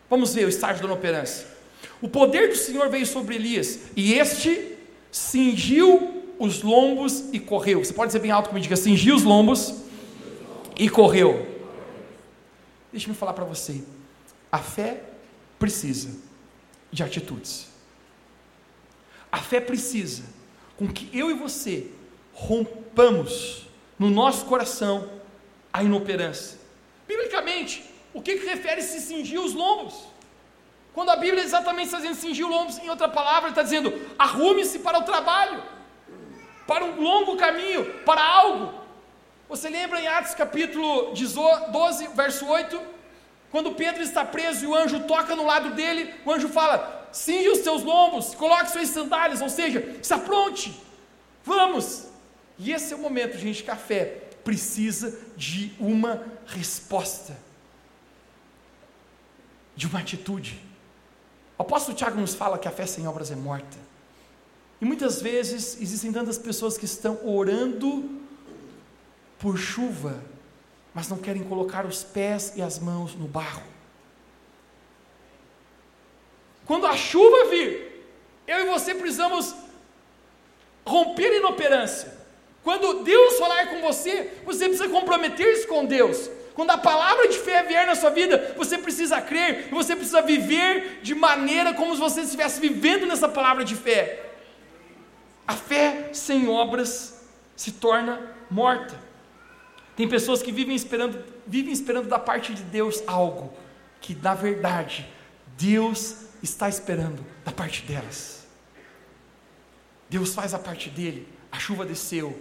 Vamos 0.09 0.33
ver 0.33 0.47
o 0.47 0.49
estágio 0.49 0.81
da 0.81 0.87
inoperância. 0.87 1.60
O 2.01 2.09
poder 2.09 2.49
do 2.49 2.57
Senhor 2.57 2.89
veio 2.89 3.07
sobre 3.07 3.35
Elias, 3.35 3.79
e 3.95 4.15
este 4.15 4.77
cingiu 5.11 6.25
os 6.39 6.63
lombos 6.63 7.25
e 7.33 7.39
correu. 7.39 7.85
Você 7.85 7.93
pode 7.93 8.09
dizer 8.09 8.21
bem 8.21 8.31
alto 8.31 8.49
como 8.49 8.61
diga: 8.61 8.77
cingiu 8.77 9.15
os 9.15 9.23
lombos 9.23 9.75
e 10.79 10.89
correu. 10.89 11.47
Deixa-me 12.91 13.15
falar 13.15 13.35
para 13.35 13.45
você. 13.45 13.83
A 14.51 14.59
fé 14.59 15.03
precisa 15.59 16.11
de 16.91 17.03
atitudes. 17.03 17.69
A 19.31 19.39
fé 19.39 19.61
precisa 19.61 20.25
com 20.77 20.89
que 20.89 21.09
eu 21.17 21.31
e 21.31 21.35
você 21.35 21.89
rompamos 22.33 23.67
no 23.99 24.11
nosso 24.11 24.47
coração 24.47 25.09
a 25.73 25.85
inoperância. 25.85 26.59
Biblicamente, 27.07 27.85
o 28.15 28.23
que, 28.23 28.39
que 28.39 28.47
refere-se 28.47 29.01
cingir 29.01 29.39
os 29.39 29.53
lombos? 29.53 30.10
Quando 30.93 31.11
a 31.11 31.17
Bíblia 31.17 31.43
exatamente 31.43 31.87
está 31.87 31.99
dizendo 31.99 32.17
cingir 32.17 32.47
o 32.47 32.49
lombo, 32.49 32.73
em 32.83 32.91
outra 32.91 33.09
palavra, 33.09 33.51
está 33.51 33.63
dizendo 33.63 33.93
arrume-se 34.19 34.81
para 34.81 34.99
o 34.99 35.03
trabalho, 35.03 35.63
para 36.67 36.85
um 36.85 37.01
longo 37.01 37.37
caminho, 37.37 37.85
para 38.05 38.23
algo. 38.23 38.75
Você 39.49 39.69
lembra 39.69 40.01
em 40.01 40.07
Atos 40.07 40.35
capítulo 40.35 41.13
12, 41.13 42.09
verso 42.09 42.47
8? 42.47 42.81
Quando 43.51 43.73
Pedro 43.73 44.03
está 44.03 44.25
preso 44.25 44.65
e 44.65 44.67
o 44.69 44.75
anjo 44.75 45.01
toca 45.01 45.35
no 45.35 45.45
lado 45.45 45.71
dele, 45.71 46.15
o 46.25 46.33
anjo 46.33 46.49
fala: 46.49 47.09
cinge 47.13 47.49
os 47.49 47.59
seus 47.59 47.83
lombos, 47.83 48.35
coloque 48.35 48.71
suas 48.71 48.89
sandálias, 48.89 49.41
ou 49.41 49.49
seja, 49.49 49.99
se 50.03 50.15
apronte, 50.15 50.81
vamos. 51.45 52.09
E 52.59 52.73
esse 52.73 52.93
é 52.93 52.97
o 52.97 53.01
momento, 53.01 53.39
gente, 53.39 53.63
que 53.65 53.71
a 53.71 53.77
fé 53.77 54.05
precisa 54.45 55.19
de 55.37 55.73
uma 55.81 56.23
resposta, 56.47 57.37
de 59.75 59.87
uma 59.87 60.01
atitude. 60.01 60.70
O 61.61 61.63
apóstolo 61.63 61.95
Tiago 61.95 62.19
nos 62.19 62.35
fala 62.35 62.59
que 62.59 62.67
a 62.67 62.71
fé 62.71 62.87
sem 62.87 63.07
obras 63.07 63.31
é 63.31 63.37
morta. 63.37 63.77
E 64.81 64.85
muitas 64.87 65.21
vezes 65.21 65.79
existem 65.79 66.11
tantas 66.11 66.39
pessoas 66.39 66.79
que 66.79 66.87
estão 66.87 67.21
orando 67.23 68.19
por 69.39 69.59
chuva, 69.59 70.25
mas 70.95 71.07
não 71.11 71.19
querem 71.19 71.45
colocar 71.45 71.85
os 71.85 72.03
pés 72.03 72.55
e 72.57 72.63
as 72.63 72.79
mãos 72.79 73.15
no 73.15 73.29
barro. 73.29 73.63
Quando 76.65 76.87
a 76.87 76.97
chuva 76.97 77.51
vir, 77.51 78.07
eu 78.47 78.61
e 78.61 78.71
você 78.71 78.95
precisamos 78.95 79.55
romper 80.87 81.37
inoperância. 81.37 82.17
Quando 82.65 83.05
Deus 83.05 83.39
falar 83.39 83.69
com 83.69 83.83
você, 83.83 84.33
você 84.47 84.65
precisa 84.65 84.89
comprometer-se 84.89 85.67
com 85.67 85.85
Deus. 85.85 86.31
Quando 86.55 86.71
a 86.71 86.79
palavra 86.79 87.29
de 87.29 87.39
fé 87.39 87.63
vier 87.63 87.87
na 87.87 87.95
sua 87.95 88.11
vida, 88.11 88.55
você 88.57 88.77
precisa 88.77 89.21
crer 89.21 89.69
você 89.71 89.95
precisa 89.95 90.21
viver 90.23 91.01
de 91.03 91.15
maneira 91.15 91.75
como 91.75 91.95
se 91.95 92.01
você 92.01 92.23
estivesse 92.23 92.61
vivendo 92.61 93.07
nessa 93.07 93.29
palavra 93.29 93.65
de 93.65 93.75
fé. 93.75 94.31
A 95.47 95.55
fé 95.55 96.11
sem 96.13 96.49
obras 96.49 97.27
se 97.57 97.73
torna 97.73 98.21
morta. 98.51 98.95
Tem 99.97 100.09
pessoas 100.09 100.43
que 100.43 100.53
vivem 100.53 100.75
esperando, 100.75 101.23
vivem 101.47 101.73
esperando 101.73 102.09
da 102.09 102.19
parte 102.19 102.55
de 102.55 102.63
Deus 102.63 103.03
algo 103.07 103.53
que 104.01 104.15
na 104.15 104.35
verdade 104.35 105.07
Deus 105.59 106.27
está 106.43 106.69
esperando 106.69 107.25
da 107.45 107.53
parte 107.53 107.83
delas. 107.83 108.47
Deus 110.09 110.35
faz 110.35 110.55
a 110.55 110.59
parte 110.59 110.89
dele, 110.89 111.29
a 111.53 111.59
chuva 111.59 111.85
desceu, 111.85 112.41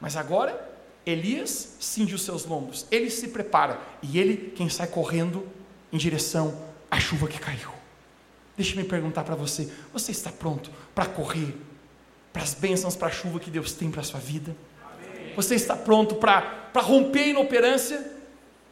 mas 0.00 0.16
agora 0.16 0.75
Elias 1.06 1.76
cinge 1.78 2.16
os 2.16 2.22
seus 2.22 2.44
lombos, 2.44 2.84
ele 2.90 3.08
se 3.08 3.28
prepara 3.28 3.80
e 4.02 4.18
ele 4.18 4.52
quem 4.56 4.68
sai 4.68 4.88
correndo 4.88 5.46
em 5.92 5.96
direção 5.96 6.60
à 6.90 6.98
chuva 6.98 7.28
que 7.28 7.38
caiu. 7.38 7.70
Deixe-me 8.56 8.82
perguntar 8.82 9.22
para 9.22 9.36
você: 9.36 9.70
você 9.92 10.10
está 10.10 10.32
pronto 10.32 10.70
para 10.94 11.06
correr 11.06 11.54
para 12.32 12.42
as 12.42 12.52
bênçãos, 12.52 12.94
para 12.94 13.08
a 13.08 13.10
chuva 13.10 13.40
que 13.40 13.50
Deus 13.50 13.72
tem 13.72 13.90
para 13.90 14.02
a 14.02 14.04
sua 14.04 14.20
vida? 14.20 14.54
Você 15.34 15.54
está 15.54 15.74
pronto 15.74 16.16
para 16.16 16.68
romper 16.74 17.20
a 17.20 17.26
inoperância? 17.28 18.12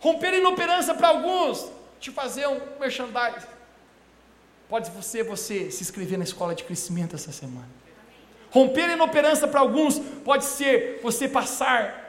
Romper 0.01 0.35
a 0.35 0.37
inoperância 0.37 0.93
para 0.95 1.09
alguns, 1.09 1.67
te 1.99 2.11
fazer 2.11 2.47
um 2.47 2.61
merchandising. 2.79 3.47
Pode 4.69 4.91
você, 4.91 5.23
você 5.23 5.71
se 5.71 5.83
inscrever 5.83 6.19
na 6.19 6.25
escola 6.25 6.55
de 6.55 6.63
crescimento 6.63 7.15
essa 7.15 7.33
semana. 7.33 7.71
Romper 8.51 8.91
a 8.91 8.93
inoperância 8.93 9.49
para 9.49 9.61
alguns 9.61 9.99
pode 9.99 10.45
ser 10.45 11.01
você 11.03 11.27
passar 11.27 12.04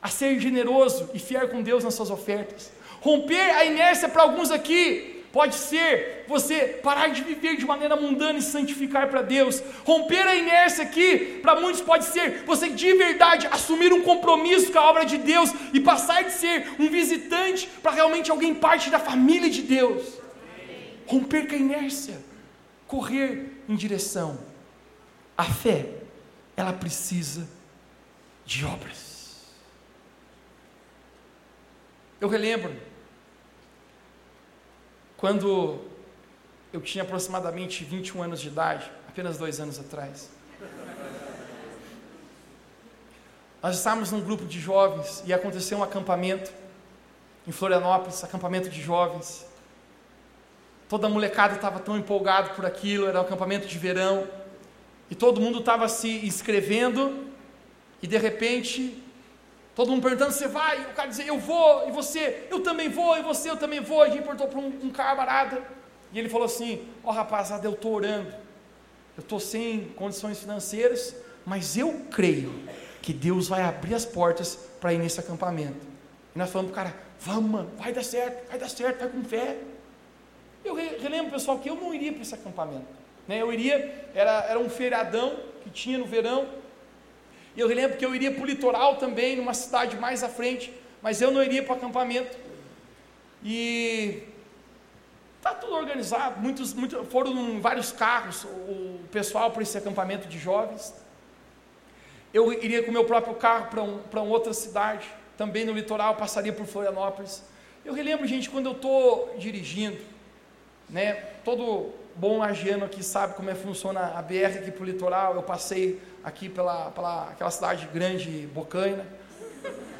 a 0.00 0.08
ser 0.08 0.38
generoso 0.38 1.10
e 1.14 1.18
fiel 1.18 1.48
com 1.48 1.62
Deus 1.62 1.84
nas 1.84 1.94
suas 1.94 2.10
ofertas. 2.10 2.70
Romper 3.00 3.56
a 3.56 3.64
inércia 3.64 4.08
para 4.08 4.22
alguns 4.22 4.50
aqui 4.50 5.16
Pode 5.36 5.56
ser 5.56 6.24
você 6.26 6.80
parar 6.82 7.08
de 7.08 7.22
viver 7.22 7.58
de 7.58 7.66
maneira 7.66 7.94
mundana 7.94 8.38
e 8.38 8.42
santificar 8.42 9.10
para 9.10 9.20
Deus. 9.20 9.62
Romper 9.84 10.26
a 10.26 10.34
inércia 10.34 10.82
aqui, 10.82 11.40
para 11.42 11.60
muitos 11.60 11.82
pode 11.82 12.06
ser 12.06 12.42
você 12.46 12.70
de 12.70 12.94
verdade 12.94 13.46
assumir 13.48 13.92
um 13.92 14.00
compromisso 14.00 14.72
com 14.72 14.78
a 14.78 14.88
obra 14.88 15.04
de 15.04 15.18
Deus 15.18 15.52
e 15.74 15.80
passar 15.80 16.24
de 16.24 16.32
ser 16.32 16.66
um 16.78 16.88
visitante 16.88 17.68
para 17.82 17.92
realmente 17.92 18.30
alguém 18.30 18.54
parte 18.54 18.88
da 18.88 18.98
família 18.98 19.50
de 19.50 19.60
Deus. 19.60 20.06
Romper 21.06 21.46
com 21.46 21.54
a 21.54 21.58
inércia, 21.58 22.18
correr 22.86 23.62
em 23.68 23.76
direção. 23.76 24.38
A 25.36 25.44
fé, 25.44 25.84
ela 26.56 26.72
precisa 26.72 27.46
de 28.46 28.64
obras. 28.64 29.15
Eu 32.18 32.28
relembro 32.28 32.74
quando 35.16 35.80
eu 36.72 36.80
tinha 36.80 37.04
aproximadamente 37.04 37.84
21 37.84 38.22
anos 38.22 38.40
de 38.40 38.48
idade, 38.48 38.90
apenas 39.08 39.36
dois 39.36 39.60
anos 39.60 39.78
atrás. 39.78 40.30
Nós 43.62 43.76
estávamos 43.76 44.10
num 44.12 44.20
grupo 44.20 44.44
de 44.44 44.60
jovens 44.60 45.22
e 45.26 45.32
aconteceu 45.32 45.78
um 45.78 45.82
acampamento 45.82 46.52
em 47.46 47.52
Florianópolis, 47.52 48.24
acampamento 48.24 48.70
de 48.70 48.80
jovens. 48.80 49.46
Toda 50.88 51.06
a 51.06 51.10
molecada 51.10 51.56
estava 51.56 51.80
tão 51.80 51.98
empolgado 51.98 52.50
por 52.50 52.64
aquilo, 52.64 53.06
era 53.06 53.18
um 53.18 53.22
acampamento 53.22 53.66
de 53.66 53.78
verão. 53.78 54.26
E 55.10 55.14
todo 55.14 55.40
mundo 55.40 55.58
estava 55.58 55.88
se 55.88 56.26
inscrevendo 56.26 57.26
e 58.02 58.06
de 58.06 58.16
repente 58.16 59.02
Todo 59.76 59.90
mundo 59.90 60.02
perguntando, 60.02 60.32
você 60.32 60.48
vai? 60.48 60.80
O 60.86 60.94
cara 60.94 61.06
dizia, 61.06 61.26
eu 61.26 61.38
vou, 61.38 61.86
e 61.86 61.92
você? 61.92 62.46
Eu 62.50 62.60
também 62.60 62.88
vou, 62.88 63.16
e 63.18 63.20
você? 63.20 63.50
Eu 63.50 63.58
também 63.58 63.78
vou. 63.78 64.02
A 64.02 64.08
gente 64.08 64.22
perguntou 64.22 64.48
para 64.48 64.58
um, 64.58 64.68
um 64.84 64.90
camarada, 64.90 65.62
e 66.10 66.18
ele 66.18 66.30
falou 66.30 66.46
assim, 66.46 66.88
ó 67.04 67.10
oh, 67.10 67.12
rapaziada, 67.12 67.66
eu 67.66 67.74
estou 67.74 67.92
orando, 67.92 68.30
eu 69.18 69.20
estou 69.20 69.38
sem 69.38 69.88
condições 69.90 70.40
financeiras, 70.40 71.14
mas 71.44 71.76
eu 71.76 72.06
creio 72.10 72.54
que 73.02 73.12
Deus 73.12 73.48
vai 73.48 73.62
abrir 73.62 73.94
as 73.94 74.06
portas 74.06 74.58
para 74.80 74.94
ir 74.94 74.98
nesse 74.98 75.20
acampamento. 75.20 75.86
E 76.34 76.38
nós 76.38 76.50
falamos 76.50 76.72
para 76.72 76.80
o 76.80 76.84
cara, 76.84 76.96
vamos 77.20 77.50
mano, 77.50 77.70
vai 77.76 77.92
dar 77.92 78.02
certo, 78.02 78.48
vai 78.48 78.58
dar 78.58 78.70
certo, 78.70 79.00
vai 79.00 79.08
com 79.10 79.22
fé. 79.24 79.58
Eu 80.64 80.74
relembro, 80.74 81.32
pessoal, 81.32 81.58
que 81.58 81.68
eu 81.68 81.74
não 81.74 81.92
iria 81.92 82.12
para 82.12 82.22
esse 82.22 82.34
acampamento. 82.34 82.86
Né? 83.28 83.42
Eu 83.42 83.52
iria, 83.52 84.08
era, 84.14 84.46
era 84.48 84.58
um 84.58 84.70
feriadão 84.70 85.36
que 85.62 85.68
tinha 85.68 85.98
no 85.98 86.06
verão, 86.06 86.48
e 87.56 87.60
eu 87.60 87.68
lembro 87.68 87.96
que 87.96 88.04
eu 88.04 88.14
iria 88.14 88.30
para 88.30 88.42
o 88.42 88.46
litoral 88.46 88.96
também, 88.96 89.34
numa 89.36 89.54
cidade 89.54 89.96
mais 89.96 90.22
à 90.22 90.28
frente, 90.28 90.70
mas 91.00 91.22
eu 91.22 91.30
não 91.30 91.42
iria 91.42 91.62
para 91.62 91.74
o 91.74 91.76
acampamento. 91.78 92.36
E 93.42 94.24
está 95.38 95.54
tudo 95.54 95.74
organizado, 95.74 96.38
muitos, 96.38 96.74
muitos, 96.74 97.08
foram 97.08 97.58
vários 97.60 97.92
carros, 97.92 98.44
o 98.44 99.00
pessoal 99.10 99.50
para 99.50 99.62
esse 99.62 99.78
acampamento 99.78 100.28
de 100.28 100.38
jovens. 100.38 100.92
Eu 102.34 102.52
iria 102.52 102.82
com 102.82 102.90
o 102.90 102.92
meu 102.92 103.04
próprio 103.04 103.34
carro 103.36 103.68
para 104.10 104.20
um, 104.20 104.28
outra 104.28 104.52
cidade, 104.52 105.08
também 105.38 105.64
no 105.64 105.72
litoral, 105.72 106.16
passaria 106.16 106.52
por 106.52 106.66
Florianópolis. 106.66 107.42
Eu 107.84 107.94
relembro, 107.94 108.26
gente, 108.26 108.50
quando 108.50 108.66
eu 108.66 108.72
estou 108.72 109.34
dirigindo, 109.38 109.98
né, 110.90 111.14
todo 111.42 111.94
bom 112.16 112.38
lagiano 112.38 112.84
aqui 112.84 113.02
sabe 113.02 113.34
como 113.34 113.50
é 113.50 113.54
que 113.54 113.60
funciona 113.60 114.14
a 114.16 114.22
BR 114.22 114.58
aqui 114.58 114.70
para 114.70 114.82
o 114.82 114.86
litoral, 114.86 115.34
eu 115.34 115.42
passei 115.42 116.00
aqui 116.24 116.48
pela, 116.48 116.90
pela 116.90 117.30
aquela 117.30 117.50
cidade 117.50 117.88
grande, 117.92 118.48
Bocaina. 118.52 119.06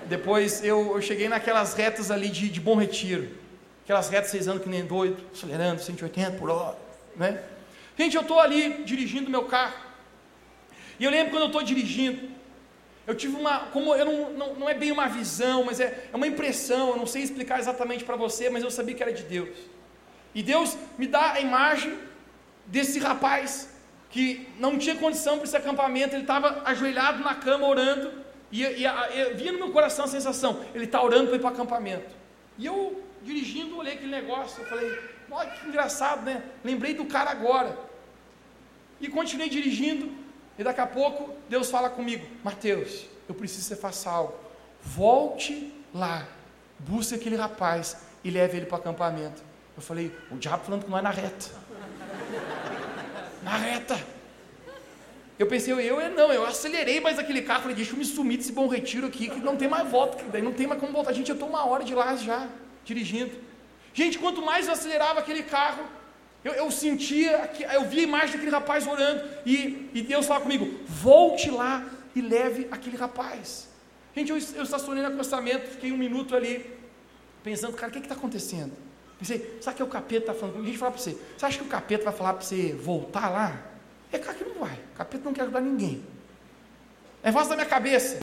Depois 0.07 0.65
eu, 0.65 0.95
eu 0.95 1.03
cheguei 1.03 1.29
naquelas 1.29 1.75
retas 1.75 2.11
ali 2.11 2.29
de, 2.29 2.49
de 2.49 2.61
Bom 2.61 2.77
Retiro. 2.77 3.29
Aquelas 3.85 4.09
retas 4.09 4.31
seis 4.31 4.49
anos 4.49 4.63
que 4.63 4.69
nem 4.69 4.85
doido, 4.85 5.23
acelerando 5.33 5.83
180 5.83 6.39
por 6.39 6.51
hora. 6.51 6.77
Né? 7.15 7.41
Gente, 7.99 8.17
eu 8.17 8.23
estou 8.23 8.41
ali 8.41 8.85
dirigindo 8.85 9.31
meu 9.31 9.45
carro. 9.45 9.75
E 10.99 11.05
eu 11.05 11.11
lembro 11.11 11.33
quando 11.33 11.43
eu 11.43 11.49
estou 11.49 11.63
dirigindo, 11.63 12.31
eu 13.07 13.15
tive 13.15 13.37
uma, 13.37 13.61
como 13.67 13.95
eu 13.95 14.05
não, 14.05 14.33
não, 14.33 14.55
não 14.55 14.69
é 14.69 14.75
bem 14.75 14.91
uma 14.91 15.07
visão, 15.07 15.65
mas 15.65 15.79
é, 15.79 16.09
é 16.13 16.17
uma 16.17 16.27
impressão, 16.27 16.91
eu 16.91 16.97
não 16.97 17.07
sei 17.07 17.23
explicar 17.23 17.59
exatamente 17.59 18.05
para 18.05 18.17
você, 18.17 18.49
mas 18.49 18.65
eu 18.65 18.71
sabia 18.71 18.95
que 18.95 19.03
era 19.03 19.13
de 19.13 19.23
Deus. 19.23 19.57
E 20.35 20.43
Deus 20.43 20.77
me 20.99 21.07
dá 21.07 21.33
a 21.33 21.41
imagem 21.41 21.97
desse 22.67 22.99
rapaz 22.99 23.69
que 24.11 24.49
não 24.59 24.79
tinha 24.79 24.97
condição 24.97 25.37
para 25.37 25.45
esse 25.45 25.57
acampamento, 25.57 26.15
ele 26.15 26.23
estava 26.23 26.63
ajoelhado 26.65 27.23
na 27.23 27.35
cama 27.35 27.67
orando, 27.67 28.25
e, 28.51 28.63
e, 28.63 28.85
e 28.87 29.35
via 29.35 29.53
no 29.53 29.59
meu 29.59 29.73
coração 29.73 30.05
a 30.05 30.09
sensação, 30.09 30.65
ele 30.75 30.85
está 30.85 31.03
orando 31.03 31.27
para 31.27 31.37
ir 31.37 31.41
para 31.41 31.51
o 31.51 31.53
acampamento. 31.53 32.15
E 32.57 32.67
eu, 32.67 33.03
dirigindo, 33.23 33.77
olhei 33.77 33.95
aquele 33.95 34.11
negócio, 34.11 34.63
eu 34.63 34.67
falei, 34.67 34.99
olha 35.31 35.51
que 35.51 35.69
engraçado, 35.69 36.25
né? 36.25 36.43
Lembrei 36.65 36.95
do 36.95 37.05
cara 37.05 37.31
agora. 37.31 37.77
E 39.01 39.09
continuei 39.09 39.49
dirigindo, 39.49 40.11
e 40.59 40.65
daqui 40.65 40.81
a 40.81 40.87
pouco 40.87 41.35
Deus 41.49 41.71
fala 41.71 41.91
comigo, 41.91 42.27
Mateus, 42.43 43.07
eu 43.29 43.35
preciso 43.35 43.69
que 43.69 43.75
você 43.75 43.77
faça 43.77 44.09
algo. 44.09 44.35
Volte 44.81 45.75
lá, 45.93 46.27
busque 46.79 47.15
aquele 47.15 47.37
rapaz 47.37 47.99
e 48.25 48.31
leve 48.31 48.57
ele 48.57 48.67
para 48.67 48.77
o 48.77 48.81
acampamento. 48.81 49.43
Eu 49.77 49.83
falei, 49.83 50.17
o 50.31 50.37
diabo 50.37 50.65
falando 50.65 50.85
que 50.85 50.91
não 50.91 50.97
é 50.97 51.03
na 51.03 51.11
reta 51.11 51.67
na 53.47 53.57
reta. 53.57 53.97
Eu 55.39 55.47
pensei, 55.47 55.73
eu, 55.73 55.79
eu 55.79 56.11
não, 56.11 56.33
eu 56.33 56.45
acelerei 56.45 56.99
mais 56.99 57.17
aquele 57.17 57.43
carro, 57.43 57.61
falei, 57.61 57.77
deixa 57.77 57.93
eu 57.93 57.97
me 57.97 58.05
sumir 58.05 58.39
desse 58.39 58.51
bom 58.51 58.67
retiro 58.67 59.07
aqui, 59.07 59.29
que 59.29 59.39
não 59.39 59.57
tem 59.57 59.69
mais 59.69 59.89
volta, 59.89 60.17
que 60.17 60.31
daí 60.31 60.43
não 60.43 60.53
tem 60.53 60.67
mais 60.67 60.81
como 60.81 60.93
voltar. 60.93 61.13
Gente, 61.13 61.29
eu 61.29 61.35
estou 61.35 61.49
uma 61.49 61.65
hora 61.65 61.85
de 61.85 61.95
lá 61.95 62.17
já, 62.17 62.49
dirigindo. 62.85 63.31
Gente, 63.95 64.19
quanto 64.19 64.43
mais 64.43 64.67
eu 64.67 64.73
acelerava 64.73 65.21
aquele 65.21 65.45
carro, 65.45 65.85
eu, 66.43 66.55
eu 66.55 66.71
sentia, 66.73 67.49
eu 67.73 67.85
via 67.85 68.01
a 68.01 68.05
imagem 68.05 68.33
daquele 68.33 68.51
rapaz 68.51 68.85
orando, 68.85 69.23
e, 69.45 69.91
e 69.95 70.03
Deus 70.03 70.27
falava 70.27 70.45
comigo, 70.45 70.81
volte 70.87 71.49
lá 71.49 71.85
e 72.17 72.21
leve 72.21 72.67
aquele 72.73 72.97
rapaz. 72.97 73.69
Gente, 74.17 74.31
eu, 74.31 74.39
eu 74.57 74.65
estacionei 74.65 75.05
no 75.05 75.11
acostamento, 75.11 75.69
fiquei 75.69 75.93
um 75.93 75.99
minuto 75.99 76.35
ali, 76.35 76.69
pensando, 77.45 77.77
cara, 77.77 77.91
o 77.91 77.93
que 77.93 78.01
está 78.01 78.15
acontecendo? 78.15 78.73
Pensei, 79.19 79.59
sabe 79.61 79.77
que 79.77 79.83
o 79.83 79.87
capeta 79.87 80.33
está 80.33 80.35
falando 80.35 80.55
comigo? 80.55 80.69
A 80.69 80.71
gente 80.71 80.79
fala 80.79 80.93
para 80.93 81.01
você, 81.01 81.17
você 81.37 81.47
acha 81.47 81.59
que 81.59 81.65
o 81.65 81.69
capeta 81.69 82.05
vai 82.05 82.13
falar 82.13 82.35
para 82.35 82.43
você 82.43 82.73
voltar 82.75 83.29
lá? 83.31 83.63
É 84.13 84.19
claro 84.19 84.39
que 84.39 84.45
não 84.45 84.57
vai. 84.57 84.75
O 84.75 84.97
capeta 84.97 85.25
não 85.25 85.33
quer 85.33 85.43
ajudar 85.43 85.61
ninguém. 85.61 86.05
É 87.23 87.31
voz 87.31 87.49
da 87.49 87.55
minha 87.55 87.67
cabeça. 87.67 88.19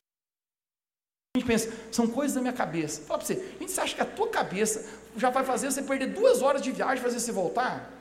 A 1.36 1.40
gente 1.40 1.48
pensa, 1.48 1.74
são 1.92 2.08
coisas 2.08 2.36
da 2.36 2.42
minha 2.42 2.54
cabeça. 2.54 3.02
Fala 3.02 3.18
para 3.18 3.28
você, 3.28 3.56
a 3.60 3.64
gente 3.64 3.80
acha 3.80 3.96
que 3.96 4.02
a 4.02 4.06
tua 4.06 4.28
cabeça 4.28 4.86
já 5.18 5.30
vai 5.32 5.44
fazer 5.44 5.72
você 5.72 5.82
perder 5.82 6.08
duas 6.08 6.42
horas 6.42 6.62
de 6.62 6.72
viagem 6.72 7.04
fazer 7.04 7.20
você 7.20 7.32
voltar? 7.32 7.92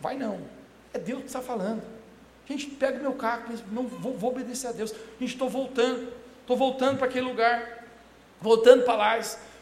Vai 0.00 0.16
não. 0.16 0.40
É 0.92 0.98
Deus 0.98 1.20
que 1.20 1.26
está 1.26 1.40
falando. 1.40 1.82
A 2.48 2.52
gente 2.52 2.66
pega 2.70 2.98
o 2.98 3.02
meu 3.02 3.12
carro, 3.12 3.44
pensa, 3.46 3.62
não 3.70 3.86
vou, 3.86 4.12
vou 4.14 4.32
obedecer 4.32 4.66
a 4.66 4.72
Deus. 4.72 4.92
A 4.92 5.20
gente 5.20 5.34
estou 5.34 5.48
voltando, 5.48 6.12
estou 6.40 6.56
voltando 6.56 6.98
para 6.98 7.06
aquele 7.06 7.26
lugar, 7.26 7.84
voltando 8.40 8.84
para 8.84 8.96
lá. 8.96 9.20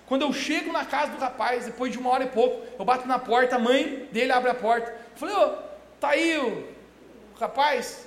Quando 0.08 0.22
eu 0.22 0.32
chego 0.32 0.72
na 0.72 0.86
casa 0.86 1.12
do 1.12 1.18
rapaz, 1.18 1.66
depois 1.66 1.92
de 1.92 1.98
uma 1.98 2.08
hora 2.08 2.24
e 2.24 2.28
pouco, 2.28 2.64
eu 2.78 2.84
bato 2.84 3.06
na 3.06 3.18
porta, 3.18 3.56
a 3.56 3.58
mãe 3.58 4.08
dele 4.10 4.32
abre 4.32 4.50
a 4.50 4.54
porta. 4.54 4.90
Eu 4.90 5.16
falei, 5.16 5.34
ô, 5.34 5.48
tá 6.00 6.08
aí 6.08 6.38
o, 6.38 6.66
o 7.34 7.38
rapaz? 7.38 8.06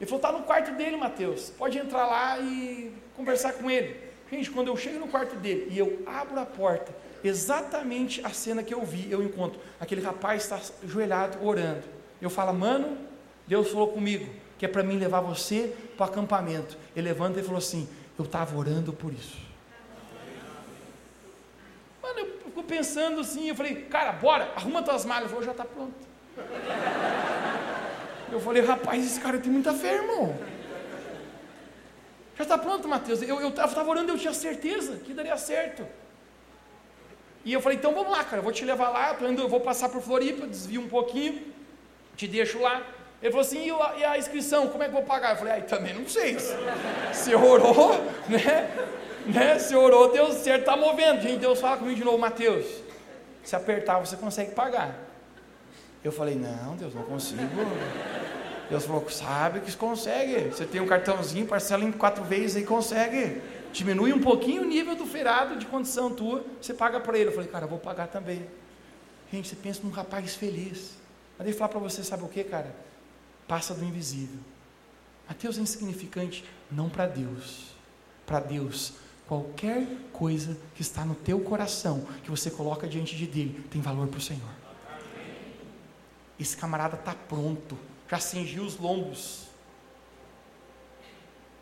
Ele 0.00 0.08
falou, 0.08 0.22
tá 0.22 0.30
no 0.30 0.44
quarto 0.44 0.70
dele, 0.76 0.96
Mateus. 0.96 1.50
Pode 1.50 1.76
entrar 1.76 2.06
lá 2.06 2.38
e 2.38 2.92
conversar 3.16 3.54
com 3.54 3.68
ele. 3.68 4.00
Gente, 4.30 4.52
quando 4.52 4.68
eu 4.68 4.76
chego 4.76 5.00
no 5.00 5.08
quarto 5.08 5.34
dele 5.34 5.66
e 5.68 5.76
eu 5.76 6.00
abro 6.06 6.38
a 6.38 6.46
porta, 6.46 6.94
exatamente 7.24 8.24
a 8.24 8.30
cena 8.30 8.62
que 8.62 8.72
eu 8.72 8.84
vi, 8.84 9.10
eu 9.10 9.20
encontro. 9.20 9.58
Aquele 9.80 10.00
rapaz 10.00 10.44
está 10.44 10.60
ajoelhado, 10.84 11.44
orando. 11.44 11.82
Eu 12.22 12.30
falo, 12.30 12.54
mano, 12.54 12.96
Deus 13.48 13.68
falou 13.72 13.88
comigo, 13.88 14.32
que 14.56 14.64
é 14.64 14.68
para 14.68 14.84
mim 14.84 14.96
levar 14.96 15.22
você 15.22 15.74
para 15.96 16.06
o 16.06 16.08
acampamento. 16.08 16.78
Ele 16.94 17.08
levanta 17.08 17.40
e 17.40 17.42
falou 17.42 17.58
assim: 17.58 17.88
Eu 18.16 18.24
estava 18.24 18.56
orando 18.56 18.92
por 18.92 19.12
isso. 19.12 19.47
Pensando 22.68 23.20
assim, 23.20 23.48
eu 23.48 23.54
falei, 23.54 23.86
cara, 23.86 24.12
bora, 24.12 24.52
arruma 24.54 24.82
tuas 24.82 25.04
malas. 25.04 25.24
Ele 25.24 25.30
falou, 25.30 25.44
já 25.44 25.52
está 25.52 25.64
pronto. 25.64 25.94
Eu 28.30 28.40
falei, 28.40 28.62
rapaz, 28.62 29.04
esse 29.04 29.20
cara 29.20 29.38
tem 29.38 29.50
muita 29.50 29.72
fé, 29.72 29.94
irmão. 29.94 30.38
Já 32.36 32.44
está 32.44 32.58
pronto, 32.58 32.86
Mateus. 32.86 33.22
Eu 33.22 33.48
estava 33.48 33.88
orando, 33.88 34.12
eu 34.12 34.18
tinha 34.18 34.34
certeza 34.34 34.98
que 34.98 35.12
daria 35.14 35.36
certo. 35.36 35.86
E 37.44 37.52
eu 37.52 37.60
falei, 37.60 37.78
então 37.78 37.94
vamos 37.94 38.12
lá, 38.12 38.22
cara, 38.22 38.38
eu 38.38 38.42
vou 38.42 38.52
te 38.52 38.64
levar 38.64 38.90
lá, 38.90 39.16
eu, 39.18 39.32
indo, 39.32 39.42
eu 39.42 39.48
vou 39.48 39.60
passar 39.60 39.88
por 39.88 40.02
Floripa, 40.02 40.46
desvio 40.46 40.82
um 40.82 40.88
pouquinho, 40.88 41.42
te 42.16 42.28
deixo 42.28 42.60
lá. 42.60 42.82
Ele 43.20 43.32
falou 43.32 43.44
assim: 43.44 43.66
e 43.66 43.70
a, 43.70 43.94
e 43.96 44.04
a 44.04 44.18
inscrição, 44.18 44.68
como 44.68 44.82
é 44.82 44.88
que 44.88 44.94
eu 44.94 44.98
vou 44.98 45.02
pagar? 45.02 45.30
Eu 45.30 45.36
falei: 45.36 45.54
aí 45.54 45.62
também 45.62 45.94
não 45.94 46.06
sei. 46.06 46.36
Você 47.12 47.34
orou, 47.34 47.94
né? 48.28 48.68
Né? 49.28 49.58
Você 49.58 49.74
orou, 49.74 50.12
Deus 50.12 50.34
certo, 50.36 50.60
está 50.60 50.76
movendo. 50.76 51.20
Gente, 51.20 51.40
Deus 51.40 51.60
fala 51.60 51.76
comigo 51.76 51.96
de 51.96 52.04
novo, 52.04 52.18
Mateus. 52.18 52.66
Se 53.42 53.54
apertar, 53.54 53.98
você 53.98 54.16
consegue 54.16 54.52
pagar. 54.52 55.08
Eu 56.02 56.12
falei: 56.12 56.34
não, 56.34 56.76
Deus, 56.76 56.94
não 56.94 57.02
consigo. 57.02 57.42
Deus 58.68 58.84
falou: 58.84 59.08
sabe 59.10 59.60
que 59.60 59.74
consegue. 59.76 60.50
Você 60.50 60.64
tem 60.64 60.80
um 60.80 60.86
cartãozinho, 60.86 61.46
parcela 61.46 61.84
em 61.84 61.92
quatro 61.92 62.24
vezes 62.24 62.56
aí, 62.56 62.64
consegue. 62.64 63.40
Diminui 63.72 64.12
um 64.12 64.20
pouquinho 64.20 64.62
o 64.62 64.64
nível 64.64 64.96
do 64.96 65.06
ferado 65.06 65.56
de 65.56 65.66
condição 65.66 66.10
tua, 66.10 66.44
você 66.60 66.72
paga 66.72 66.98
para 67.00 67.18
ele. 67.18 67.30
Eu 67.30 67.34
falei: 67.34 67.48
cara, 67.48 67.64
eu 67.64 67.68
vou 67.68 67.78
pagar 67.78 68.08
também. 68.08 68.46
Gente, 69.30 69.48
você 69.48 69.56
pensa 69.56 69.80
num 69.82 69.90
rapaz 69.90 70.34
feliz. 70.34 70.96
Mas 71.36 71.46
ele 71.46 71.56
falar 71.56 71.68
para 71.68 71.80
você: 71.80 72.02
sabe 72.02 72.24
o 72.24 72.28
que, 72.28 72.44
cara? 72.44 72.74
Passa 73.46 73.74
do 73.74 73.84
invisível. 73.84 74.40
Mateus 75.28 75.58
é 75.58 75.60
insignificante, 75.60 76.44
não 76.70 76.88
para 76.88 77.06
Deus. 77.06 77.66
Para 78.24 78.40
Deus, 78.40 78.94
qualquer 79.28 79.86
coisa 80.12 80.56
que 80.74 80.82
está 80.82 81.04
no 81.04 81.14
teu 81.14 81.38
coração, 81.40 82.06
que 82.24 82.30
você 82.30 82.50
coloca 82.50 82.88
diante 82.88 83.14
de 83.14 83.26
Dele, 83.26 83.64
tem 83.70 83.80
valor 83.80 84.08
para 84.08 84.18
o 84.18 84.22
Senhor. 84.22 84.50
Esse 86.40 86.56
camarada 86.56 86.96
está 86.96 87.14
pronto 87.14 87.76
já 88.08 88.18
cingiu 88.18 88.64
os 88.64 88.78
lombos. 88.78 89.46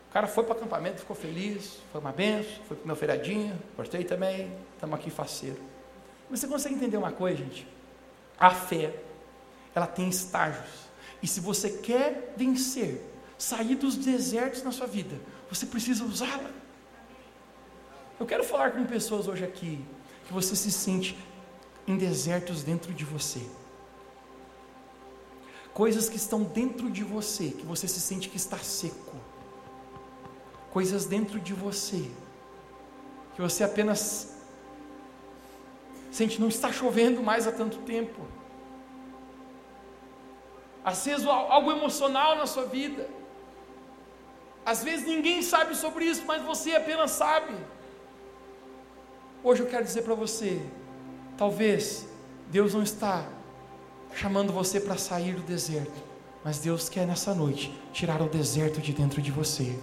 O 0.09 0.13
cara 0.13 0.27
foi 0.27 0.43
para 0.45 0.55
o 0.55 0.57
acampamento, 0.57 0.99
ficou 0.99 1.15
feliz, 1.15 1.79
foi 1.91 1.99
uma 1.99 2.11
benção, 2.11 2.63
foi 2.67 2.77
para 2.77 2.87
meu 2.87 2.95
feiradinho, 2.95 3.59
gostei 3.75 4.03
também, 4.03 4.51
estamos 4.73 4.97
aqui 4.97 5.09
faceiro. 5.09 5.61
Mas 6.29 6.39
você 6.39 6.47
consegue 6.47 6.75
entender 6.75 6.97
uma 6.97 7.11
coisa, 7.11 7.37
gente? 7.37 7.67
A 8.39 8.49
fé, 8.49 8.95
ela 9.75 9.85
tem 9.85 10.09
estágios. 10.09 10.87
E 11.21 11.27
se 11.27 11.39
você 11.39 11.69
quer 11.69 12.33
vencer, 12.37 13.01
sair 13.37 13.75
dos 13.75 13.95
desertos 13.97 14.63
na 14.63 14.71
sua 14.71 14.87
vida, 14.87 15.19
você 15.49 15.65
precisa 15.65 16.03
usá-la. 16.05 16.51
Eu 18.19 18.25
quero 18.25 18.43
falar 18.43 18.71
com 18.71 18.83
pessoas 18.85 19.27
hoje 19.27 19.43
aqui 19.43 19.85
que 20.25 20.33
você 20.33 20.55
se 20.55 20.71
sente 20.71 21.17
em 21.85 21.95
desertos 21.95 22.63
dentro 22.63 22.91
de 22.93 23.05
você. 23.05 23.41
Coisas 25.73 26.09
que 26.09 26.15
estão 26.17 26.41
dentro 26.41 26.89
de 26.89 27.03
você, 27.03 27.51
que 27.51 27.65
você 27.65 27.87
se 27.87 28.01
sente 28.01 28.27
que 28.27 28.37
está 28.37 28.57
seco, 28.57 29.15
coisas 30.71 31.05
dentro 31.05 31.39
de 31.39 31.53
você, 31.53 32.09
que 33.35 33.41
você 33.41 33.63
apenas 33.63 34.35
sente 36.11 36.41
não 36.41 36.47
está 36.47 36.73
chovendo 36.73 37.21
mais 37.21 37.45
há 37.45 37.51
tanto 37.51 37.77
tempo, 37.79 38.25
aceso 40.83 41.29
algo 41.29 41.71
emocional 41.71 42.35
na 42.35 42.47
sua 42.47 42.65
vida, 42.65 43.07
às 44.65 44.83
vezes 44.83 45.05
ninguém 45.05 45.43
sabe 45.43 45.75
sobre 45.75 46.05
isso, 46.05 46.25
mas 46.25 46.41
você 46.41 46.71
apenas 46.71 47.11
sabe. 47.11 47.55
Hoje 49.43 49.61
eu 49.61 49.67
quero 49.67 49.83
dizer 49.83 50.01
para 50.01 50.15
você, 50.15 50.59
talvez 51.37 52.07
Deus 52.51 52.73
não 52.73 52.81
está 52.81 53.23
chamando 54.13 54.51
você 54.51 54.79
para 54.79 54.97
sair 54.97 55.35
do 55.35 55.41
deserto. 55.41 56.07
Mas 56.43 56.59
Deus 56.59 56.89
quer 56.89 57.05
nessa 57.05 57.35
noite 57.35 57.71
tirar 57.93 58.21
o 58.21 58.27
deserto 58.27 58.81
de 58.81 58.93
dentro 58.93 59.21
de 59.21 59.31
você. 59.31 59.77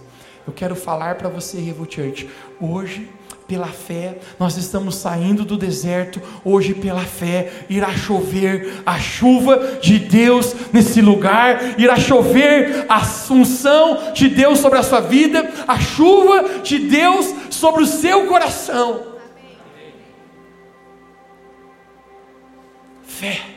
Eu 0.45 0.53
quero 0.53 0.75
falar 0.75 1.15
para 1.15 1.29
você, 1.29 1.57
Revo 1.57 1.87
Church, 1.89 2.29
hoje, 2.59 3.09
pela 3.47 3.67
fé, 3.67 4.19
nós 4.39 4.57
estamos 4.57 4.95
saindo 4.95 5.45
do 5.45 5.57
deserto. 5.57 6.21
Hoje, 6.43 6.73
pela 6.73 7.03
fé, 7.03 7.65
irá 7.69 7.91
chover 7.95 8.81
a 8.85 8.99
chuva 8.99 9.79
de 9.81 9.99
Deus 9.99 10.53
nesse 10.73 11.01
lugar, 11.01 11.79
irá 11.79 11.95
chover 11.95 12.85
a 12.89 13.01
unção 13.31 14.11
de 14.13 14.27
Deus 14.27 14.59
sobre 14.59 14.79
a 14.79 14.83
sua 14.83 14.99
vida, 14.99 15.49
a 15.67 15.79
chuva 15.79 16.59
de 16.61 16.77
Deus 16.77 17.33
sobre 17.49 17.83
o 17.83 17.87
seu 17.87 18.27
coração. 18.27 19.14
Fé 23.19 23.55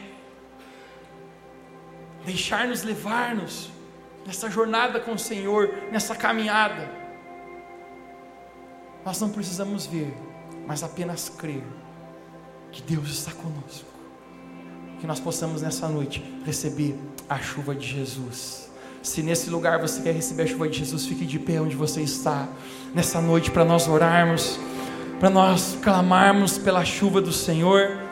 deixar-nos 2.28 2.82
levar-nos 2.82 3.70
nessa 4.26 4.50
jornada 4.50 5.00
com 5.00 5.12
o 5.12 5.18
Senhor, 5.18 5.72
nessa 5.90 6.14
caminhada. 6.14 6.90
Nós 9.04 9.18
não 9.20 9.30
precisamos 9.30 9.86
ver, 9.86 10.14
mas 10.66 10.82
apenas 10.82 11.30
crer 11.30 11.62
que 12.70 12.82
Deus 12.82 13.08
está 13.08 13.32
conosco. 13.32 13.88
Que 15.00 15.06
nós 15.06 15.18
possamos 15.18 15.62
nessa 15.62 15.88
noite 15.88 16.22
receber 16.44 16.98
a 17.28 17.38
chuva 17.38 17.74
de 17.74 17.86
Jesus. 17.86 18.68
Se 19.02 19.22
nesse 19.22 19.48
lugar 19.48 19.80
você 19.80 20.02
quer 20.02 20.12
receber 20.12 20.42
a 20.42 20.46
chuva 20.46 20.68
de 20.68 20.78
Jesus, 20.78 21.06
fique 21.06 21.24
de 21.24 21.38
pé 21.38 21.60
onde 21.60 21.76
você 21.76 22.02
está, 22.02 22.46
nessa 22.94 23.22
noite, 23.22 23.50
para 23.50 23.64
nós 23.64 23.88
orarmos, 23.88 24.58
para 25.18 25.30
nós 25.30 25.78
clamarmos 25.82 26.58
pela 26.58 26.84
chuva 26.84 27.22
do 27.22 27.32
Senhor. 27.32 28.07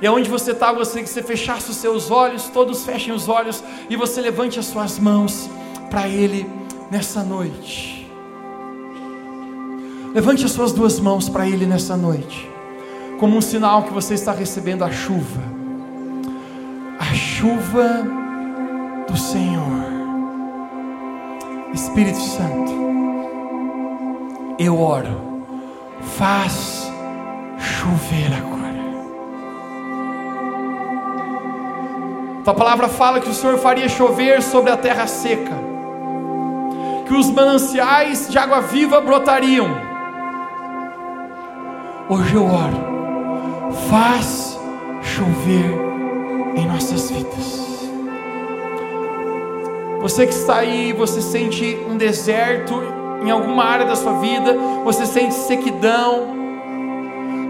E 0.00 0.06
aonde 0.06 0.30
você 0.30 0.52
está, 0.52 0.72
gostaria 0.72 1.04
que 1.04 1.10
você 1.10 1.22
fechasse 1.22 1.70
os 1.70 1.76
seus 1.76 2.10
olhos, 2.10 2.48
todos 2.48 2.84
fechem 2.84 3.12
os 3.12 3.28
olhos 3.28 3.62
e 3.88 3.96
você 3.96 4.20
levante 4.20 4.58
as 4.58 4.66
suas 4.66 4.98
mãos 4.98 5.48
para 5.90 6.08
Ele 6.08 6.48
nessa 6.90 7.22
noite. 7.22 8.10
Levante 10.14 10.44
as 10.44 10.52
suas 10.52 10.72
duas 10.72 10.98
mãos 10.98 11.28
para 11.28 11.46
Ele 11.46 11.66
nessa 11.66 11.96
noite, 11.96 12.48
como 13.18 13.36
um 13.36 13.40
sinal 13.40 13.82
que 13.82 13.92
você 13.92 14.14
está 14.14 14.32
recebendo 14.32 14.82
a 14.84 14.90
chuva, 14.90 15.42
a 16.98 17.14
chuva 17.14 18.06
do 19.06 19.16
Senhor. 19.16 20.00
Espírito 21.72 22.18
Santo, 22.18 22.72
eu 24.58 24.80
oro, 24.80 25.44
faz 26.16 26.90
chover 27.58 28.32
agora. 28.34 28.59
Tua 32.44 32.54
palavra 32.54 32.88
fala 32.88 33.20
que 33.20 33.28
o 33.28 33.34
Senhor 33.34 33.58
faria 33.58 33.88
chover 33.88 34.40
sobre 34.42 34.70
a 34.70 34.76
terra 34.76 35.06
seca, 35.06 35.52
que 37.06 37.12
os 37.12 37.30
mananciais 37.30 38.30
de 38.30 38.38
água 38.38 38.62
viva 38.62 38.98
brotariam. 39.00 39.68
Hoje 42.08 42.34
eu 42.34 42.46
oro, 42.46 43.72
faz 43.90 44.58
chover 45.02 45.78
em 46.56 46.66
nossas 46.66 47.10
vidas. 47.10 47.60
Você 50.00 50.26
que 50.26 50.32
está 50.32 50.56
aí, 50.56 50.94
você 50.94 51.20
sente 51.20 51.78
um 51.86 51.98
deserto 51.98 52.82
em 53.22 53.30
alguma 53.30 53.64
área 53.64 53.84
da 53.84 53.94
sua 53.94 54.14
vida, 54.14 54.56
você 54.82 55.04
sente 55.04 55.34
sequidão. 55.34 56.40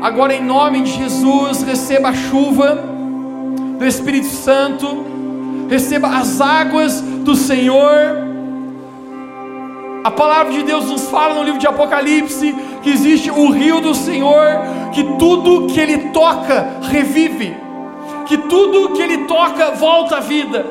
Agora, 0.02 0.34
em 0.34 0.42
nome 0.42 0.82
de 0.82 0.90
Jesus, 0.90 1.62
receba 1.62 2.08
a 2.08 2.12
chuva 2.12 2.89
do 3.80 3.86
Espírito 3.86 4.26
Santo, 4.26 5.06
receba 5.66 6.08
as 6.08 6.38
águas 6.38 7.00
do 7.00 7.34
Senhor. 7.34 8.28
A 10.04 10.10
palavra 10.10 10.52
de 10.52 10.62
Deus 10.64 10.84
nos 10.84 11.08
fala 11.08 11.32
no 11.32 11.42
livro 11.42 11.58
de 11.58 11.66
Apocalipse 11.66 12.54
que 12.82 12.90
existe 12.90 13.30
o 13.30 13.50
rio 13.50 13.80
do 13.80 13.94
Senhor, 13.94 14.44
que 14.92 15.02
tudo 15.18 15.66
que 15.68 15.80
ele 15.80 16.10
toca 16.10 16.76
revive, 16.82 17.56
que 18.26 18.36
tudo 18.36 18.90
que 18.90 19.00
ele 19.00 19.24
toca 19.24 19.70
volta 19.70 20.18
à 20.18 20.20
vida. 20.20 20.66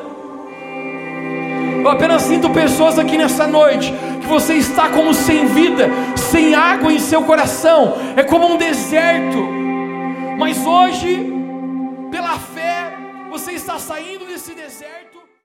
Eu 1.81 1.89
apenas 1.89 2.21
sinto 2.21 2.47
pessoas 2.51 2.99
aqui 2.99 3.17
nessa 3.17 3.47
noite 3.47 3.91
que 4.21 4.27
você 4.27 4.53
está 4.53 4.89
como 4.89 5.15
sem 5.15 5.47
vida, 5.47 5.89
sem 6.15 6.53
água 6.53 6.93
em 6.93 6.99
seu 6.99 7.23
coração, 7.23 7.95
é 8.15 8.21
como 8.21 8.53
um 8.53 8.57
deserto. 8.57 9.49
Mas 10.37 10.63
hoje, 10.63 11.33
pela 12.11 12.37
fé, 12.37 12.98
você 13.29 13.51
está 13.53 13.77
saindo 13.79 14.25
desse 14.25 14.53
deserto. 14.53 14.68